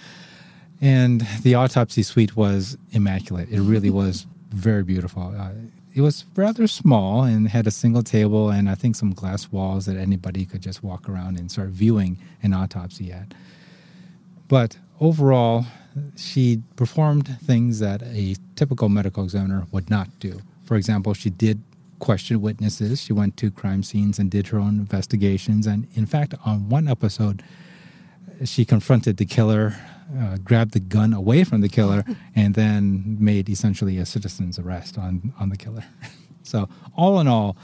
and 0.80 1.22
the 1.42 1.54
autopsy 1.54 2.02
suite 2.02 2.36
was 2.36 2.76
immaculate. 2.92 3.48
It 3.50 3.60
really 3.60 3.90
was 3.90 4.26
very 4.50 4.84
beautiful. 4.84 5.34
Uh, 5.36 5.52
it 5.94 6.00
was 6.00 6.24
rather 6.36 6.66
small 6.66 7.24
and 7.24 7.48
had 7.48 7.66
a 7.66 7.70
single 7.70 8.02
table 8.02 8.50
and 8.50 8.68
I 8.68 8.74
think 8.74 8.96
some 8.96 9.12
glass 9.12 9.50
walls 9.50 9.86
that 9.86 9.96
anybody 9.96 10.44
could 10.44 10.62
just 10.62 10.82
walk 10.82 11.08
around 11.08 11.38
and 11.38 11.50
start 11.50 11.70
viewing 11.70 12.18
an 12.42 12.52
autopsy 12.52 13.12
at. 13.12 13.34
But 14.48 14.78
overall, 15.00 15.66
she 16.16 16.62
performed 16.76 17.38
things 17.42 17.80
that 17.80 18.02
a 18.02 18.36
typical 18.56 18.88
medical 18.88 19.24
examiner 19.24 19.66
would 19.72 19.90
not 19.90 20.08
do. 20.20 20.40
For 20.64 20.76
example, 20.76 21.14
she 21.14 21.30
did 21.30 21.62
question 21.98 22.40
witnesses. 22.40 23.02
She 23.02 23.12
went 23.12 23.36
to 23.38 23.50
crime 23.50 23.82
scenes 23.82 24.18
and 24.18 24.30
did 24.30 24.48
her 24.48 24.58
own 24.58 24.78
investigations. 24.78 25.66
And 25.66 25.86
in 25.94 26.06
fact, 26.06 26.34
on 26.44 26.68
one 26.68 26.88
episode, 26.88 27.42
she 28.44 28.64
confronted 28.64 29.16
the 29.18 29.24
killer, 29.26 29.74
uh, 30.18 30.36
grabbed 30.42 30.72
the 30.72 30.80
gun 30.80 31.12
away 31.12 31.44
from 31.44 31.60
the 31.60 31.68
killer, 31.68 32.04
and 32.36 32.54
then 32.54 33.16
made 33.20 33.48
essentially 33.48 33.98
a 33.98 34.06
citizen's 34.06 34.58
arrest 34.58 34.98
on, 34.98 35.32
on 35.38 35.48
the 35.50 35.56
killer. 35.56 35.84
so, 36.42 36.68
all 36.96 37.20
in 37.20 37.28
all, 37.28 37.56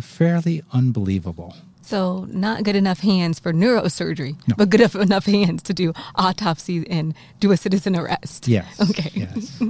fairly 0.00 0.62
unbelievable. 0.72 1.54
So, 1.82 2.26
not 2.30 2.64
good 2.64 2.76
enough 2.76 3.00
hands 3.00 3.38
for 3.38 3.52
neurosurgery, 3.52 4.36
No. 4.46 4.54
but 4.58 4.68
good 4.68 4.82
enough 4.94 5.24
hands 5.24 5.62
to 5.64 5.72
do 5.72 5.94
autopsy 6.16 6.86
and 6.90 7.14
do 7.40 7.50
a 7.50 7.56
citizen 7.56 7.96
arrest. 7.96 8.46
Yes. 8.48 8.66
Okay. 8.90 9.10
Yes. 9.14 9.62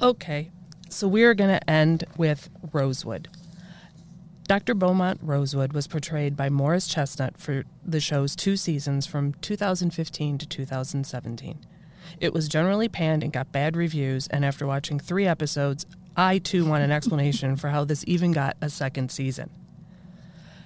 Okay, 0.00 0.50
so 0.88 1.06
we're 1.06 1.34
going 1.34 1.50
to 1.50 1.70
end 1.70 2.04
with 2.16 2.48
Rosewood. 2.72 3.28
Dr. 4.52 4.74
Beaumont 4.74 5.18
Rosewood 5.22 5.72
was 5.72 5.86
portrayed 5.86 6.36
by 6.36 6.50
Morris 6.50 6.86
Chestnut 6.86 7.38
for 7.38 7.64
the 7.82 8.00
show's 8.00 8.36
two 8.36 8.54
seasons 8.54 9.06
from 9.06 9.32
2015 9.40 10.36
to 10.36 10.46
2017. 10.46 11.58
It 12.20 12.34
was 12.34 12.48
generally 12.48 12.86
panned 12.86 13.22
and 13.22 13.32
got 13.32 13.50
bad 13.50 13.78
reviews, 13.78 14.26
and 14.26 14.44
after 14.44 14.66
watching 14.66 14.98
three 14.98 15.26
episodes, 15.26 15.86
I 16.18 16.36
too 16.36 16.66
want 16.66 16.84
an 16.84 16.92
explanation 16.92 17.56
for 17.56 17.68
how 17.70 17.86
this 17.86 18.04
even 18.06 18.32
got 18.32 18.58
a 18.60 18.68
second 18.68 19.10
season. 19.10 19.48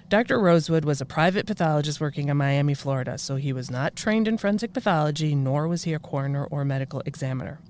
Dr. 0.08 0.40
Rosewood 0.40 0.84
was 0.84 1.00
a 1.00 1.06
private 1.06 1.46
pathologist 1.46 2.00
working 2.00 2.28
in 2.28 2.36
Miami, 2.36 2.74
Florida, 2.74 3.16
so 3.18 3.36
he 3.36 3.52
was 3.52 3.70
not 3.70 3.94
trained 3.94 4.26
in 4.26 4.36
forensic 4.36 4.72
pathology, 4.72 5.36
nor 5.36 5.68
was 5.68 5.84
he 5.84 5.92
a 5.94 6.00
coroner 6.00 6.44
or 6.46 6.64
medical 6.64 7.04
examiner. 7.06 7.60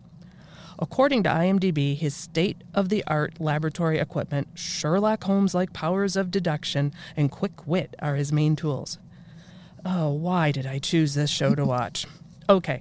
According 0.78 1.22
to 1.22 1.30
IMDb, 1.30 1.96
his 1.96 2.14
state 2.14 2.62
of 2.74 2.88
the 2.88 3.02
art 3.06 3.40
laboratory 3.40 3.98
equipment, 3.98 4.48
Sherlock 4.54 5.24
Holmes 5.24 5.54
like 5.54 5.72
powers 5.72 6.16
of 6.16 6.30
deduction, 6.30 6.92
and 7.16 7.30
quick 7.30 7.66
wit 7.66 7.94
are 8.00 8.16
his 8.16 8.32
main 8.32 8.56
tools. 8.56 8.98
Oh, 9.84 10.12
why 10.12 10.52
did 10.52 10.66
I 10.66 10.78
choose 10.78 11.14
this 11.14 11.30
show 11.30 11.54
to 11.54 11.64
watch? 11.64 12.06
Okay, 12.48 12.80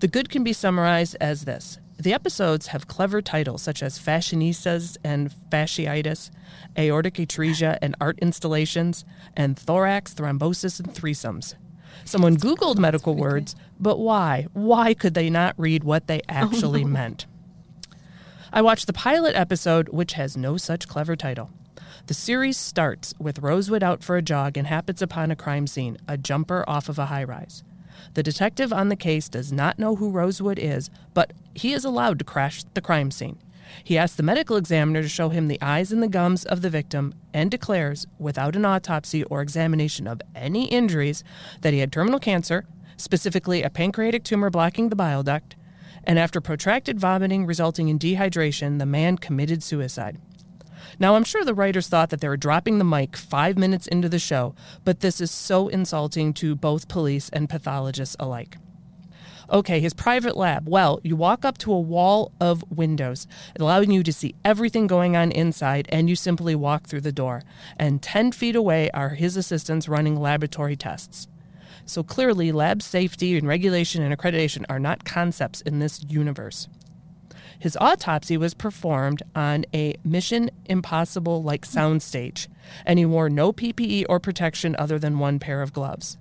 the 0.00 0.08
good 0.08 0.28
can 0.28 0.44
be 0.44 0.52
summarized 0.52 1.16
as 1.22 1.46
this 1.46 1.78
the 1.98 2.12
episodes 2.12 2.68
have 2.68 2.86
clever 2.86 3.22
titles 3.22 3.62
such 3.62 3.82
as 3.82 3.98
Fashionistas 3.98 4.98
and 5.02 5.32
Fasciitis, 5.50 6.30
Aortic 6.76 7.14
Atresia 7.14 7.78
and 7.80 7.94
Art 8.00 8.18
Installations, 8.20 9.04
and 9.34 9.58
Thorax, 9.58 10.12
Thrombosis, 10.12 10.78
and 10.78 10.92
Threesomes. 10.92 11.54
Someone 12.04 12.36
Googled 12.36 12.76
medical 12.76 13.14
words, 13.14 13.56
but 13.80 13.98
why? 13.98 14.46
Why 14.52 14.92
could 14.92 15.14
they 15.14 15.30
not 15.30 15.54
read 15.56 15.84
what 15.84 16.06
they 16.06 16.20
actually 16.28 16.80
oh, 16.84 16.86
no. 16.86 16.92
meant? 16.92 17.26
I 18.52 18.62
watched 18.62 18.86
the 18.86 18.92
pilot 18.92 19.34
episode, 19.34 19.88
which 19.88 20.12
has 20.12 20.36
no 20.36 20.56
such 20.56 20.88
clever 20.88 21.16
title. 21.16 21.50
The 22.06 22.14
series 22.14 22.56
starts 22.56 23.12
with 23.18 23.40
Rosewood 23.40 23.82
out 23.82 24.04
for 24.04 24.16
a 24.16 24.22
jog 24.22 24.56
and 24.56 24.66
happens 24.66 25.02
upon 25.02 25.30
a 25.30 25.36
crime 25.36 25.66
scene, 25.66 25.96
a 26.06 26.16
jumper 26.16 26.64
off 26.68 26.88
of 26.88 26.98
a 26.98 27.06
high 27.06 27.24
rise. 27.24 27.64
The 28.14 28.22
detective 28.22 28.72
on 28.72 28.88
the 28.88 28.96
case 28.96 29.28
does 29.28 29.52
not 29.52 29.78
know 29.78 29.96
who 29.96 30.10
Rosewood 30.10 30.58
is, 30.58 30.90
but 31.14 31.32
he 31.54 31.72
is 31.72 31.84
allowed 31.84 32.18
to 32.20 32.24
crash 32.24 32.62
the 32.74 32.80
crime 32.80 33.10
scene. 33.10 33.38
He 33.82 33.98
asks 33.98 34.16
the 34.16 34.22
medical 34.22 34.56
examiner 34.56 35.02
to 35.02 35.08
show 35.08 35.30
him 35.30 35.48
the 35.48 35.60
eyes 35.60 35.90
and 35.90 36.00
the 36.00 36.08
gums 36.08 36.44
of 36.44 36.62
the 36.62 36.70
victim 36.70 37.14
and 37.34 37.50
declares, 37.50 38.06
without 38.18 38.54
an 38.54 38.64
autopsy 38.64 39.24
or 39.24 39.42
examination 39.42 40.06
of 40.06 40.22
any 40.36 40.66
injuries, 40.66 41.24
that 41.62 41.72
he 41.72 41.80
had 41.80 41.90
terminal 41.90 42.20
cancer, 42.20 42.64
specifically 42.96 43.62
a 43.62 43.70
pancreatic 43.70 44.22
tumor 44.22 44.50
blocking 44.50 44.88
the 44.88 44.96
bile 44.96 45.24
duct, 45.24 45.56
and 46.06 46.18
after 46.18 46.40
protracted 46.40 47.00
vomiting 47.00 47.46
resulting 47.46 47.88
in 47.88 47.98
dehydration, 47.98 48.78
the 48.78 48.86
man 48.86 49.18
committed 49.18 49.62
suicide. 49.62 50.18
Now, 50.98 51.16
I'm 51.16 51.24
sure 51.24 51.44
the 51.44 51.54
writers 51.54 51.88
thought 51.88 52.10
that 52.10 52.20
they 52.20 52.28
were 52.28 52.36
dropping 52.36 52.78
the 52.78 52.84
mic 52.84 53.16
five 53.16 53.58
minutes 53.58 53.86
into 53.86 54.08
the 54.08 54.18
show, 54.18 54.54
but 54.84 55.00
this 55.00 55.20
is 55.20 55.30
so 55.30 55.68
insulting 55.68 56.32
to 56.34 56.54
both 56.54 56.88
police 56.88 57.28
and 57.30 57.50
pathologists 57.50 58.16
alike. 58.18 58.56
Okay, 59.50 59.78
his 59.78 59.94
private 59.94 60.36
lab. 60.36 60.68
Well, 60.68 61.00
you 61.04 61.14
walk 61.14 61.44
up 61.44 61.56
to 61.58 61.72
a 61.72 61.78
wall 61.78 62.32
of 62.40 62.64
windows, 62.68 63.28
allowing 63.60 63.92
you 63.92 64.02
to 64.02 64.12
see 64.12 64.34
everything 64.44 64.88
going 64.88 65.16
on 65.16 65.30
inside, 65.30 65.86
and 65.90 66.08
you 66.08 66.16
simply 66.16 66.56
walk 66.56 66.86
through 66.86 67.02
the 67.02 67.12
door. 67.12 67.42
And 67.76 68.02
10 68.02 68.32
feet 68.32 68.56
away 68.56 68.90
are 68.90 69.10
his 69.10 69.36
assistants 69.36 69.88
running 69.88 70.16
laboratory 70.16 70.74
tests. 70.74 71.28
So 71.86 72.02
clearly, 72.02 72.50
lab 72.50 72.82
safety 72.82 73.38
and 73.38 73.46
regulation 73.46 74.02
and 74.02 74.16
accreditation 74.16 74.64
are 74.68 74.80
not 74.80 75.04
concepts 75.04 75.60
in 75.60 75.78
this 75.78 76.04
universe. 76.08 76.68
His 77.58 77.76
autopsy 77.80 78.36
was 78.36 78.54
performed 78.54 79.22
on 79.34 79.64
a 79.72 79.94
Mission 80.04 80.50
Impossible 80.66 81.42
like 81.42 81.64
soundstage, 81.66 82.48
and 82.84 82.98
he 82.98 83.06
wore 83.06 83.30
no 83.30 83.52
PPE 83.52 84.04
or 84.08 84.20
protection 84.20 84.76
other 84.78 84.98
than 84.98 85.18
one 85.18 85.38
pair 85.38 85.62
of 85.62 85.72
gloves. 85.72 86.18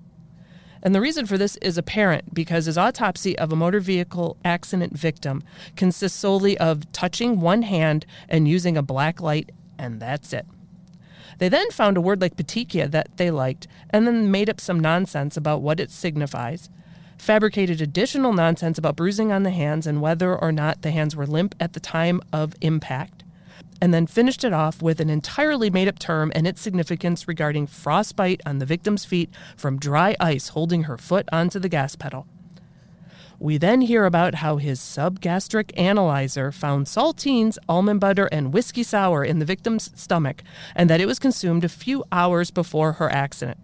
And 0.82 0.94
the 0.94 1.02
reason 1.02 1.26
for 1.26 1.38
this 1.38 1.58
is 1.58 1.80
apparent 1.80 2.34
because 2.34 2.68
his 2.68 2.78
autopsy 2.78 3.38
of 3.40 3.52
a 3.52 3.56
motor 3.56 3.80
vehicle 3.80 4.38
accident 4.46 4.96
victim 4.96 5.44
consists 5.76 6.20
solely 6.20 6.58
of 6.60 6.90
touching 6.92 7.42
one 7.42 7.64
hand 7.64 8.06
and 8.30 8.48
using 8.48 8.78
a 8.78 8.84
black 8.84 9.20
light, 9.20 9.52
and 9.80 10.00
that's 10.00 10.32
it. 10.32 10.46
They 11.38 11.50
then 11.50 11.70
found 11.72 11.98
a 11.98 12.02
word 12.02 12.22
like 12.22 12.38
petechia 12.38 12.90
that 12.92 13.18
they 13.18 13.32
liked, 13.32 13.68
and 13.90 14.08
then 14.08 14.32
made 14.32 14.50
up 14.50 14.62
some 14.62 14.80
nonsense 14.80 15.36
about 15.36 15.62
what 15.62 15.80
it 15.80 15.92
signifies, 15.92 16.70
fabricated 17.18 17.82
additional 17.82 18.34
nonsense 18.34 18.78
about 18.78 18.96
bruising 18.96 19.32
on 19.32 19.44
the 19.44 19.52
hands 19.52 19.88
and 19.88 20.02
whether 20.02 20.36
or 20.36 20.52
not 20.52 20.82
the 20.82 20.92
hands 20.92 21.16
were 21.16 21.28
limp 21.28 21.56
at 21.60 21.74
the 21.74 21.80
time 21.80 22.22
of 22.32 22.54
impact, 22.62 23.24
and 23.82 23.94
then 23.94 24.08
finished 24.08 24.44
it 24.44 24.54
off 24.54 24.82
with 24.82 25.00
an 25.00 25.10
entirely 25.10 25.70
made 25.70 25.88
up 25.88 26.00
term 26.00 26.32
and 26.36 26.48
its 26.48 26.62
significance 26.62 27.28
regarding 27.28 27.68
frostbite 27.68 28.42
on 28.46 28.60
the 28.60 28.66
victim's 28.66 29.06
feet 29.06 29.30
from 29.56 29.80
dry 29.80 30.16
ice 30.20 30.50
holding 30.50 30.84
her 30.84 30.98
foot 30.98 31.28
onto 31.32 31.60
the 31.60 31.70
gas 31.70 31.96
pedal. 31.96 32.28
We 33.40 33.58
then 33.58 33.82
hear 33.82 34.06
about 34.06 34.36
how 34.36 34.58
his 34.58 34.80
subgastric 34.80 35.72
analyzer 35.78 36.52
found 36.52 36.86
saltines, 36.86 37.58
almond 37.68 38.00
butter, 38.00 38.28
and 38.32 38.54
whiskey 38.54 38.84
sour 38.84 39.24
in 39.24 39.40
the 39.40 39.46
victim's 39.46 39.92
stomach, 40.00 40.44
and 40.76 40.90
that 40.90 41.02
it 41.02 41.06
was 41.06 41.20
consumed 41.20 41.64
a 41.64 41.70
few 41.70 42.04
hours 42.12 42.50
before 42.52 42.94
her 42.94 43.12
accident. 43.12 43.60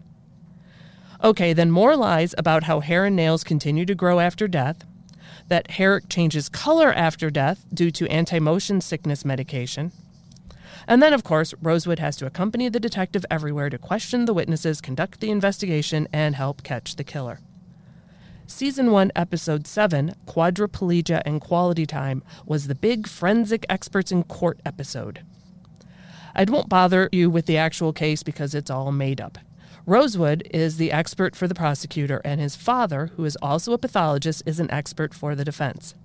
Okay, 1.23 1.53
then 1.53 1.71
more 1.71 1.95
lies 1.95 2.35
about 2.37 2.63
how 2.63 2.79
hair 2.79 3.05
and 3.05 3.15
nails 3.15 3.43
continue 3.43 3.85
to 3.85 3.95
grow 3.95 4.19
after 4.19 4.47
death, 4.47 4.83
that 5.47 5.71
hair 5.71 5.99
changes 5.99 6.49
color 6.49 6.93
after 6.93 7.29
death 7.29 7.65
due 7.73 7.91
to 7.91 8.07
anti 8.07 8.39
motion 8.39 8.81
sickness 8.81 9.23
medication. 9.23 9.91
And 10.87 11.01
then, 11.01 11.13
of 11.13 11.23
course, 11.23 11.53
Rosewood 11.61 11.99
has 11.99 12.17
to 12.17 12.25
accompany 12.25 12.67
the 12.67 12.79
detective 12.79 13.25
everywhere 13.29 13.69
to 13.69 13.77
question 13.77 14.25
the 14.25 14.33
witnesses, 14.33 14.81
conduct 14.81 15.19
the 15.19 15.29
investigation, 15.29 16.07
and 16.11 16.35
help 16.35 16.63
catch 16.63 16.95
the 16.95 17.03
killer. 17.03 17.39
Season 18.51 18.91
1, 18.91 19.13
Episode 19.15 19.65
7, 19.65 20.13
Quadriplegia 20.27 21.23
and 21.25 21.39
Quality 21.39 21.85
Time, 21.85 22.21
was 22.45 22.67
the 22.67 22.75
big 22.75 23.07
forensic 23.07 23.65
experts 23.69 24.11
in 24.11 24.23
court 24.23 24.59
episode. 24.65 25.25
I 26.35 26.43
won't 26.43 26.69
bother 26.69 27.09
you 27.11 27.29
with 27.29 27.45
the 27.47 27.57
actual 27.57 27.93
case 27.93 28.21
because 28.23 28.53
it's 28.53 28.69
all 28.69 28.91
made 28.91 29.19
up. 29.19 29.39
Rosewood 29.87 30.47
is 30.51 30.77
the 30.77 30.91
expert 30.91 31.35
for 31.35 31.47
the 31.47 31.55
prosecutor, 31.55 32.21
and 32.23 32.39
his 32.39 32.55
father, 32.57 33.07
who 33.15 33.25
is 33.25 33.37
also 33.41 33.71
a 33.71 33.79
pathologist, 33.79 34.43
is 34.45 34.59
an 34.59 34.69
expert 34.69 35.13
for 35.13 35.33
the 35.33 35.45
defense. 35.45 35.95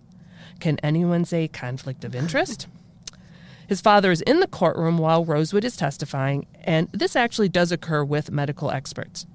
Can 0.61 0.79
anyone 0.85 1.25
say 1.25 1.49
conflict 1.49 2.05
of 2.05 2.15
interest? 2.15 2.69
His 3.69 3.81
father 3.81 4.13
is 4.13 4.23
in 4.23 4.39
the 4.39 4.47
courtroom 4.47 4.97
while 4.97 5.25
Rosewood 5.25 5.65
is 5.65 5.77
testifying, 5.77 6.47
and 6.63 6.89
this 6.93 7.17
actually 7.17 7.49
does 7.49 7.73
occur 7.73 8.05
with 8.05 8.31
medical 8.31 8.71
experts. 8.71 9.27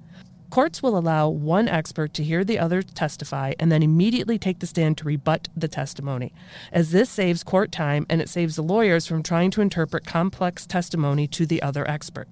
Courts 0.52 0.82
will 0.82 0.98
allow 0.98 1.30
one 1.30 1.66
expert 1.66 2.12
to 2.12 2.22
hear 2.22 2.44
the 2.44 2.58
other 2.58 2.82
testify 2.82 3.54
and 3.58 3.72
then 3.72 3.82
immediately 3.82 4.38
take 4.38 4.58
the 4.58 4.66
stand 4.66 4.98
to 4.98 5.04
rebut 5.04 5.48
the 5.56 5.66
testimony, 5.66 6.34
as 6.70 6.90
this 6.90 7.08
saves 7.08 7.42
court 7.42 7.72
time 7.72 8.04
and 8.10 8.20
it 8.20 8.28
saves 8.28 8.56
the 8.56 8.62
lawyers 8.62 9.06
from 9.06 9.22
trying 9.22 9.50
to 9.50 9.62
interpret 9.62 10.04
complex 10.04 10.66
testimony 10.66 11.26
to 11.26 11.46
the 11.46 11.62
other 11.62 11.88
expert. 11.88 12.28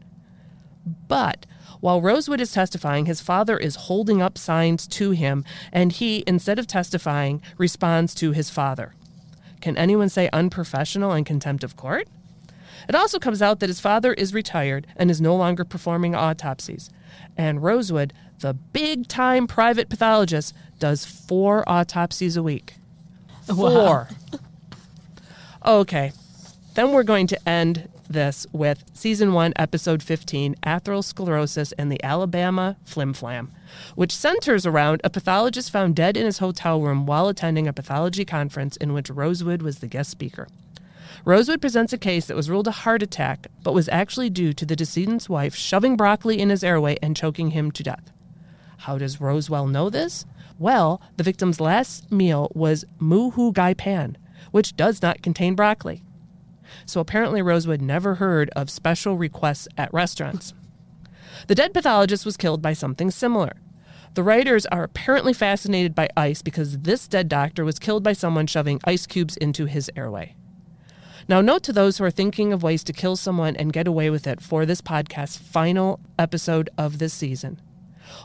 But 1.08 1.46
while 1.80 2.02
Rosewood 2.02 2.42
is 2.42 2.52
testifying, 2.52 3.06
his 3.06 3.22
father 3.22 3.56
is 3.56 3.86
holding 3.88 4.20
up 4.20 4.36
signs 4.36 4.86
to 4.88 5.12
him, 5.12 5.42
and 5.72 5.90
he, 5.90 6.22
instead 6.26 6.58
of 6.58 6.66
testifying, 6.66 7.40
responds 7.56 8.14
to 8.16 8.32
his 8.32 8.50
father. 8.50 8.92
Can 9.62 9.78
anyone 9.78 10.10
say 10.10 10.28
unprofessional 10.30 11.12
and 11.12 11.24
contempt 11.24 11.64
of 11.64 11.74
court? 11.74 12.06
It 12.86 12.94
also 12.94 13.18
comes 13.18 13.40
out 13.40 13.60
that 13.60 13.70
his 13.70 13.80
father 13.80 14.12
is 14.12 14.34
retired 14.34 14.86
and 14.94 15.10
is 15.10 15.22
no 15.22 15.34
longer 15.34 15.64
performing 15.64 16.14
autopsies. 16.14 16.90
And 17.36 17.62
Rosewood, 17.62 18.12
the 18.40 18.54
big 18.54 19.08
time 19.08 19.46
private 19.46 19.88
pathologist, 19.88 20.54
does 20.78 21.04
four 21.04 21.68
autopsies 21.68 22.36
a 22.36 22.42
week. 22.42 22.74
Four. 23.46 24.08
Wow. 24.08 24.08
okay. 25.80 26.12
Then 26.74 26.92
we're 26.92 27.02
going 27.02 27.26
to 27.28 27.48
end 27.48 27.88
this 28.08 28.46
with 28.52 28.84
season 28.92 29.32
one, 29.32 29.52
episode 29.56 30.02
15, 30.02 30.56
Atherosclerosis 30.66 31.72
and 31.78 31.90
the 31.90 32.02
Alabama 32.02 32.76
Flim 32.84 33.12
Flam, 33.12 33.52
which 33.94 34.14
centers 34.14 34.66
around 34.66 35.00
a 35.04 35.10
pathologist 35.10 35.70
found 35.70 35.94
dead 35.94 36.16
in 36.16 36.26
his 36.26 36.38
hotel 36.38 36.80
room 36.80 37.06
while 37.06 37.28
attending 37.28 37.68
a 37.68 37.72
pathology 37.72 38.24
conference 38.24 38.76
in 38.76 38.92
which 38.92 39.10
Rosewood 39.10 39.62
was 39.62 39.78
the 39.78 39.86
guest 39.86 40.10
speaker. 40.10 40.48
Rosewood 41.24 41.60
presents 41.60 41.92
a 41.92 41.98
case 41.98 42.26
that 42.26 42.36
was 42.36 42.48
ruled 42.48 42.66
a 42.66 42.72
heart 42.72 43.02
attack, 43.02 43.48
but 43.62 43.74
was 43.74 43.88
actually 43.90 44.30
due 44.30 44.52
to 44.54 44.64
the 44.64 44.76
decedent's 44.76 45.28
wife 45.28 45.54
shoving 45.54 45.96
broccoli 45.96 46.38
in 46.38 46.48
his 46.48 46.64
airway 46.64 46.96
and 47.02 47.16
choking 47.16 47.50
him 47.50 47.70
to 47.72 47.82
death. 47.82 48.10
How 48.78 48.96
does 48.96 49.18
Rosewell 49.18 49.70
know 49.70 49.90
this? 49.90 50.24
Well, 50.58 51.02
the 51.16 51.22
victim's 51.22 51.60
last 51.60 52.10
meal 52.10 52.50
was 52.54 52.86
moo 52.98 53.30
goo 53.32 53.52
gai 53.52 53.74
pan, 53.74 54.16
which 54.50 54.76
does 54.76 55.02
not 55.02 55.22
contain 55.22 55.54
broccoli. 55.54 56.02
So 56.86 57.00
apparently, 57.00 57.42
Rosewood 57.42 57.82
never 57.82 58.14
heard 58.14 58.48
of 58.56 58.70
special 58.70 59.18
requests 59.18 59.68
at 59.76 59.92
restaurants. 59.92 60.54
The 61.48 61.54
dead 61.54 61.74
pathologist 61.74 62.24
was 62.24 62.36
killed 62.38 62.62
by 62.62 62.72
something 62.72 63.10
similar. 63.10 63.52
The 64.14 64.22
writers 64.22 64.66
are 64.66 64.82
apparently 64.82 65.32
fascinated 65.32 65.94
by 65.94 66.08
ice 66.16 66.42
because 66.42 66.78
this 66.78 67.06
dead 67.06 67.28
doctor 67.28 67.64
was 67.64 67.78
killed 67.78 68.02
by 68.02 68.14
someone 68.14 68.46
shoving 68.46 68.80
ice 68.84 69.06
cubes 69.06 69.36
into 69.36 69.66
his 69.66 69.90
airway. 69.94 70.34
Now, 71.30 71.40
note 71.40 71.62
to 71.62 71.72
those 71.72 71.96
who 71.96 72.02
are 72.02 72.10
thinking 72.10 72.52
of 72.52 72.64
ways 72.64 72.82
to 72.82 72.92
kill 72.92 73.14
someone 73.14 73.54
and 73.54 73.72
get 73.72 73.86
away 73.86 74.10
with 74.10 74.26
it 74.26 74.40
for 74.40 74.66
this 74.66 74.80
podcast's 74.80 75.36
final 75.36 76.00
episode 76.18 76.68
of 76.76 76.98
this 76.98 77.14
season. 77.14 77.62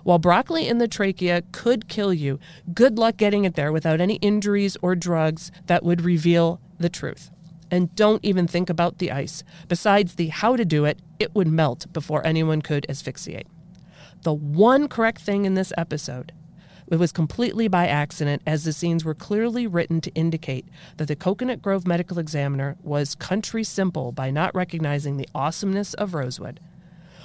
While 0.03 0.18
broccoli 0.18 0.68
in 0.68 0.80
the 0.80 0.88
trachea 0.88 1.43
could 1.51 1.88
kill 1.88 2.12
you, 2.12 2.39
good 2.74 2.97
luck 2.97 3.18
getting 3.18 3.45
it 3.45 3.53
there 3.53 3.72
without 3.72 4.01
any 4.01 4.16
injuries 4.16 4.76
or 4.82 4.95
drugs 4.95 5.51
that 5.68 5.84
would 5.84 6.01
reveal 6.01 6.60
the 6.80 6.89
truth 6.89 7.30
and 7.70 7.93
don't 7.93 8.26
even 8.26 8.47
think 8.47 8.72
about 8.72 8.97
the 8.97 9.12
ice. 9.12 9.43
Besides 9.68 10.16
the 10.16 10.30
how 10.30 10.56
to 10.56 10.66
do 10.66 10.86
it, 10.86 10.99
it 11.20 11.36
would 11.36 11.47
melt 11.47 11.86
before 11.93 12.26
anyone 12.26 12.64
could 12.64 12.88
asphyxiate. 12.89 13.45
The 14.24 14.34
one 14.34 14.88
correct 14.88 15.22
thing 15.22 15.45
in 15.45 15.53
this 15.53 15.72
episode 15.78 16.32
it 16.90 16.98
was 16.98 17.12
completely 17.12 17.68
by 17.68 17.88
accident, 17.88 18.42
as 18.46 18.64
the 18.64 18.74
scenes 18.74 19.04
were 19.04 19.16
clearly 19.16 19.66
written 19.66 20.02
to 20.02 20.14
indicate 20.14 20.66
that 20.98 21.08
the 21.08 21.16
Coconut 21.16 21.62
Grove 21.62 21.88
medical 21.88 22.20
examiner 22.20 22.78
was 22.84 23.16
country 23.16 23.64
simple 23.64 24.12
by 24.12 24.30
not 24.30 24.54
recognizing 24.54 25.18
the 25.18 25.30
awesomeness 25.34 25.94
of 25.96 26.14
Rosewood. 26.14 26.60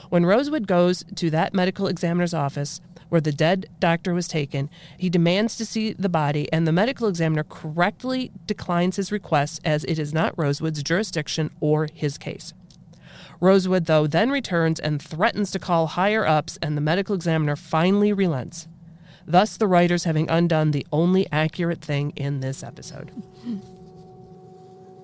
When 0.08 0.26
Rosewood 0.26 0.66
goes 0.66 1.04
to 1.16 1.30
that 1.30 1.54
medical 1.54 1.86
examiner's 1.86 2.34
office, 2.34 2.80
where 3.10 3.20
the 3.20 3.32
dead 3.32 3.68
doctor 3.78 4.14
was 4.14 4.26
taken. 4.26 4.70
He 4.96 5.10
demands 5.10 5.56
to 5.56 5.66
see 5.66 5.92
the 5.92 6.08
body, 6.08 6.50
and 6.52 6.66
the 6.66 6.72
medical 6.72 7.08
examiner 7.08 7.44
correctly 7.44 8.30
declines 8.46 8.96
his 8.96 9.12
request 9.12 9.60
as 9.64 9.84
it 9.84 9.98
is 9.98 10.14
not 10.14 10.38
Rosewood's 10.38 10.82
jurisdiction 10.82 11.50
or 11.60 11.88
his 11.92 12.16
case. 12.16 12.54
Rosewood, 13.40 13.86
though, 13.86 14.06
then 14.06 14.30
returns 14.30 14.80
and 14.80 15.02
threatens 15.02 15.50
to 15.50 15.58
call 15.58 15.88
higher 15.88 16.26
ups, 16.26 16.58
and 16.62 16.76
the 16.76 16.80
medical 16.80 17.14
examiner 17.14 17.56
finally 17.56 18.12
relents. 18.12 18.68
Thus, 19.30 19.56
the 19.56 19.66
writers 19.66 20.04
having 20.04 20.28
undone 20.28 20.70
the 20.72 20.86
only 20.92 21.26
accurate 21.32 21.80
thing 21.80 22.10
in 22.16 22.40
this 22.40 22.62
episode. 22.62 23.10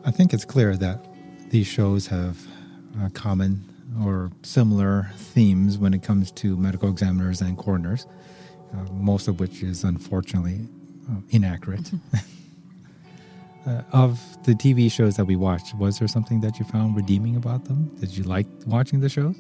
I 0.05 0.11
think 0.11 0.33
it's 0.33 0.45
clear 0.45 0.77
that 0.77 1.05
these 1.51 1.66
shows 1.66 2.07
have 2.09 2.39
uh, 3.01 3.09
common 3.14 3.64
or 4.05 4.31
similar 4.43 5.11
themes 5.16 5.79
when 5.79 5.95
it 5.95 6.03
comes 6.03 6.31
to 6.33 6.57
medical 6.57 6.91
examiners 6.91 7.41
and 7.41 7.57
coroners, 7.57 8.07
uh, 8.74 8.93
most 8.93 9.29
of 9.29 9.41
which 9.41 9.62
is 9.62 9.85
unfortunately 9.85 10.61
uh, 11.11 11.20
inaccurate. 11.31 11.91
Uh, 13.66 13.83
of 13.93 14.20
the 14.45 14.53
TV 14.53 14.89
shows 14.89 15.16
that 15.16 15.24
we 15.24 15.35
watched, 15.35 15.74
was 15.74 15.99
there 15.99 16.07
something 16.07 16.41
that 16.41 16.57
you 16.57 16.64
found 16.66 16.95
redeeming 16.95 17.35
about 17.35 17.64
them? 17.64 17.91
Did 17.99 18.16
you 18.16 18.22
like 18.22 18.47
watching 18.64 19.01
the 19.01 19.09
shows? 19.09 19.35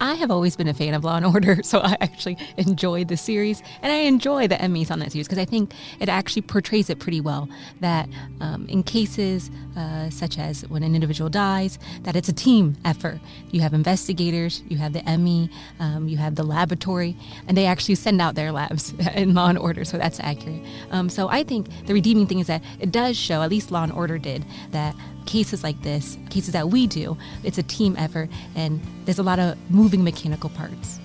I 0.00 0.14
have 0.14 0.30
always 0.30 0.56
been 0.56 0.68
a 0.68 0.74
fan 0.74 0.94
of 0.94 1.04
Law 1.04 1.16
and 1.16 1.26
Order, 1.26 1.60
so 1.62 1.80
I 1.80 1.96
actually 2.00 2.38
enjoyed 2.56 3.08
the 3.08 3.16
series, 3.16 3.62
and 3.82 3.92
I 3.92 3.96
enjoy 3.96 4.48
the 4.48 4.68
MEs 4.68 4.90
on 4.90 4.98
that 5.00 5.12
series 5.12 5.26
because 5.26 5.38
I 5.38 5.44
think 5.44 5.72
it 6.00 6.08
actually 6.08 6.42
portrays 6.42 6.88
it 6.90 6.98
pretty 6.98 7.20
well. 7.20 7.48
That 7.80 8.08
um, 8.40 8.66
in 8.68 8.82
cases 8.82 9.50
uh, 9.76 10.10
such 10.10 10.38
as 10.38 10.62
when 10.68 10.82
an 10.82 10.94
individual 10.94 11.30
dies, 11.30 11.78
that 12.02 12.16
it's 12.16 12.28
a 12.28 12.32
team 12.32 12.76
effort. 12.84 13.20
You 13.50 13.60
have 13.60 13.74
investigators, 13.74 14.62
you 14.68 14.76
have 14.78 14.92
the 14.92 15.02
ME, 15.18 15.50
um, 15.80 16.08
you 16.08 16.16
have 16.16 16.34
the 16.34 16.42
laboratory, 16.42 17.16
and 17.46 17.56
they 17.56 17.66
actually 17.66 17.94
send 17.94 18.20
out 18.20 18.34
their 18.34 18.52
labs 18.52 18.92
in 19.14 19.34
Law 19.34 19.48
and 19.48 19.58
Order, 19.58 19.84
so 19.84 19.98
that's 19.98 20.20
accurate. 20.20 20.62
Um, 20.90 21.08
so 21.08 21.28
I 21.28 21.42
think 21.42 21.68
the 21.86 21.94
redeeming 21.94 22.26
thing 22.26 22.38
is 22.38 22.46
that 22.46 22.62
it 22.80 22.92
does 22.92 23.16
show, 23.16 23.42
at 23.42 23.50
least 23.50 23.70
Law 23.70 23.82
and 23.82 23.92
Order 23.92 24.18
did, 24.18 24.44
that 24.70 24.94
cases 25.28 25.62
like 25.62 25.80
this, 25.82 26.16
cases 26.30 26.52
that 26.54 26.70
we 26.70 26.86
do, 26.86 27.16
it's 27.44 27.58
a 27.58 27.62
team 27.62 27.94
effort 27.98 28.30
and 28.56 28.80
there's 29.04 29.18
a 29.18 29.22
lot 29.22 29.38
of 29.38 29.56
moving 29.70 30.02
mechanical 30.02 30.48
parts. 30.50 30.98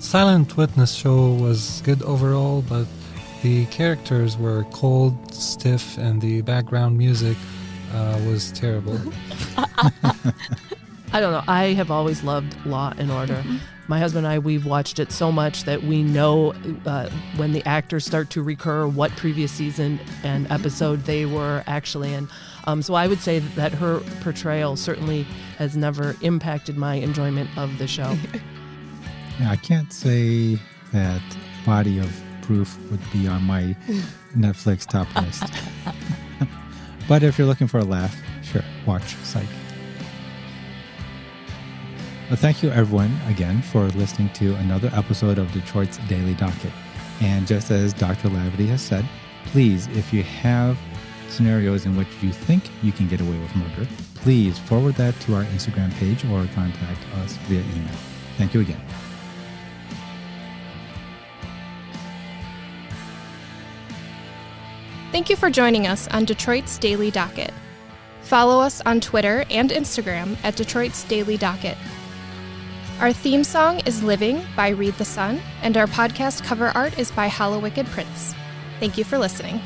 Silent 0.00 0.56
Witness 0.56 0.94
show 0.94 1.34
was 1.34 1.82
good 1.84 2.02
overall, 2.02 2.62
but 2.62 2.86
the 3.42 3.66
characters 3.66 4.38
were 4.38 4.64
cold, 4.72 5.34
stiff, 5.34 5.98
and 5.98 6.20
the 6.20 6.40
background 6.40 6.96
music 6.96 7.36
uh, 7.92 8.18
was 8.26 8.50
terrible. 8.52 8.98
I 11.12 11.20
don't 11.20 11.32
know. 11.32 11.44
I 11.46 11.74
have 11.74 11.90
always 11.90 12.24
loved 12.24 12.56
Law 12.64 12.92
and 12.96 13.10
Order. 13.10 13.34
Mm-hmm. 13.34 13.56
My 13.86 13.98
husband 13.98 14.24
and 14.24 14.32
I, 14.34 14.38
we've 14.38 14.64
watched 14.64 14.98
it 14.98 15.12
so 15.12 15.30
much 15.30 15.64
that 15.64 15.82
we 15.82 16.02
know 16.02 16.54
uh, 16.86 17.10
when 17.36 17.52
the 17.52 17.64
actors 17.66 18.06
start 18.06 18.30
to 18.30 18.42
recur 18.42 18.86
what 18.86 19.10
previous 19.12 19.52
season 19.52 20.00
and 20.22 20.50
episode 20.50 21.04
they 21.04 21.26
were 21.26 21.62
actually 21.66 22.14
in. 22.14 22.28
Um, 22.66 22.82
so 22.82 22.94
I 22.94 23.06
would 23.06 23.20
say 23.20 23.40
that 23.40 23.72
her 23.72 24.00
portrayal 24.20 24.76
certainly 24.76 25.24
has 25.58 25.76
never 25.76 26.16
impacted 26.22 26.76
my 26.76 26.94
enjoyment 26.94 27.50
of 27.56 27.78
the 27.78 27.86
show. 27.86 28.16
yeah, 29.40 29.50
I 29.50 29.56
can't 29.56 29.92
say 29.92 30.58
that 30.92 31.22
Body 31.66 31.98
of 31.98 32.22
Proof 32.42 32.78
would 32.90 33.00
be 33.12 33.26
on 33.26 33.42
my 33.42 33.76
Netflix 34.36 34.86
top 34.86 35.14
list. 35.16 35.44
but 37.08 37.22
if 37.22 37.38
you're 37.38 37.46
looking 37.46 37.66
for 37.66 37.78
a 37.78 37.84
laugh, 37.84 38.16
sure, 38.42 38.64
watch 38.86 39.14
Psych. 39.16 39.46
Well, 42.28 42.36
thank 42.36 42.62
you, 42.62 42.70
everyone, 42.70 43.16
again 43.28 43.60
for 43.60 43.84
listening 43.88 44.30
to 44.34 44.54
another 44.56 44.90
episode 44.94 45.38
of 45.38 45.52
Detroit's 45.52 45.98
Daily 46.08 46.34
Docket. 46.34 46.72
And 47.20 47.46
just 47.46 47.70
as 47.70 47.92
Dr. 47.92 48.28
Laverty 48.28 48.66
has 48.68 48.82
said, 48.82 49.04
please, 49.44 49.86
if 49.88 50.12
you 50.12 50.22
have 50.22 50.78
scenarios 51.28 51.86
in 51.86 51.96
which 51.96 52.08
you 52.20 52.32
think 52.32 52.64
you 52.82 52.92
can 52.92 53.08
get 53.08 53.20
away 53.20 53.38
with 53.38 53.54
murder, 53.56 53.88
please 54.14 54.58
forward 54.58 54.94
that 54.94 55.18
to 55.20 55.34
our 55.34 55.44
Instagram 55.44 55.92
page 55.94 56.24
or 56.24 56.46
contact 56.54 57.00
us 57.18 57.36
via 57.48 57.60
email. 57.60 57.94
Thank 58.36 58.54
you 58.54 58.60
again. 58.60 58.80
Thank 65.12 65.30
you 65.30 65.36
for 65.36 65.48
joining 65.48 65.86
us 65.86 66.08
on 66.08 66.24
Detroit's 66.24 66.76
Daily 66.76 67.10
Docket. 67.10 67.52
Follow 68.22 68.60
us 68.60 68.80
on 68.84 69.00
Twitter 69.00 69.44
and 69.48 69.70
Instagram 69.70 70.36
at 70.42 70.56
Detroit's 70.56 71.04
Daily 71.04 71.36
Docket. 71.36 71.78
Our 72.98 73.12
theme 73.12 73.44
song 73.44 73.80
is 73.86 74.02
Living 74.02 74.42
by 74.56 74.70
Read 74.70 74.94
the 74.94 75.04
Sun, 75.04 75.40
and 75.62 75.76
our 75.76 75.86
podcast 75.86 76.42
cover 76.42 76.68
art 76.68 76.98
is 76.98 77.10
by 77.10 77.28
Hollow 77.28 77.58
Wicked 77.58 77.86
Prince. 77.86 78.34
Thank 78.80 78.98
you 78.98 79.04
for 79.04 79.18
listening. 79.18 79.60